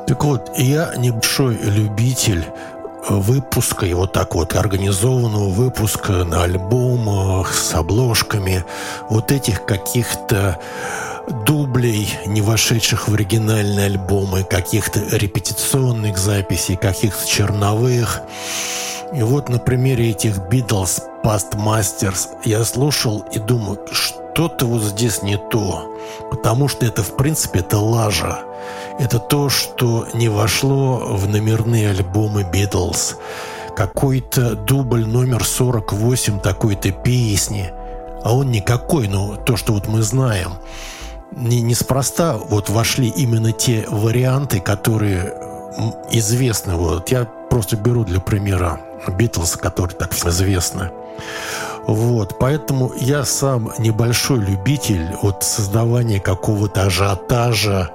Так 0.06 0.22
вот, 0.24 0.50
я 0.58 0.94
небольшой 0.96 1.56
любитель 1.56 2.44
выпуска, 3.08 3.86
и 3.86 3.94
вот 3.94 4.12
так 4.12 4.34
вот 4.34 4.54
организованного 4.54 5.48
выпуска 5.48 6.24
на 6.24 6.44
альбомах 6.44 7.54
с 7.54 7.74
обложками 7.74 8.64
вот 9.08 9.32
этих 9.32 9.64
каких-то 9.64 10.58
дублей, 11.46 12.12
не 12.26 12.42
вошедших 12.42 13.08
в 13.08 13.14
оригинальные 13.14 13.86
альбомы, 13.86 14.44
каких-то 14.44 15.00
репетиционных 15.16 16.18
записей, 16.18 16.76
каких-то 16.76 17.26
черновых. 17.26 18.20
И 19.14 19.22
вот 19.22 19.48
на 19.48 19.58
примере 19.58 20.10
этих 20.10 20.38
Beatles 20.38 21.02
Past 21.22 21.52
Masters 21.54 22.28
я 22.44 22.64
слушал 22.64 23.24
и 23.32 23.38
думаю, 23.38 23.78
что-то 24.34 24.66
вот 24.66 24.82
здесь 24.82 25.22
не 25.22 25.36
то. 25.36 25.96
Потому 26.30 26.66
что 26.68 26.84
это, 26.84 27.02
в 27.02 27.16
принципе, 27.16 27.60
это 27.60 27.78
лажа. 27.78 28.40
Это 28.98 29.18
то, 29.18 29.48
что 29.48 30.08
не 30.12 30.28
вошло 30.28 31.16
в 31.16 31.28
номерные 31.28 31.90
альбомы 31.90 32.42
Beatles. 32.42 33.16
Какой-то 33.76 34.56
дубль 34.56 35.06
номер 35.06 35.44
48 35.44 36.40
такой-то 36.40 36.90
песни. 36.90 37.72
А 38.24 38.34
он 38.34 38.50
никакой, 38.50 39.06
но 39.06 39.36
то, 39.36 39.56
что 39.56 39.72
вот 39.72 39.86
мы 39.86 40.02
знаем– 40.02 40.54
не, 41.36 41.62
неспроста 41.62 42.36
вот 42.36 42.68
вошли 42.68 43.08
именно 43.08 43.52
те 43.52 43.86
варианты, 43.88 44.60
которые 44.60 45.34
известны. 46.10 46.76
Вот 46.76 47.10
я 47.10 47.24
просто 47.24 47.76
беру 47.76 48.04
для 48.04 48.20
примера 48.20 48.80
Битлз, 49.08 49.56
которые 49.56 49.96
так 49.96 50.12
известны. 50.12 50.90
Вот, 51.86 52.38
поэтому 52.38 52.92
я 52.96 53.24
сам 53.24 53.70
небольшой 53.78 54.38
любитель 54.38 55.14
от 55.20 55.42
создавания 55.42 56.18
какого-то 56.18 56.84
ажиотажа, 56.84 57.90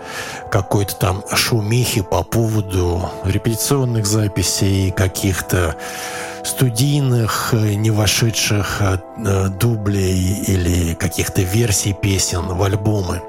какой-то 0.51 0.95
там 0.95 1.23
шумихи 1.33 2.01
по 2.01 2.23
поводу 2.23 3.09
репетиционных 3.23 4.05
записей, 4.05 4.91
каких-то 4.91 5.75
студийных, 6.43 7.53
э, 7.53 7.73
не 7.73 7.91
вошедших 7.91 8.81
э, 8.81 8.97
э, 9.17 9.47
дублей 9.49 10.43
или 10.47 10.93
каких-то 10.93 11.41
версий 11.41 11.93
песен 11.93 12.45
в 12.47 12.61
альбомы. 12.63 13.21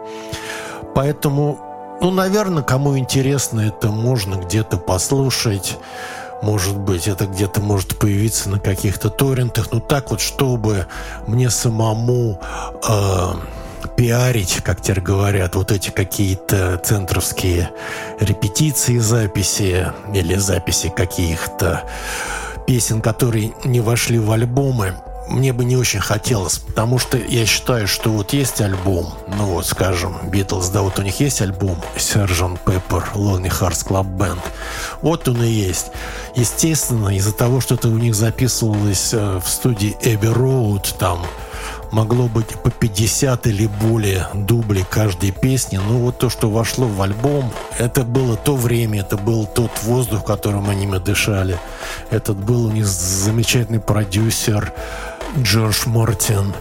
Поэтому, 0.94 1.58
ну, 2.00 2.11
наверное, 2.11 2.62
кому 2.62 2.98
интересно, 2.98 3.61
это 3.61 3.88
можно 3.88 4.36
где-то 4.36 4.76
послушать. 4.76 5.78
Может 6.43 6.78
быть, 6.78 7.07
это 7.07 7.26
где-то 7.26 7.61
может 7.61 7.99
появиться 7.99 8.49
на 8.49 8.59
каких-то 8.59 9.11
торрентах. 9.11 9.68
Ну, 9.72 9.80
так 9.80 10.11
вот, 10.11 10.20
чтобы 10.20 10.86
мне 11.26 11.51
самому 11.51 12.41
э, 12.88 13.32
пиарить, 13.97 14.61
как 14.62 14.80
теперь 14.80 15.01
говорят, 15.03 15.55
вот 15.55 15.70
эти 15.70 15.91
какие-то 15.91 16.78
центровские 16.78 17.70
репетиции, 18.18 18.99
записи 18.99 19.93
или 20.14 20.36
записи 20.36 20.88
каких-то 20.88 21.84
песен, 22.66 23.01
которые 23.03 23.53
не 23.64 23.80
вошли 23.80 24.18
в 24.18 24.30
альбомы, 24.30 24.95
мне 25.31 25.53
бы 25.53 25.64
не 25.64 25.76
очень 25.76 26.01
хотелось, 26.01 26.59
потому 26.59 26.99
что 26.99 27.16
я 27.16 27.47
считаю, 27.47 27.87
что 27.87 28.11
вот 28.11 28.33
есть 28.33 28.61
альбом, 28.61 29.14
ну 29.28 29.47
вот, 29.47 29.66
скажем, 29.66 30.16
Битлз, 30.28 30.68
да, 30.68 30.83
вот 30.83 30.99
у 30.99 31.03
них 31.03 31.20
есть 31.20 31.41
альбом 31.41 31.81
Sgt. 31.97 32.59
Pepper 32.64 33.05
Lonely 33.14 33.51
Hearts 33.51 33.87
Club 33.87 34.16
Band, 34.16 34.41
вот 35.03 35.28
он 35.28 35.43
и 35.43 35.49
есть. 35.49 35.87
Естественно, 36.35 37.09
из-за 37.16 37.33
того, 37.33 37.61
что 37.61 37.76
это 37.76 37.89
у 37.89 37.99
них 37.99 38.14
записывалось 38.14 39.11
э, 39.12 39.41
в 39.43 39.49
студии 39.49 39.97
Abbey 40.03 40.35
Road, 40.35 40.99
там 40.99 41.24
могло 41.93 42.28
быть 42.28 42.49
по 42.62 42.70
50 42.70 43.47
или 43.47 43.66
более 43.66 44.26
дублей 44.35 44.85
каждой 44.89 45.33
песни. 45.33 45.78
Но 45.78 45.99
вот 45.99 46.18
то, 46.18 46.31
что 46.31 46.51
вошло 46.51 46.87
в 46.87 47.01
альбом, 47.03 47.53
это 47.78 48.03
было 48.03 48.37
то 48.37 48.57
время, 48.57 49.01
это 49.01 49.16
был 49.16 49.47
тот 49.47 49.70
воздух, 49.83 50.24
которым 50.24 50.68
они 50.68 50.87
дышали. 50.99 51.59
Этот 52.11 52.37
был 52.37 52.66
у 52.66 52.70
них 52.70 52.87
замечательный 52.87 53.81
продюсер 53.81 54.72
Джордж 55.39 55.87
Мортин. 55.87 56.55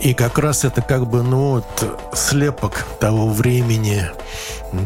И 0.00 0.14
как 0.14 0.38
раз 0.38 0.64
это 0.64 0.82
как 0.82 1.06
бы, 1.06 1.22
ну 1.22 1.52
вот, 1.52 2.10
слепок 2.14 2.84
того 3.00 3.28
времени, 3.28 4.04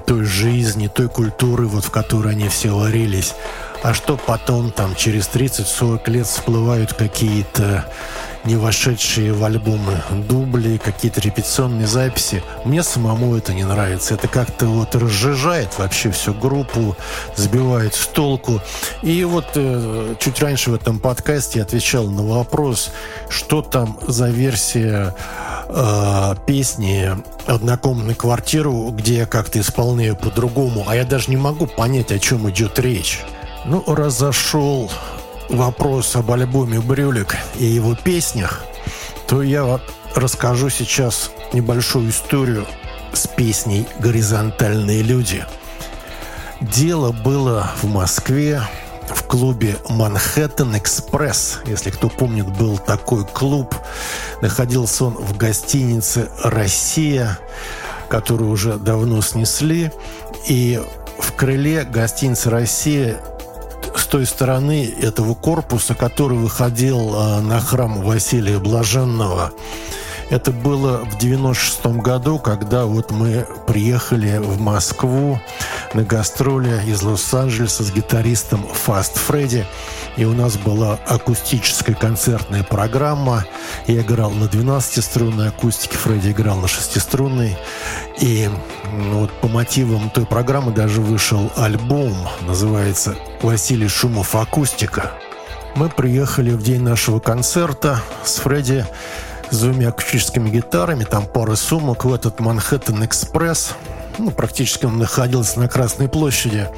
той 0.06 0.24
жизни, 0.24 0.86
той 0.88 1.08
культуры, 1.08 1.66
вот 1.66 1.84
в 1.84 1.90
которой 1.90 2.32
они 2.32 2.48
все 2.48 2.70
варились. 2.70 3.34
А 3.82 3.94
что 3.94 4.16
потом, 4.16 4.70
там, 4.70 4.94
через 4.94 5.28
30-40 5.28 6.10
лет 6.10 6.26
всплывают 6.26 6.92
какие-то 6.92 7.86
не 8.44 8.56
вошедшие 8.56 9.32
в 9.32 9.44
альбомы 9.44 10.02
дубли, 10.28 10.78
какие-то 10.78 11.20
репетиционные 11.20 11.86
записи. 11.86 12.42
Мне 12.64 12.82
самому 12.82 13.36
это 13.36 13.52
не 13.52 13.64
нравится. 13.64 14.14
Это 14.14 14.28
как-то 14.28 14.66
вот 14.66 14.94
разжижает 14.94 15.78
вообще 15.78 16.10
всю 16.10 16.32
группу, 16.32 16.96
сбивает 17.36 17.94
с 17.94 18.06
толку. 18.06 18.60
И 19.02 19.24
вот 19.24 19.46
э, 19.54 20.14
чуть 20.18 20.40
раньше 20.40 20.70
в 20.70 20.74
этом 20.74 20.98
подкасте 20.98 21.58
я 21.58 21.64
отвечал 21.64 22.06
на 22.06 22.22
вопрос, 22.22 22.90
что 23.28 23.62
там 23.62 23.98
за 24.06 24.30
версия 24.30 25.14
э, 25.68 26.34
песни 26.46 27.10
«Однокомнатную 27.46 28.16
квартиру», 28.16 28.90
где 28.90 29.18
я 29.18 29.26
как-то 29.26 29.60
исполняю 29.60 30.16
по-другому, 30.16 30.84
а 30.88 30.96
я 30.96 31.04
даже 31.04 31.30
не 31.30 31.36
могу 31.36 31.66
понять, 31.66 32.10
о 32.12 32.18
чем 32.18 32.48
идет 32.48 32.78
речь. 32.78 33.20
Ну, 33.66 33.84
разошел 33.86 34.90
вопрос 35.50 36.16
об 36.16 36.30
альбоме 36.30 36.80
«Брюлик» 36.80 37.36
и 37.56 37.64
его 37.64 37.94
песнях, 37.94 38.64
то 39.26 39.42
я 39.42 39.80
расскажу 40.14 40.70
сейчас 40.70 41.30
небольшую 41.52 42.10
историю 42.10 42.66
с 43.12 43.26
песней 43.26 43.86
«Горизонтальные 43.98 45.02
люди». 45.02 45.44
Дело 46.60 47.12
было 47.12 47.70
в 47.82 47.86
Москве, 47.86 48.62
в 49.08 49.24
клубе 49.24 49.76
«Манхэттен 49.88 50.76
Экспресс». 50.76 51.60
Если 51.64 51.90
кто 51.90 52.08
помнит, 52.08 52.46
был 52.46 52.78
такой 52.78 53.24
клуб. 53.24 53.74
Находился 54.42 55.06
он 55.06 55.14
в 55.14 55.36
гостинице 55.36 56.28
«Россия», 56.42 57.38
которую 58.08 58.50
уже 58.50 58.74
давно 58.74 59.22
снесли. 59.22 59.90
И 60.46 60.80
в 61.18 61.32
крыле 61.32 61.84
гостиницы 61.84 62.50
«Россия» 62.50 63.20
с 63.96 64.06
той 64.06 64.26
стороны 64.26 64.92
этого 65.00 65.34
корпуса, 65.34 65.94
который 65.94 66.38
выходил 66.38 67.14
а, 67.14 67.40
на 67.40 67.60
храм 67.60 68.02
Василия 68.02 68.58
Блаженного, 68.58 69.52
Это 70.30 70.52
было 70.52 70.98
в 70.98 71.18
96 71.18 71.86
году, 72.02 72.38
когда 72.38 72.84
вот 72.84 73.10
мы 73.10 73.46
приехали 73.66 74.38
в 74.38 74.60
Москву 74.60 75.40
на 75.92 76.04
гастроли 76.04 76.80
из 76.86 77.02
Лос-Анджелеса 77.02 77.82
с 77.82 77.90
гитаристом 77.90 78.64
Фаст 78.68 79.16
Фредди. 79.18 79.66
И 80.16 80.24
у 80.24 80.32
нас 80.32 80.56
была 80.56 80.98
акустическая 81.06 81.94
концертная 81.94 82.62
программа. 82.62 83.44
Я 83.86 84.00
играл 84.00 84.30
на 84.30 84.44
12-струнной 84.44 85.48
акустике, 85.48 85.96
Фредди 85.96 86.30
играл 86.30 86.56
на 86.56 86.66
6-струнной. 86.66 87.56
И 88.20 88.48
вот 89.12 89.30
по 89.40 89.48
мотивам 89.48 90.10
той 90.10 90.26
программы 90.26 90.72
даже 90.72 91.00
вышел 91.00 91.50
альбом, 91.56 92.14
называется 92.42 93.16
«Василий 93.42 93.88
Шумов. 93.88 94.34
Акустика». 94.34 95.12
Мы 95.76 95.88
приехали 95.88 96.50
в 96.50 96.62
день 96.62 96.82
нашего 96.82 97.20
концерта 97.20 98.02
с 98.24 98.36
Фредди 98.36 98.84
с 99.50 99.60
двумя 99.60 99.88
акустическими 99.88 100.50
гитарами, 100.50 101.04
там 101.04 101.26
пара 101.26 101.54
сумок 101.54 102.04
в 102.04 102.12
этот 102.12 102.40
Манхэттен 102.40 103.04
Экспресс. 103.04 103.74
Ну, 104.18 104.30
практически 104.30 104.86
он 104.86 104.98
находился 104.98 105.58
на 105.58 105.68
Красной 105.68 106.08
площади. 106.08 106.68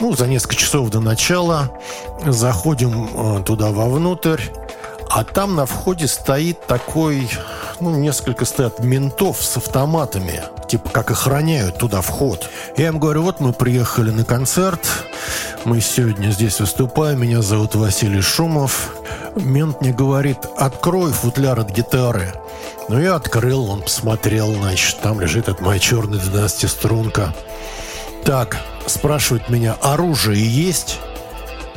Ну, 0.00 0.14
за 0.14 0.26
несколько 0.26 0.56
часов 0.56 0.90
до 0.90 1.00
начала 1.00 1.70
заходим 2.26 3.08
э, 3.38 3.42
туда 3.44 3.70
вовнутрь, 3.70 4.42
а 5.08 5.24
там 5.24 5.54
на 5.54 5.64
входе 5.64 6.06
стоит 6.06 6.66
такой, 6.66 7.30
ну, 7.80 7.96
несколько 7.96 8.44
стоят 8.44 8.80
ментов 8.80 9.42
с 9.42 9.56
автоматами, 9.56 10.42
типа 10.68 10.90
как 10.90 11.10
охраняют 11.10 11.78
туда 11.78 12.02
вход. 12.02 12.50
Я 12.76 12.88
им 12.88 12.98
говорю, 12.98 13.22
вот 13.22 13.40
мы 13.40 13.52
приехали 13.52 14.10
на 14.10 14.24
концерт, 14.24 14.80
мы 15.64 15.80
сегодня 15.80 16.30
здесь 16.30 16.60
выступаем, 16.60 17.22
меня 17.22 17.40
зовут 17.40 17.74
Василий 17.74 18.20
Шумов. 18.20 18.94
Мент 19.34 19.80
мне 19.80 19.92
говорит, 19.92 20.38
открой 20.56 21.12
футляр 21.12 21.60
от 21.60 21.70
гитары. 21.70 22.32
Ну, 22.88 23.00
я 23.00 23.16
открыл, 23.16 23.70
он 23.70 23.82
посмотрел, 23.82 24.54
значит, 24.54 25.00
там 25.00 25.20
лежит 25.20 25.48
эта 25.48 25.62
моя 25.62 25.78
черная 25.78 26.18
12-струнка. 26.18 27.34
Так, 28.26 28.58
спрашивает 28.86 29.48
меня, 29.48 29.76
оружие 29.80 30.44
есть? 30.44 30.98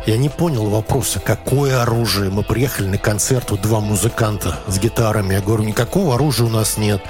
Я 0.07 0.17
не 0.17 0.29
понял 0.29 0.65
вопроса, 0.65 1.19
какое 1.19 1.83
оружие. 1.83 2.31
Мы 2.31 2.41
приехали 2.41 2.87
на 2.87 2.97
концерт, 2.97 3.51
вот 3.51 3.61
два 3.61 3.81
музыканта 3.81 4.57
с 4.65 4.79
гитарами. 4.79 5.35
Я 5.35 5.41
говорю, 5.41 5.63
никакого 5.63 6.15
оружия 6.15 6.47
у 6.47 6.49
нас 6.49 6.77
нет. 6.77 7.03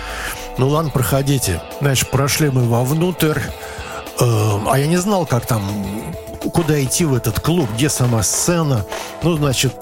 Ну 0.57 0.67
ладно, 0.67 0.91
проходите. 0.91 1.61
Значит, 1.79 2.11
прошли 2.11 2.49
мы 2.49 2.67
вовнутрь. 2.67 3.39
Э, 4.19 4.59
а 4.69 4.77
я 4.77 4.87
не 4.87 4.97
знал, 4.97 5.25
как 5.25 5.45
там, 5.45 5.63
куда 6.53 6.83
идти 6.83 7.05
в 7.05 7.13
этот 7.13 7.39
клуб, 7.39 7.69
где 7.75 7.87
сама 7.87 8.23
сцена. 8.23 8.85
Ну, 9.23 9.37
значит, 9.37 9.73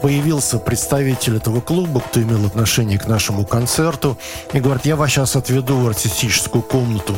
появился 0.00 0.58
представитель 0.58 1.36
этого 1.36 1.60
клуба, 1.60 2.00
кто 2.00 2.22
имел 2.22 2.46
отношение 2.46 2.98
к 2.98 3.06
нашему 3.06 3.44
концерту, 3.44 4.18
и 4.52 4.60
говорит, 4.60 4.86
я 4.86 4.96
вас 4.96 5.10
сейчас 5.10 5.36
отведу 5.36 5.76
в 5.76 5.86
артистическую 5.86 6.62
комнату. 6.62 7.14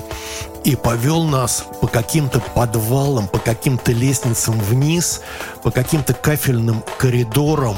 И 0.64 0.76
повел 0.76 1.24
нас 1.24 1.64
по 1.80 1.86
каким-то 1.86 2.40
подвалам, 2.54 3.28
по 3.28 3.38
каким-то 3.38 3.92
лестницам 3.92 4.58
вниз, 4.60 5.22
по 5.62 5.70
каким-то 5.70 6.12
кафельным 6.12 6.84
коридорам, 6.98 7.76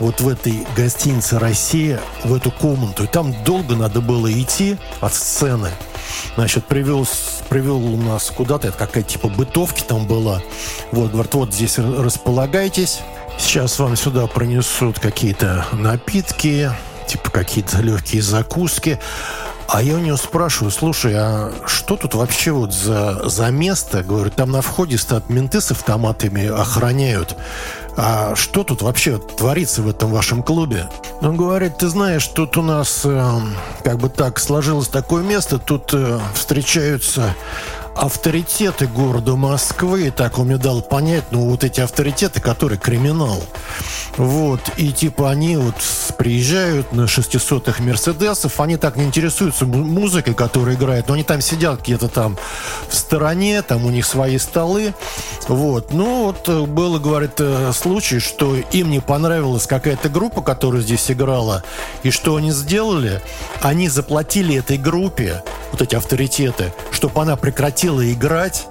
вот 0.00 0.20
в 0.20 0.28
этой 0.28 0.66
гостинице 0.74 1.38
«Россия», 1.38 2.00
в 2.24 2.34
эту 2.34 2.50
комнату. 2.50 3.04
И 3.04 3.06
там 3.06 3.34
долго 3.44 3.76
надо 3.76 4.00
было 4.00 4.32
идти 4.32 4.78
от 5.00 5.14
сцены. 5.14 5.68
Значит, 6.34 6.64
привел, 6.64 7.06
привел 7.48 7.84
у 7.84 7.96
нас 7.96 8.30
куда-то, 8.34 8.68
это 8.68 8.78
какая-то 8.78 9.10
типа 9.10 9.28
бытовки 9.28 9.82
там 9.82 10.06
была. 10.06 10.40
Вот, 10.90 11.10
говорит, 11.10 11.34
вот 11.34 11.52
здесь 11.52 11.78
располагайтесь. 11.78 13.00
Сейчас 13.42 13.80
вам 13.80 13.96
сюда 13.96 14.28
пронесут 14.28 15.00
какие-то 15.00 15.66
напитки, 15.72 16.70
типа 17.08 17.28
какие-то 17.30 17.82
легкие 17.82 18.22
закуски. 18.22 19.00
А 19.68 19.82
я 19.82 19.96
у 19.96 19.98
него 19.98 20.16
спрашиваю, 20.16 20.70
слушай, 20.70 21.12
а 21.16 21.52
что 21.66 21.96
тут 21.96 22.14
вообще 22.14 22.52
вот 22.52 22.72
за, 22.72 23.28
за 23.28 23.50
место? 23.50 24.04
Говорю, 24.04 24.30
там 24.30 24.52
на 24.52 24.62
входе 24.62 24.96
стоят 24.96 25.28
менты 25.28 25.60
с 25.60 25.72
автоматами, 25.72 26.46
охраняют. 26.46 27.36
А 27.96 28.34
что 28.36 28.62
тут 28.64 28.80
вообще 28.80 29.18
творится 29.18 29.82
в 29.82 29.88
этом 29.88 30.12
вашем 30.12 30.42
клубе? 30.42 30.88
Он 31.20 31.36
говорит, 31.36 31.78
ты 31.78 31.88
знаешь, 31.88 32.26
тут 32.28 32.56
у 32.56 32.62
нас 32.62 33.02
э, 33.04 33.40
как 33.82 33.98
бы 33.98 34.08
так 34.08 34.38
сложилось 34.38 34.88
такое 34.88 35.22
место, 35.22 35.58
тут 35.58 35.90
э, 35.92 36.20
встречаются 36.34 37.34
авторитеты 37.94 38.86
города 38.86 39.36
Москвы, 39.36 40.10
так 40.10 40.38
он 40.38 40.46
мне 40.46 40.56
дал 40.56 40.82
понять, 40.82 41.24
ну, 41.30 41.50
вот 41.50 41.64
эти 41.64 41.80
авторитеты, 41.80 42.40
которые 42.40 42.78
криминал. 42.78 43.42
Вот, 44.16 44.60
и 44.76 44.92
типа 44.92 45.30
они 45.30 45.56
вот 45.56 45.74
приезжают 46.18 46.92
на 46.92 47.02
600-х 47.02 47.82
Мерседесов, 47.82 48.60
они 48.60 48.76
так 48.76 48.96
не 48.96 49.04
интересуются 49.04 49.64
музыкой, 49.64 50.34
которая 50.34 50.74
играет, 50.74 51.08
но 51.08 51.14
они 51.14 51.24
там 51.24 51.40
сидят 51.40 51.82
где-то 51.82 52.08
там 52.08 52.36
в 52.88 52.94
стороне, 52.94 53.62
там 53.62 53.84
у 53.86 53.90
них 53.90 54.06
свои 54.06 54.38
столы, 54.38 54.94
вот. 55.48 55.92
Ну, 55.92 56.26
вот 56.26 56.48
э, 56.48 56.60
было, 56.62 56.98
говорит, 56.98 57.32
э, 57.38 57.72
случай, 57.72 58.18
что 58.18 58.56
им 58.56 58.90
не 58.90 59.00
понравилась 59.00 59.66
какая-то 59.66 60.08
группа, 60.08 60.42
которая 60.42 60.82
здесь 60.82 61.10
играла, 61.10 61.62
и 62.02 62.10
что 62.10 62.36
они 62.36 62.52
сделали? 62.52 63.20
Они 63.60 63.88
заплатили 63.88 64.56
этой 64.56 64.78
группе, 64.78 65.42
вот 65.72 65.80
эти 65.82 65.94
авторитеты, 65.94 66.72
чтобы 66.90 67.20
она 67.20 67.36
прекратила 67.36 67.81
играть, 67.88 68.66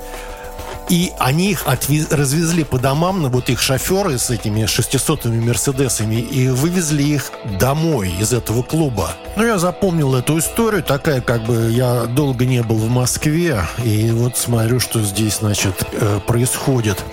и 0.90 1.14
они 1.20 1.52
их 1.52 1.64
отвез, 1.66 2.12
развезли 2.12 2.64
по 2.64 2.78
домам, 2.78 3.22
на 3.22 3.30
вот 3.30 3.50
их 3.50 3.62
шоферы 3.62 4.18
с 4.18 4.30
этими 4.30 4.64
600-ми 4.64 5.40
Мерседесами, 5.40 6.16
и 6.16 6.50
вывезли 6.50 7.04
их 7.04 7.32
домой 7.60 8.14
из 8.20 8.34
этого 8.34 8.62
клуба. 8.62 9.12
Ну, 9.38 9.46
я 9.46 9.58
запомнил 9.58 10.16
эту 10.16 10.38
историю, 10.38 10.84
такая, 10.84 11.22
как 11.22 11.44
бы, 11.46 11.72
я 11.72 12.06
долго 12.06 12.46
не 12.46 12.62
был 12.62 12.78
в 12.78 12.90
Москве, 12.90 13.62
и 13.84 14.12
вот 14.12 14.38
смотрю, 14.38 14.80
что 14.80 15.02
здесь, 15.02 15.38
значит, 15.38 15.86
э, 15.94 16.20
происходит. 16.28 17.04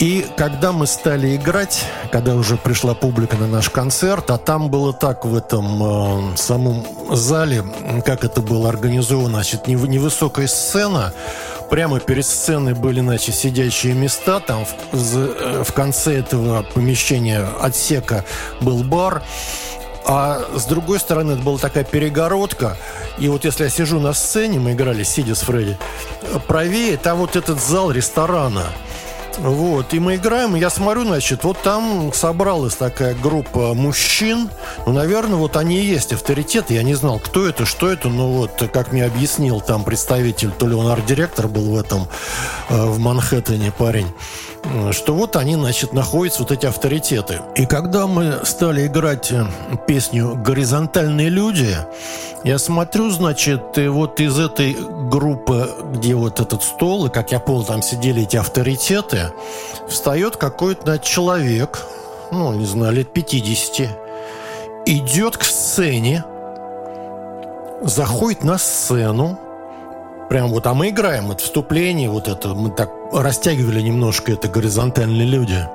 И 0.00 0.26
когда 0.38 0.72
мы 0.72 0.86
стали 0.86 1.36
играть, 1.36 1.84
когда 2.10 2.34
уже 2.34 2.56
пришла 2.56 2.94
публика 2.94 3.36
на 3.36 3.46
наш 3.46 3.68
концерт, 3.68 4.30
а 4.30 4.38
там 4.38 4.70
было 4.70 4.94
так 4.94 5.26
в 5.26 5.36
этом 5.36 6.32
э, 6.32 6.36
самом 6.38 6.86
зале, 7.10 7.62
как 8.06 8.24
это 8.24 8.40
было 8.40 8.70
организовано, 8.70 9.34
значит, 9.34 9.66
невысокая 9.66 10.48
сцена, 10.48 11.12
Прямо 11.70 12.00
перед 12.00 12.26
сценой 12.26 12.74
были, 12.74 13.00
значит, 13.00 13.32
сидящие 13.36 13.92
места. 13.94 14.40
Там 14.40 14.64
в, 14.90 15.16
э, 15.16 15.62
в 15.62 15.72
конце 15.72 16.18
этого 16.18 16.64
помещения 16.74 17.46
отсека 17.60 18.24
был 18.60 18.82
бар. 18.82 19.22
А 20.04 20.42
с 20.56 20.64
другой 20.64 20.98
стороны, 20.98 21.32
это 21.32 21.42
была 21.42 21.58
такая 21.58 21.84
перегородка. 21.84 22.76
И 23.18 23.28
вот 23.28 23.44
если 23.44 23.64
я 23.64 23.70
сижу 23.70 24.00
на 24.00 24.14
сцене, 24.14 24.58
мы 24.58 24.72
играли, 24.72 25.04
сидя 25.04 25.36
с 25.36 25.42
Фредди, 25.42 25.78
правее, 26.48 26.96
там 26.96 27.18
вот 27.18 27.36
этот 27.36 27.60
зал 27.60 27.92
ресторана– 27.92 28.64
вот, 29.38 29.94
и 29.94 29.98
мы 29.98 30.16
играем, 30.16 30.56
и 30.56 30.60
я 30.60 30.70
смотрю, 30.70 31.04
значит, 31.04 31.44
вот 31.44 31.60
там 31.62 32.12
собралась 32.12 32.74
такая 32.74 33.14
группа 33.14 33.74
мужчин. 33.74 34.50
Ну, 34.86 34.92
наверное, 34.92 35.36
вот 35.36 35.56
они 35.56 35.80
и 35.80 35.84
есть 35.84 36.12
авторитеты. 36.12 36.74
Я 36.74 36.82
не 36.82 36.94
знал, 36.94 37.18
кто 37.18 37.46
это, 37.46 37.64
что 37.64 37.90
это, 37.90 38.08
но 38.08 38.30
вот, 38.30 38.62
как 38.72 38.92
мне 38.92 39.04
объяснил 39.04 39.60
там 39.60 39.84
представитель, 39.84 40.50
то 40.50 40.66
ли 40.66 40.74
он 40.74 40.86
арт-директор 40.88 41.48
был 41.48 41.74
в 41.74 41.78
этом, 41.78 42.08
э, 42.68 42.86
в 42.86 42.98
Манхэттене 42.98 43.72
парень, 43.72 44.08
что 44.92 45.14
вот 45.14 45.36
они, 45.36 45.54
значит, 45.54 45.92
находятся, 45.92 46.40
вот 46.40 46.52
эти 46.52 46.66
авторитеты. 46.66 47.40
И 47.56 47.66
когда 47.66 48.06
мы 48.06 48.40
стали 48.44 48.86
играть 48.86 49.30
э, 49.32 49.46
песню 49.86 50.34
«Горизонтальные 50.36 51.28
люди», 51.28 51.76
я 52.42 52.58
смотрю, 52.58 53.10
значит, 53.10 53.76
и 53.76 53.88
вот 53.88 54.18
из 54.18 54.38
этой 54.38 54.74
группы, 55.10 55.68
где 55.92 56.14
вот 56.14 56.40
этот 56.40 56.62
стол, 56.62 57.06
и, 57.06 57.10
как 57.10 57.32
я 57.32 57.38
понял, 57.38 57.64
там 57.64 57.82
сидели 57.82 58.22
эти 58.22 58.36
авторитеты, 58.36 59.19
встает 59.88 60.36
какой-то 60.36 60.98
человек, 60.98 61.86
ну, 62.30 62.52
не 62.52 62.66
знаю, 62.66 62.94
лет 62.94 63.12
50, 63.12 63.88
идет 64.86 65.36
к 65.36 65.44
сцене, 65.44 66.24
заходит 67.82 68.44
на 68.44 68.58
сцену, 68.58 69.38
прям 70.28 70.50
вот, 70.50 70.66
а 70.66 70.74
мы 70.74 70.90
играем, 70.90 71.30
это 71.30 71.42
вступление, 71.42 72.08
вот 72.08 72.28
это, 72.28 72.48
мы 72.48 72.70
так 72.70 72.90
растягивали 73.12 73.80
немножко, 73.80 74.32
это 74.32 74.48
горизонтальные 74.48 75.26
люди. 75.26 75.66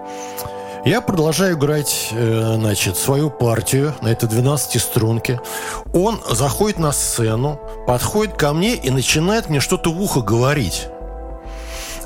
Я 0.86 1.02
продолжаю 1.02 1.58
играть, 1.58 2.10
э, 2.12 2.54
значит, 2.58 2.96
свою 2.96 3.32
партию 3.32 3.96
на 4.02 4.10
этой 4.10 4.30
12-струнке. 4.30 5.40
Он 5.96 6.22
заходит 6.30 6.78
на 6.78 6.92
сцену, 6.92 7.60
подходит 7.88 8.36
ко 8.36 8.54
мне 8.54 8.76
и 8.76 8.92
начинает 8.92 9.50
мне 9.50 9.60
что-то 9.62 9.92
в 9.92 10.00
ухо 10.00 10.22
говорить. 10.22 10.90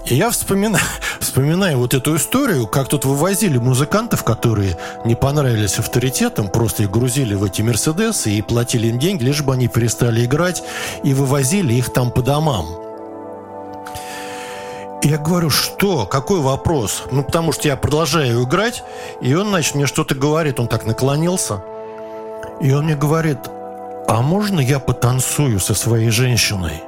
И 0.06 0.16
я 0.16 0.30
вспоминаю, 0.30 0.84
вспоминаю 1.20 1.80
вот 1.80 1.94
эту 1.94 2.16
историю, 2.16 2.68
как 2.68 2.88
тут 2.88 3.06
вывозили 3.06 3.58
музыкантов, 3.58 4.24
которые 4.24 4.78
не 5.06 5.16
понравились 5.16 5.80
авторитетам, 5.80 6.50
просто 6.50 6.84
их 6.84 6.92
грузили 6.92 7.36
в 7.36 7.44
эти 7.44 7.62
Мерседесы 7.62 8.32
и 8.32 8.42
платили 8.42 8.88
им 8.88 9.00
деньги, 9.00 9.24
лишь 9.24 9.42
бы 9.42 9.54
они 9.54 9.68
перестали 9.68 10.26
играть, 10.26 10.64
и 11.04 11.14
вывозили 11.14 11.74
их 11.74 11.94
там 11.94 12.12
по 12.12 12.22
домам. 12.22 12.68
Я 15.02 15.18
говорю, 15.18 15.50
что? 15.50 16.06
Какой 16.06 16.42
вопрос? 16.42 17.04
Ну, 17.10 17.24
потому 17.24 17.54
что 17.54 17.68
я 17.70 17.78
продолжаю 17.78 18.44
играть, 18.44 18.84
и 19.22 19.34
он, 19.34 19.48
значит, 19.48 19.76
мне 19.76 19.86
что-то 19.86 20.14
говорит, 20.14 20.60
он 20.60 20.68
так 20.68 20.86
наклонился. 20.86 21.64
И 22.60 22.74
он 22.74 22.86
мне 22.86 22.96
говорит, 22.96 23.40
а 24.08 24.22
можно 24.22 24.60
я 24.60 24.80
потанцую 24.80 25.60
со 25.62 25.74
своей 25.74 26.10
женщиной? 26.10 26.84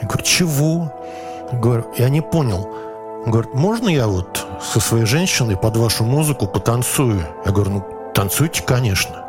Я 0.00 0.08
говорю, 0.08 0.24
чего? 0.24 0.92
Говорю, 1.52 1.86
я 1.96 2.08
не 2.08 2.20
понял. 2.20 2.68
Он 3.24 3.32
говорит, 3.32 3.54
можно 3.54 3.88
я 3.88 4.06
вот 4.06 4.46
со 4.62 4.80
своей 4.80 5.04
женщиной 5.04 5.56
под 5.56 5.76
вашу 5.76 6.04
музыку 6.04 6.46
потанцую? 6.46 7.26
Я 7.44 7.52
говорю, 7.52 7.70
ну, 7.70 7.86
танцуйте, 8.14 8.62
конечно. 8.62 9.24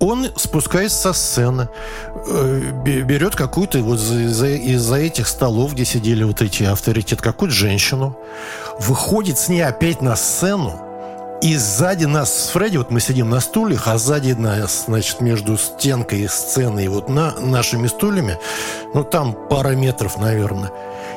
Он 0.00 0.28
спускается 0.36 0.96
со 0.96 1.12
сцены, 1.12 1.68
э, 2.26 2.60
берет 2.82 3.36
какую-то 3.36 3.80
вот 3.80 3.98
из-за 3.98 4.48
из 4.48 4.90
этих 4.90 5.28
столов, 5.28 5.74
где 5.74 5.84
сидели 5.84 6.24
вот 6.24 6.40
эти 6.40 6.62
авторитет, 6.62 7.20
какую-то 7.20 7.54
женщину, 7.54 8.16
выходит 8.78 9.38
с 9.38 9.48
ней 9.48 9.60
опять 9.60 10.00
на 10.00 10.16
сцену, 10.16 10.89
и 11.42 11.56
сзади 11.56 12.04
нас 12.04 12.32
с 12.32 12.48
Фредди, 12.50 12.76
вот 12.76 12.90
мы 12.90 13.00
сидим 13.00 13.30
на 13.30 13.40
стульях, 13.40 13.88
а 13.88 13.98
сзади 13.98 14.32
нас, 14.32 14.84
значит, 14.86 15.20
между 15.20 15.56
стенкой 15.56 16.20
и 16.20 16.28
сценой, 16.28 16.88
вот 16.88 17.08
на 17.08 17.32
нашими 17.40 17.86
стульями, 17.86 18.38
ну, 18.94 19.04
там 19.04 19.34
пара 19.48 19.70
метров, 19.70 20.18
наверное. 20.18 20.70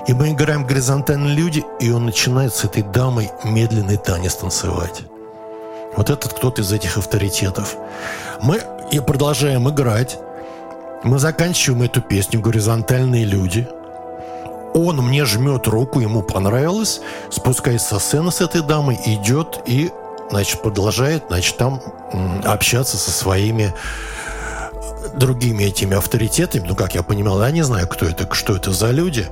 И 0.08 0.14
мы 0.14 0.32
играем 0.32 0.66
горизонтальные 0.66 1.36
люди, 1.36 1.64
и 1.80 1.92
он 1.92 2.06
начинает 2.06 2.54
с 2.54 2.64
этой 2.64 2.84
дамой 2.84 3.32
медленный 3.44 3.98
танец 3.98 4.36
танцевать. 4.36 5.04
Вот 5.96 6.10
этот 6.10 6.34
кто-то 6.34 6.62
из 6.62 6.72
этих 6.72 6.98
авторитетов. 6.98 7.76
Мы 8.42 8.62
и 8.92 9.00
продолжаем 9.00 9.70
играть. 9.70 10.18
Мы 11.04 11.20
заканчиваем 11.20 11.84
эту 11.84 12.02
песню 12.02 12.40
«Горизонтальные 12.40 13.26
люди». 13.26 13.68
Он 14.74 14.98
мне 14.98 15.24
жмет 15.26 15.68
руку, 15.68 16.00
ему 16.00 16.24
понравилось, 16.24 17.02
спускается 17.30 17.90
со 17.90 18.00
сцены 18.00 18.32
с 18.32 18.42
этой 18.42 18.62
дамой, 18.62 19.00
идет 19.06 19.62
и, 19.68 19.92
значит, 20.34 20.62
продолжает, 20.62 21.24
значит, 21.30 21.58
там 21.58 21.82
общаться 22.44 22.98
со 22.98 23.12
своими 23.12 23.74
другими 25.16 25.66
этими 25.66 25.96
авторитетами. 25.96 26.68
Ну, 26.68 26.76
как 26.76 26.96
я 26.96 27.04
понимал, 27.04 27.42
я 27.42 27.52
не 27.52 27.62
знаю, 27.62 27.88
кто 27.88 28.06
это, 28.06 28.28
что 28.34 28.56
это 28.56 28.72
за 28.72 28.92
люди. 28.92 29.28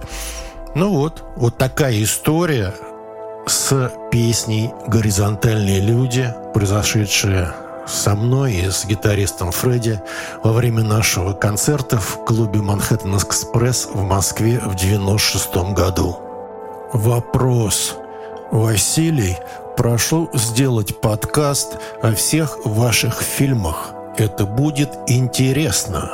Ну 0.75 0.93
вот, 0.93 1.23
вот 1.35 1.57
такая 1.57 2.01
история 2.01 2.73
с 3.45 3.91
песней 4.11 4.71
«Горизонтальные 4.87 5.81
люди», 5.81 6.33
произошедшая 6.53 7.53
со 7.87 8.15
мной 8.15 8.53
и 8.53 8.69
с 8.69 8.85
гитаристом 8.85 9.51
Фредди 9.51 9.99
во 10.43 10.53
время 10.53 10.83
нашего 10.83 11.33
концерта 11.33 11.97
в 11.97 12.23
клубе 12.25 12.61
«Манхэттен 12.61 13.17
Экспресс» 13.17 13.87
в 13.91 14.01
Москве 14.03 14.59
в 14.59 14.75
96 14.75 15.73
году. 15.73 16.17
Вопрос. 16.93 17.97
Василий, 18.51 19.37
прошу 19.75 20.29
сделать 20.33 20.99
подкаст 21.01 21.77
о 22.01 22.13
всех 22.13 22.65
ваших 22.65 23.21
фильмах. 23.21 23.93
Это 24.17 24.45
будет 24.45 24.89
интересно. 25.07 26.11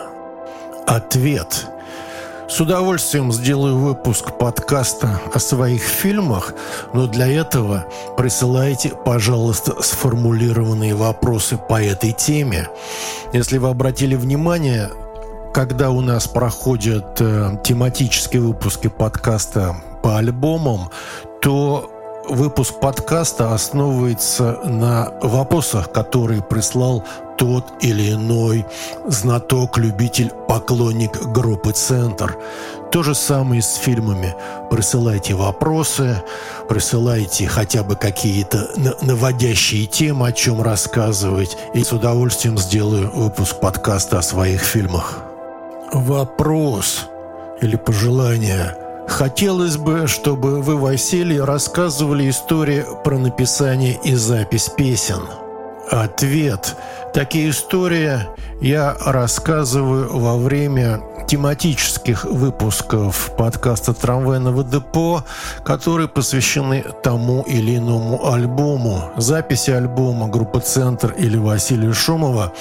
Ответ. 0.86 1.68
С 2.50 2.62
удовольствием 2.62 3.34
сделаю 3.34 3.78
выпуск 3.78 4.38
подкаста 4.38 5.20
о 5.34 5.40
своих 5.40 5.82
фильмах, 5.82 6.54
но 6.94 7.08
для 7.08 7.28
этого 7.28 7.86
присылайте, 8.18 8.94
пожалуйста, 9.04 9.82
сформулированные 9.82 10.96
вопросы 10.96 11.58
по 11.58 11.82
этой 11.82 12.14
теме. 12.14 12.70
Если 13.34 13.58
вы 13.58 13.70
обратили 13.70 14.16
внимание, 14.16 14.90
когда 15.54 15.90
у 15.90 16.00
нас 16.00 16.28
проходят 16.28 17.20
э, 17.20 17.58
тематические 17.64 18.42
выпуски 18.44 18.88
подкаста 18.88 19.76
по 20.02 20.18
альбомам, 20.18 20.90
то 21.42 21.92
выпуск 22.30 22.80
подкаста 22.80 23.54
основывается 23.54 24.60
на 24.64 25.12
вопросах, 25.22 25.92
которые 25.92 26.42
прислал 26.42 27.04
тот 27.38 27.66
или 27.82 28.14
иной 28.14 28.66
знаток, 29.06 29.78
любитель, 29.78 30.32
поклонник 30.48 31.22
группы 31.28 31.72
«Центр». 31.72 32.38
То 32.92 33.04
же 33.04 33.14
самое 33.16 33.62
с 33.62 33.76
фильмами. 33.76 34.34
Присылайте 34.72 35.36
вопросы, 35.36 36.24
присылайте 36.70 37.48
хотя 37.48 37.84
бы 37.84 37.96
какие-то 37.96 38.70
наводящие 39.02 39.86
темы, 39.86 40.28
о 40.28 40.32
чем 40.32 40.62
рассказывать, 40.62 41.58
и 41.74 41.84
с 41.84 41.92
удовольствием 41.92 42.58
сделаю 42.58 43.12
выпуск 43.14 43.60
подкаста 43.60 44.20
о 44.20 44.24
своих 44.24 44.62
фильмах. 44.62 45.20
Вопрос 45.92 47.08
или 47.62 47.76
пожелание– 47.76 48.76
Хотелось 49.08 49.78
бы, 49.78 50.08
чтобы 50.08 50.62
вы, 50.62 50.76
Василий, 50.76 51.40
рассказывали 51.40 52.30
истории 52.30 52.86
про 53.04 53.18
написание 53.18 53.98
и 54.04 54.14
запись 54.16 54.70
песен. 54.70 55.22
Ответ. 55.90 56.76
Такие 57.14 57.50
истории 57.50 58.20
я 58.62 58.96
рассказываю 59.00 60.20
во 60.20 60.38
время 60.38 61.02
тематических 61.28 62.24
выпусков 62.26 63.32
подкаста 63.38 63.94
«Трамвайного 63.94 64.64
депо», 64.64 65.24
которые 65.66 66.08
посвящены 66.08 66.86
тому 67.04 67.42
или 67.42 67.78
иному 67.78 68.32
альбому, 68.32 69.12
записи 69.18 69.72
альбома 69.72 70.28
группы 70.30 70.62
«Центр» 70.62 71.14
или 71.18 71.38
Василия 71.38 71.92
Шумова. 71.92 72.54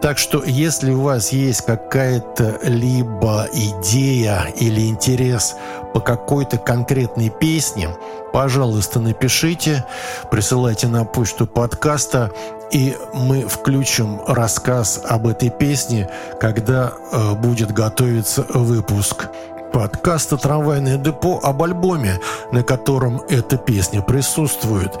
Так 0.00 0.18
что, 0.18 0.44
если 0.44 0.92
у 0.92 1.00
вас 1.00 1.32
есть 1.32 1.62
какая-то 1.62 2.60
либо 2.62 3.48
идея 3.52 4.46
или 4.60 4.86
интерес 4.86 5.56
по 5.92 6.00
какой-то 6.00 6.58
конкретной 6.58 7.30
песне, 7.30 7.88
пожалуйста, 8.32 9.00
напишите, 9.00 9.84
присылайте 10.30 10.86
на 10.88 11.04
почту 11.04 11.46
подкаста, 11.46 12.30
и 12.70 12.96
мы 13.12 13.42
включим 13.42 13.93
рассказ 14.26 15.00
об 15.04 15.26
этой 15.26 15.50
песне, 15.50 16.08
когда 16.40 16.92
э, 17.12 17.34
будет 17.34 17.72
готовиться 17.72 18.44
выпуск 18.54 19.28
подкаста 19.72 20.36
«Трамвайное 20.36 20.96
депо» 20.96 21.40
об 21.42 21.62
альбоме, 21.62 22.20
на 22.52 22.62
котором 22.62 23.22
эта 23.28 23.56
песня 23.56 24.02
присутствует. 24.02 24.92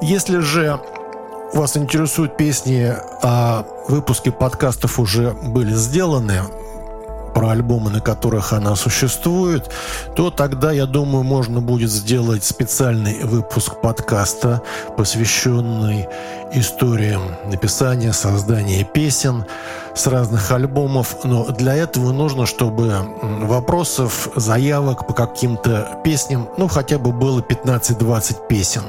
Если 0.00 0.38
же 0.38 0.80
вас 1.52 1.76
интересуют 1.76 2.36
песни, 2.36 2.94
а 3.22 3.66
выпуски 3.88 4.30
подкастов 4.30 4.98
уже 4.98 5.32
были 5.32 5.74
сделаны, 5.74 6.42
про 7.34 7.50
альбомы, 7.50 7.90
на 7.90 8.00
которых 8.00 8.52
она 8.52 8.76
существует, 8.76 9.70
то 10.14 10.30
тогда, 10.30 10.72
я 10.72 10.86
думаю, 10.86 11.24
можно 11.24 11.60
будет 11.60 11.90
сделать 11.90 12.44
специальный 12.44 13.24
выпуск 13.24 13.80
подкаста, 13.80 14.62
посвященный 14.96 16.08
историям 16.52 17.22
написания, 17.46 18.12
создания 18.12 18.84
песен 18.84 19.44
с 19.94 20.06
разных 20.06 20.50
альбомов. 20.50 21.24
Но 21.24 21.46
для 21.46 21.74
этого 21.74 22.12
нужно, 22.12 22.46
чтобы 22.46 22.94
вопросов, 23.22 24.28
заявок 24.36 25.06
по 25.06 25.14
каким-то 25.14 26.00
песням, 26.04 26.48
ну, 26.58 26.68
хотя 26.68 26.98
бы 26.98 27.12
было 27.12 27.40
15-20 27.40 28.46
песен 28.48 28.84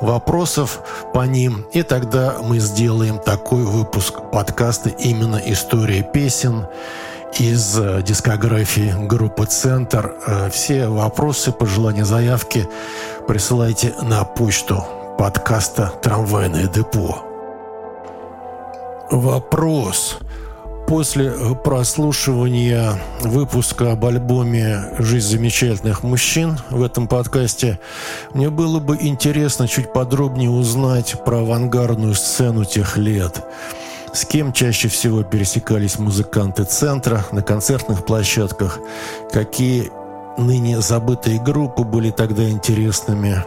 вопросов 0.00 0.80
по 1.12 1.26
ним, 1.26 1.66
и 1.72 1.82
тогда 1.82 2.36
мы 2.42 2.58
сделаем 2.58 3.18
такой 3.18 3.64
выпуск 3.64 4.14
подкаста 4.32 4.88
именно 4.88 5.36
«История 5.36 6.02
песен», 6.02 6.66
из 7.38 7.78
э, 7.78 8.02
дискографии 8.02 8.94
группы 9.06 9.46
«Центр». 9.46 10.14
Э, 10.26 10.50
все 10.50 10.88
вопросы, 10.88 11.52
пожелания, 11.52 12.04
заявки 12.04 12.68
присылайте 13.28 13.94
на 14.02 14.24
почту 14.24 14.84
подкаста 15.18 15.92
«Трамвайное 16.02 16.66
депо». 16.66 17.22
Вопрос. 19.10 20.18
После 20.86 21.30
прослушивания 21.64 22.98
выпуска 23.20 23.92
об 23.92 24.04
альбоме 24.04 24.82
«Жизнь 24.98 25.28
замечательных 25.28 26.02
мужчин» 26.02 26.58
в 26.70 26.82
этом 26.82 27.06
подкасте 27.06 27.78
мне 28.34 28.50
было 28.50 28.80
бы 28.80 28.96
интересно 29.00 29.68
чуть 29.68 29.92
подробнее 29.92 30.50
узнать 30.50 31.16
про 31.24 31.38
авангардную 31.38 32.14
сцену 32.14 32.64
тех 32.64 32.96
лет– 32.96 33.44
с 34.12 34.24
кем 34.24 34.52
чаще 34.52 34.88
всего 34.88 35.22
пересекались 35.22 35.98
музыканты 35.98 36.64
центра 36.64 37.24
на 37.32 37.42
концертных 37.42 38.04
площадках? 38.04 38.78
Какие 39.32 39.90
ныне 40.36 40.80
забытые 40.80 41.40
группы 41.40 41.84
были 41.84 42.10
тогда 42.10 42.48
интересными? 42.48 43.44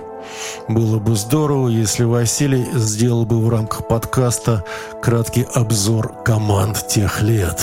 Было 0.67 0.99
бы 0.99 1.15
здорово, 1.15 1.67
если 1.67 2.03
Василий 2.03 2.65
сделал 2.73 3.25
бы 3.25 3.39
в 3.39 3.49
рамках 3.49 3.87
подкаста 3.87 4.63
краткий 5.01 5.45
обзор 5.53 6.23
команд 6.23 6.87
тех 6.87 7.21
лет. 7.21 7.61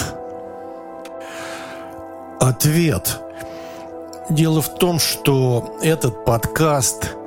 Ответ. 2.38 3.20
Дело 4.28 4.62
в 4.62 4.74
том, 4.74 4.98
что 4.98 5.76
этот 5.82 6.24
подкаст– 6.24 7.16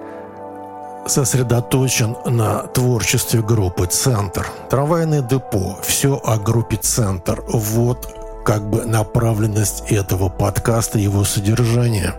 сосредоточен 1.07 2.15
на 2.25 2.63
творчестве 2.63 3.41
группы 3.41 3.85
«Центр». 3.85 4.47
Трамвайное 4.69 5.21
депо, 5.21 5.77
все 5.81 6.19
о 6.23 6.37
группе 6.37 6.77
«Центр». 6.77 7.43
Вот 7.47 8.07
как 8.45 8.69
бы 8.69 8.85
направленность 8.85 9.83
этого 9.89 10.29
подкаста, 10.29 10.99
его 10.99 11.23
содержание. 11.23 12.13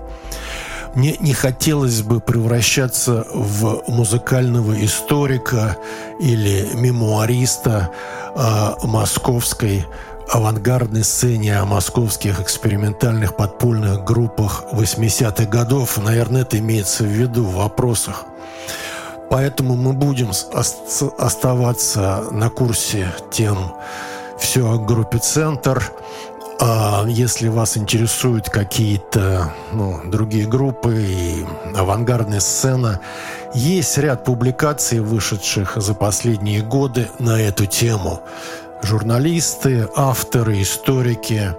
Мне 0.95 1.17
не 1.19 1.35
хотелось 1.35 2.03
бы 2.03 2.21
превращаться 2.21 3.27
в 3.35 3.83
музыкального 3.89 4.85
историка 4.85 5.77
или 6.21 6.69
мемуариста 6.75 7.91
о 8.37 8.77
московской 8.85 9.85
авангардной 10.31 11.05
сцене, 11.05 11.59
о 11.59 11.65
московских 11.65 12.41
экспериментальных 12.41 13.37
подпольных 13.37 14.05
группах 14.05 14.65
80-х 14.73 15.45
годов. 15.47 15.99
Наверное, 15.99 16.43
это 16.43 16.59
имеется 16.59 17.05
в 17.05 17.09
виду 17.09 17.45
в 17.45 17.57
вопросах. 17.57 18.25
Поэтому 19.31 19.75
мы 19.75 19.93
будем 19.93 20.31
оставаться 21.19 22.25
на 22.31 22.51
курсе 22.51 23.13
тем 23.31 23.75
«Все 24.39 24.71
о 24.71 24.79
группе 24.79 25.19
«Центр», 25.19 25.93
а 26.61 27.05
если 27.09 27.49
вас 27.49 27.77
интересуют 27.77 28.49
какие-то 28.49 29.53
ну, 29.73 30.01
другие 30.05 30.47
группы 30.47 30.95
и 30.97 31.45
авангардная 31.75 32.41
сцена, 32.41 33.01
есть 33.55 33.99
ряд 33.99 34.25
публикаций, 34.25 35.01
вышедших 35.01 35.77
за 35.77 35.95
последние 35.95 36.63
годы 36.63 37.09
на 37.19 37.41
эту 37.41 37.67
тему. 37.67 38.23
Журналисты, 38.83 39.89
авторы, 39.97 40.63
историки 40.63 41.55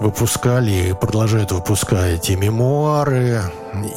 выпускали 0.00 0.90
и 0.90 0.92
продолжают 0.92 1.52
выпускать 1.52 2.30
и 2.30 2.36
мемуары, 2.36 3.42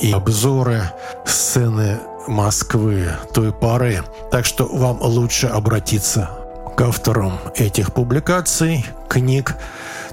и 0.01 0.11
обзоры 0.11 0.83
сцены 1.25 1.99
Москвы 2.27 3.09
той 3.33 3.51
поры. 3.51 4.03
Так 4.31 4.45
что 4.45 4.65
вам 4.65 5.01
лучше 5.01 5.47
обратиться 5.47 6.29
к 6.75 6.81
авторам 6.81 7.39
этих 7.55 7.93
публикаций, 7.93 8.85
книг, 9.09 9.55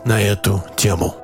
на 0.05 0.20
эту 0.20 0.64
тему. 0.76 1.14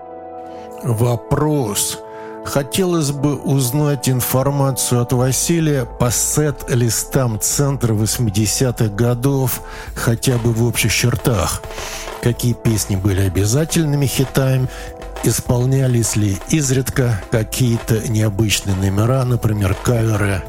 Вопрос. 0.83 1.99
Хотелось 2.45 3.11
бы 3.11 3.37
узнать 3.37 4.09
информацию 4.09 5.01
от 5.01 5.15
Василия 5.15 5.87
по 5.87 6.11
сет-листам 6.11 7.41
Центра 7.41 7.95
80-х 7.95 8.89
годов, 8.95 9.63
хотя 9.95 10.37
бы 10.37 10.53
в 10.53 10.63
общих 10.65 10.93
чертах. 10.93 11.63
Какие 12.23 12.53
песни 12.53 12.97
были 12.97 13.23
обязательными 13.23 14.07
хитами, 14.07 14.69
исполнялись 15.25 16.17
ли 16.17 16.37
изредка 16.51 17.23
какие-то 17.31 18.07
необычные 18.09 18.77
номера, 18.77 19.25
например, 19.25 19.75
каверы, 19.75 20.43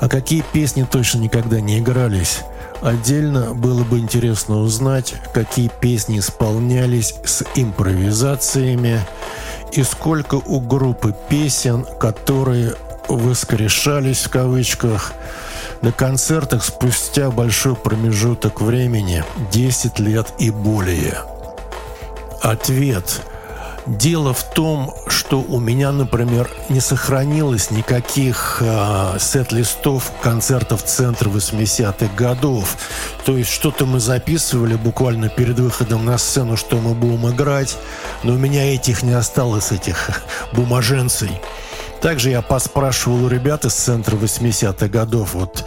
а 0.00 0.08
какие 0.08 0.42
песни 0.52 0.86
точно 0.90 1.18
никогда 1.20 1.60
не 1.60 1.78
игрались– 1.78 2.40
Отдельно 2.82 3.54
было 3.54 3.84
бы 3.84 3.98
интересно 3.98 4.58
узнать, 4.58 5.14
какие 5.32 5.70
песни 5.80 6.18
исполнялись 6.18 7.14
с 7.24 7.42
импровизациями 7.54 9.00
и 9.72 9.82
сколько 9.82 10.36
у 10.36 10.60
группы 10.60 11.14
песен, 11.28 11.86
которые 11.98 12.74
«воскрешались» 13.08 14.24
в 14.24 14.30
кавычках. 14.30 15.12
На 15.80 15.92
концертах 15.92 16.64
спустя 16.64 17.30
большой 17.30 17.76
промежуток 17.76 18.60
времени, 18.60 19.24
10 19.52 19.98
лет 19.98 20.32
и 20.38 20.50
более. 20.50 21.18
Ответ– 22.42 23.22
Дело 23.86 24.34
в 24.34 24.42
том, 24.42 24.92
что 25.06 25.40
у 25.40 25.60
меня, 25.60 25.92
например, 25.92 26.50
не 26.68 26.80
сохранилось 26.80 27.70
никаких 27.70 28.58
э, 28.60 29.16
сет-листов 29.20 30.10
концертов 30.20 30.82
центра 30.82 31.30
80-х 31.30 32.12
годов. 32.16 32.76
То 33.24 33.36
есть 33.36 33.50
что-то 33.50 33.86
мы 33.86 34.00
записывали 34.00 34.74
буквально 34.74 35.28
перед 35.28 35.60
выходом 35.60 36.04
на 36.04 36.18
сцену, 36.18 36.56
что 36.56 36.78
мы 36.78 36.94
будем 36.94 37.28
играть, 37.30 37.76
но 38.24 38.32
у 38.32 38.36
меня 38.36 38.74
этих 38.74 39.04
не 39.04 39.12
осталось, 39.12 39.70
этих 39.70 40.10
бумаженцей. 40.52 41.40
Также 42.00 42.30
я 42.30 42.42
поспрашивал 42.42 43.24
у 43.24 43.28
ребят 43.28 43.64
из 43.64 43.74
центра 43.74 44.16
80-х 44.16 44.88
годов, 44.88 45.34
вот 45.34 45.64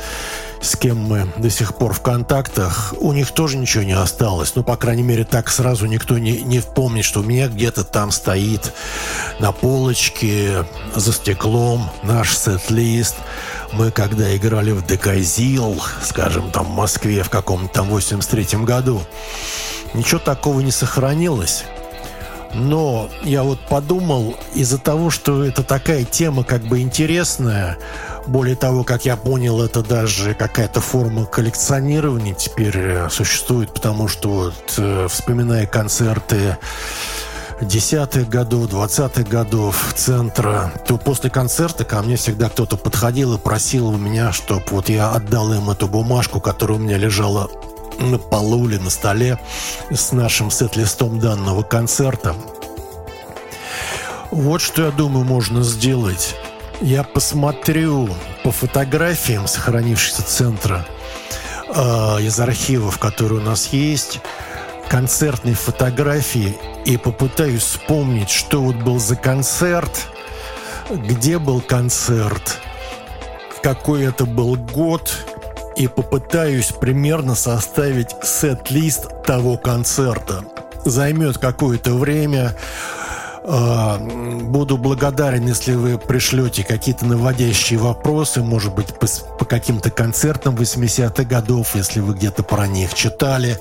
с 0.61 0.75
кем 0.75 0.97
мы 0.97 1.31
до 1.37 1.49
сих 1.49 1.75
пор 1.75 1.93
в 1.93 2.01
контактах, 2.01 2.93
у 2.99 3.13
них 3.13 3.31
тоже 3.31 3.57
ничего 3.57 3.83
не 3.83 3.93
осталось. 3.93 4.55
Ну, 4.55 4.63
по 4.63 4.75
крайней 4.75 5.03
мере, 5.03 5.23
так 5.23 5.49
сразу 5.49 5.85
никто 5.85 6.17
не, 6.17 6.41
не 6.41 6.59
вспомнит, 6.59 7.05
что 7.05 7.21
у 7.21 7.23
меня 7.23 7.47
где-то 7.47 7.83
там 7.83 8.11
стоит 8.11 8.73
на 9.39 9.51
полочке 9.51 10.65
за 10.95 11.13
стеклом 11.13 11.89
наш 12.03 12.35
сет-лист. 12.35 13.15
Мы 13.71 13.91
когда 13.91 14.35
играли 14.35 14.71
в 14.71 14.85
Деказил, 14.85 15.81
скажем, 16.03 16.51
там 16.51 16.65
в 16.65 16.75
Москве 16.75 17.23
в 17.23 17.29
каком-то 17.29 17.73
там 17.73 17.93
83-м 17.93 18.65
году, 18.65 19.01
ничего 19.93 20.19
такого 20.19 20.59
не 20.59 20.71
сохранилось. 20.71 21.63
Но 22.53 23.09
я 23.23 23.43
вот 23.43 23.59
подумал, 23.69 24.35
из-за 24.55 24.79
того, 24.79 25.09
что 25.11 25.43
это 25.43 25.63
такая 25.63 26.03
тема 26.03 26.43
как 26.43 26.63
бы 26.63 26.81
интересная, 26.81 27.77
более 28.29 28.55
того, 28.55 28.83
как 28.83 29.05
я 29.05 29.17
понял, 29.17 29.61
это 29.61 29.81
даже 29.81 30.33
какая-то 30.33 30.81
форма 30.81 31.25
коллекционирования 31.25 32.33
теперь 32.33 32.77
э, 32.77 33.09
существует, 33.09 33.73
потому 33.73 34.07
что 34.07 34.29
вот, 34.29 34.73
э, 34.77 35.07
вспоминая 35.09 35.65
концерты 35.65 36.57
десятых 37.61 38.29
годов, 38.29 38.69
двадцатых 38.69 39.27
годов 39.27 39.93
центра, 39.95 40.71
то 40.87 40.97
после 40.97 41.29
концерта 41.29 41.83
ко 41.83 42.01
мне 42.01 42.15
всегда 42.15 42.49
кто-то 42.49 42.77
подходил 42.77 43.33
и 43.33 43.37
просил 43.37 43.89
у 43.89 43.97
меня, 43.97 44.31
чтобы 44.31 44.63
вот 44.69 44.89
я 44.89 45.11
отдал 45.11 45.51
им 45.53 45.69
эту 45.69 45.87
бумажку, 45.87 46.39
которая 46.39 46.77
у 46.77 46.81
меня 46.81 46.97
лежала 46.97 47.49
на 47.99 48.17
полу 48.17 48.69
или 48.69 48.77
на 48.77 48.89
столе 48.89 49.39
с 49.91 50.11
нашим 50.11 50.51
сет-листом 50.51 51.19
данного 51.19 51.63
концерта. 51.63 52.35
Вот 54.31 54.61
что, 54.61 54.83
я 54.83 54.91
думаю, 54.91 55.25
можно 55.25 55.63
сделать. 55.63 56.35
Я 56.81 57.03
посмотрю 57.03 58.09
по 58.43 58.51
фотографиям 58.51 59.47
сохранившихся 59.47 60.23
центра 60.23 60.85
э, 61.67 62.21
из 62.21 62.39
архивов, 62.39 62.99
которые 62.99 63.41
у 63.41 63.43
нас 63.43 63.73
есть, 63.73 64.21
концертные 64.87 65.55
фотографии 65.55 66.57
и 66.85 66.95
попытаюсь 66.95 67.63
вспомнить, 67.63 68.29
что 68.29 68.61
вот 68.61 68.77
был 68.77 68.97
за 68.97 69.17
концерт, 69.17 70.07
где 70.89 71.37
был 71.37 71.59
концерт, 71.59 72.59
какой 73.61 74.05
это 74.05 74.25
был 74.25 74.55
год, 74.55 75.13
и 75.75 75.87
попытаюсь 75.87 76.71
примерно 76.71 77.35
составить 77.35 78.15
сет-лист 78.23 79.23
того 79.25 79.57
концерта. 79.57 80.45
Займет 80.85 81.39
какое-то 81.39 81.93
время, 81.93 82.55
буду 83.49 84.77
благодарен, 84.77 85.47
если 85.47 85.73
вы 85.73 85.97
пришлете 85.97 86.63
какие-то 86.63 87.05
наводящие 87.05 87.79
вопросы, 87.79 88.41
может 88.43 88.75
быть, 88.75 88.87
по, 88.87 89.07
по 89.39 89.45
каким-то 89.45 89.89
концертам 89.89 90.55
80-х 90.55 91.23
годов, 91.23 91.75
если 91.75 91.99
вы 91.99 92.13
где-то 92.13 92.43
про 92.43 92.67
них 92.67 92.93
читали, 92.93 93.59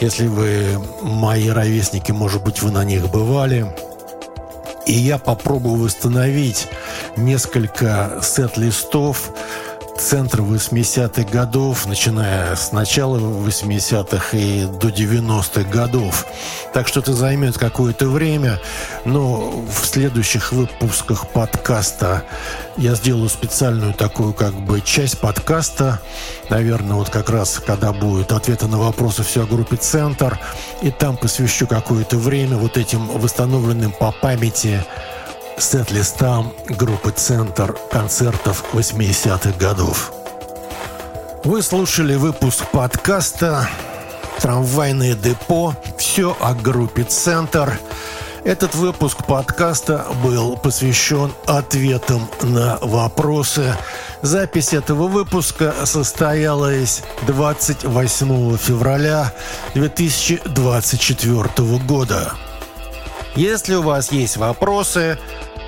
если 0.00 0.26
вы 0.26 0.80
мои 1.02 1.50
ровесники, 1.50 2.12
может 2.12 2.42
быть, 2.42 2.62
вы 2.62 2.70
на 2.70 2.82
них 2.82 3.10
бывали. 3.10 3.66
И 4.86 4.92
я 4.92 5.18
попробую 5.18 5.76
восстановить 5.76 6.66
несколько 7.16 8.20
сет-листов, 8.22 9.32
центр 10.00 10.40
80-х 10.40 11.30
годов, 11.30 11.86
начиная 11.86 12.56
с 12.56 12.72
начала 12.72 13.18
80-х 13.18 14.36
и 14.36 14.64
до 14.64 14.88
90-х 14.88 15.70
годов. 15.70 16.26
Так 16.72 16.88
что 16.88 17.00
это 17.00 17.12
займет 17.12 17.58
какое-то 17.58 18.08
время, 18.08 18.58
но 19.04 19.50
в 19.50 19.86
следующих 19.86 20.52
выпусках 20.52 21.28
подкаста 21.28 22.24
я 22.78 22.94
сделаю 22.94 23.28
специальную 23.28 23.92
такую 23.92 24.32
как 24.32 24.54
бы 24.54 24.80
часть 24.80 25.18
подкаста, 25.18 26.00
наверное, 26.48 26.96
вот 26.96 27.10
как 27.10 27.28
раз 27.28 27.60
когда 27.64 27.92
будут 27.92 28.32
ответы 28.32 28.68
на 28.68 28.78
вопросы 28.78 29.22
все 29.22 29.42
о 29.42 29.46
группе 29.46 29.76
«Центр», 29.76 30.38
и 30.80 30.90
там 30.90 31.18
посвящу 31.18 31.66
какое-то 31.66 32.16
время 32.16 32.56
вот 32.56 32.78
этим 32.78 33.06
восстановленным 33.06 33.92
по 33.92 34.12
памяти 34.12 34.82
сет-листам 35.60 36.52
группы 36.68 37.10
«Центр» 37.10 37.76
концертов 37.90 38.64
80-х 38.72 39.58
годов. 39.58 40.12
Вы 41.44 41.62
слушали 41.62 42.14
выпуск 42.14 42.64
подкаста 42.72 43.68
«Трамвайное 44.40 45.14
депо. 45.14 45.74
Все 45.98 46.34
о 46.40 46.54
группе 46.54 47.04
«Центр». 47.04 47.78
Этот 48.42 48.74
выпуск 48.74 49.26
подкаста 49.26 50.06
был 50.24 50.56
посвящен 50.56 51.30
ответам 51.46 52.26
на 52.42 52.78
вопросы. 52.80 53.76
Запись 54.22 54.72
этого 54.72 55.08
выпуска 55.08 55.74
состоялась 55.84 57.02
28 57.26 58.56
февраля 58.56 59.34
2024 59.74 61.78
года. 61.86 62.32
Если 63.36 63.74
у 63.74 63.82
вас 63.82 64.10
есть 64.10 64.38
вопросы, 64.38 65.18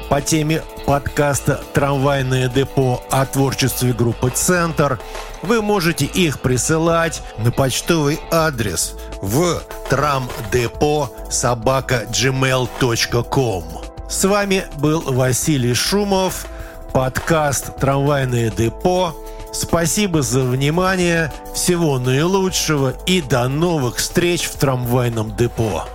по 0.09 0.21
теме 0.21 0.63
подкаста 0.87 1.63
«Трамвайное 1.73 2.49
депо» 2.49 3.03
о 3.11 3.27
творчестве 3.27 3.93
группы 3.93 4.31
«Центр». 4.31 4.99
Вы 5.43 5.63
можете 5.63 6.05
их 6.05 6.41
присылать 6.41 7.23
на 7.39 7.51
почтовый 7.51 8.21
адрес 8.31 8.95
в 9.21 9.63
трамдепо 9.89 11.11
собака 11.31 12.07
gmail.com. 12.11 13.65
С 14.09 14.25
вами 14.25 14.65
был 14.79 15.01
Василий 15.03 15.75
Шумов, 15.75 16.47
подкаст 16.93 17.77
«Трамвайное 17.79 18.51
депо». 18.51 19.15
Спасибо 19.53 20.23
за 20.23 20.43
внимание, 20.43 21.33
всего 21.55 21.99
наилучшего 21.99 22.95
и 23.07 23.21
до 23.21 23.49
новых 23.49 23.97
встреч 23.97 24.45
в 24.45 24.57
трамвайном 24.57 25.37
депо. 25.37 25.87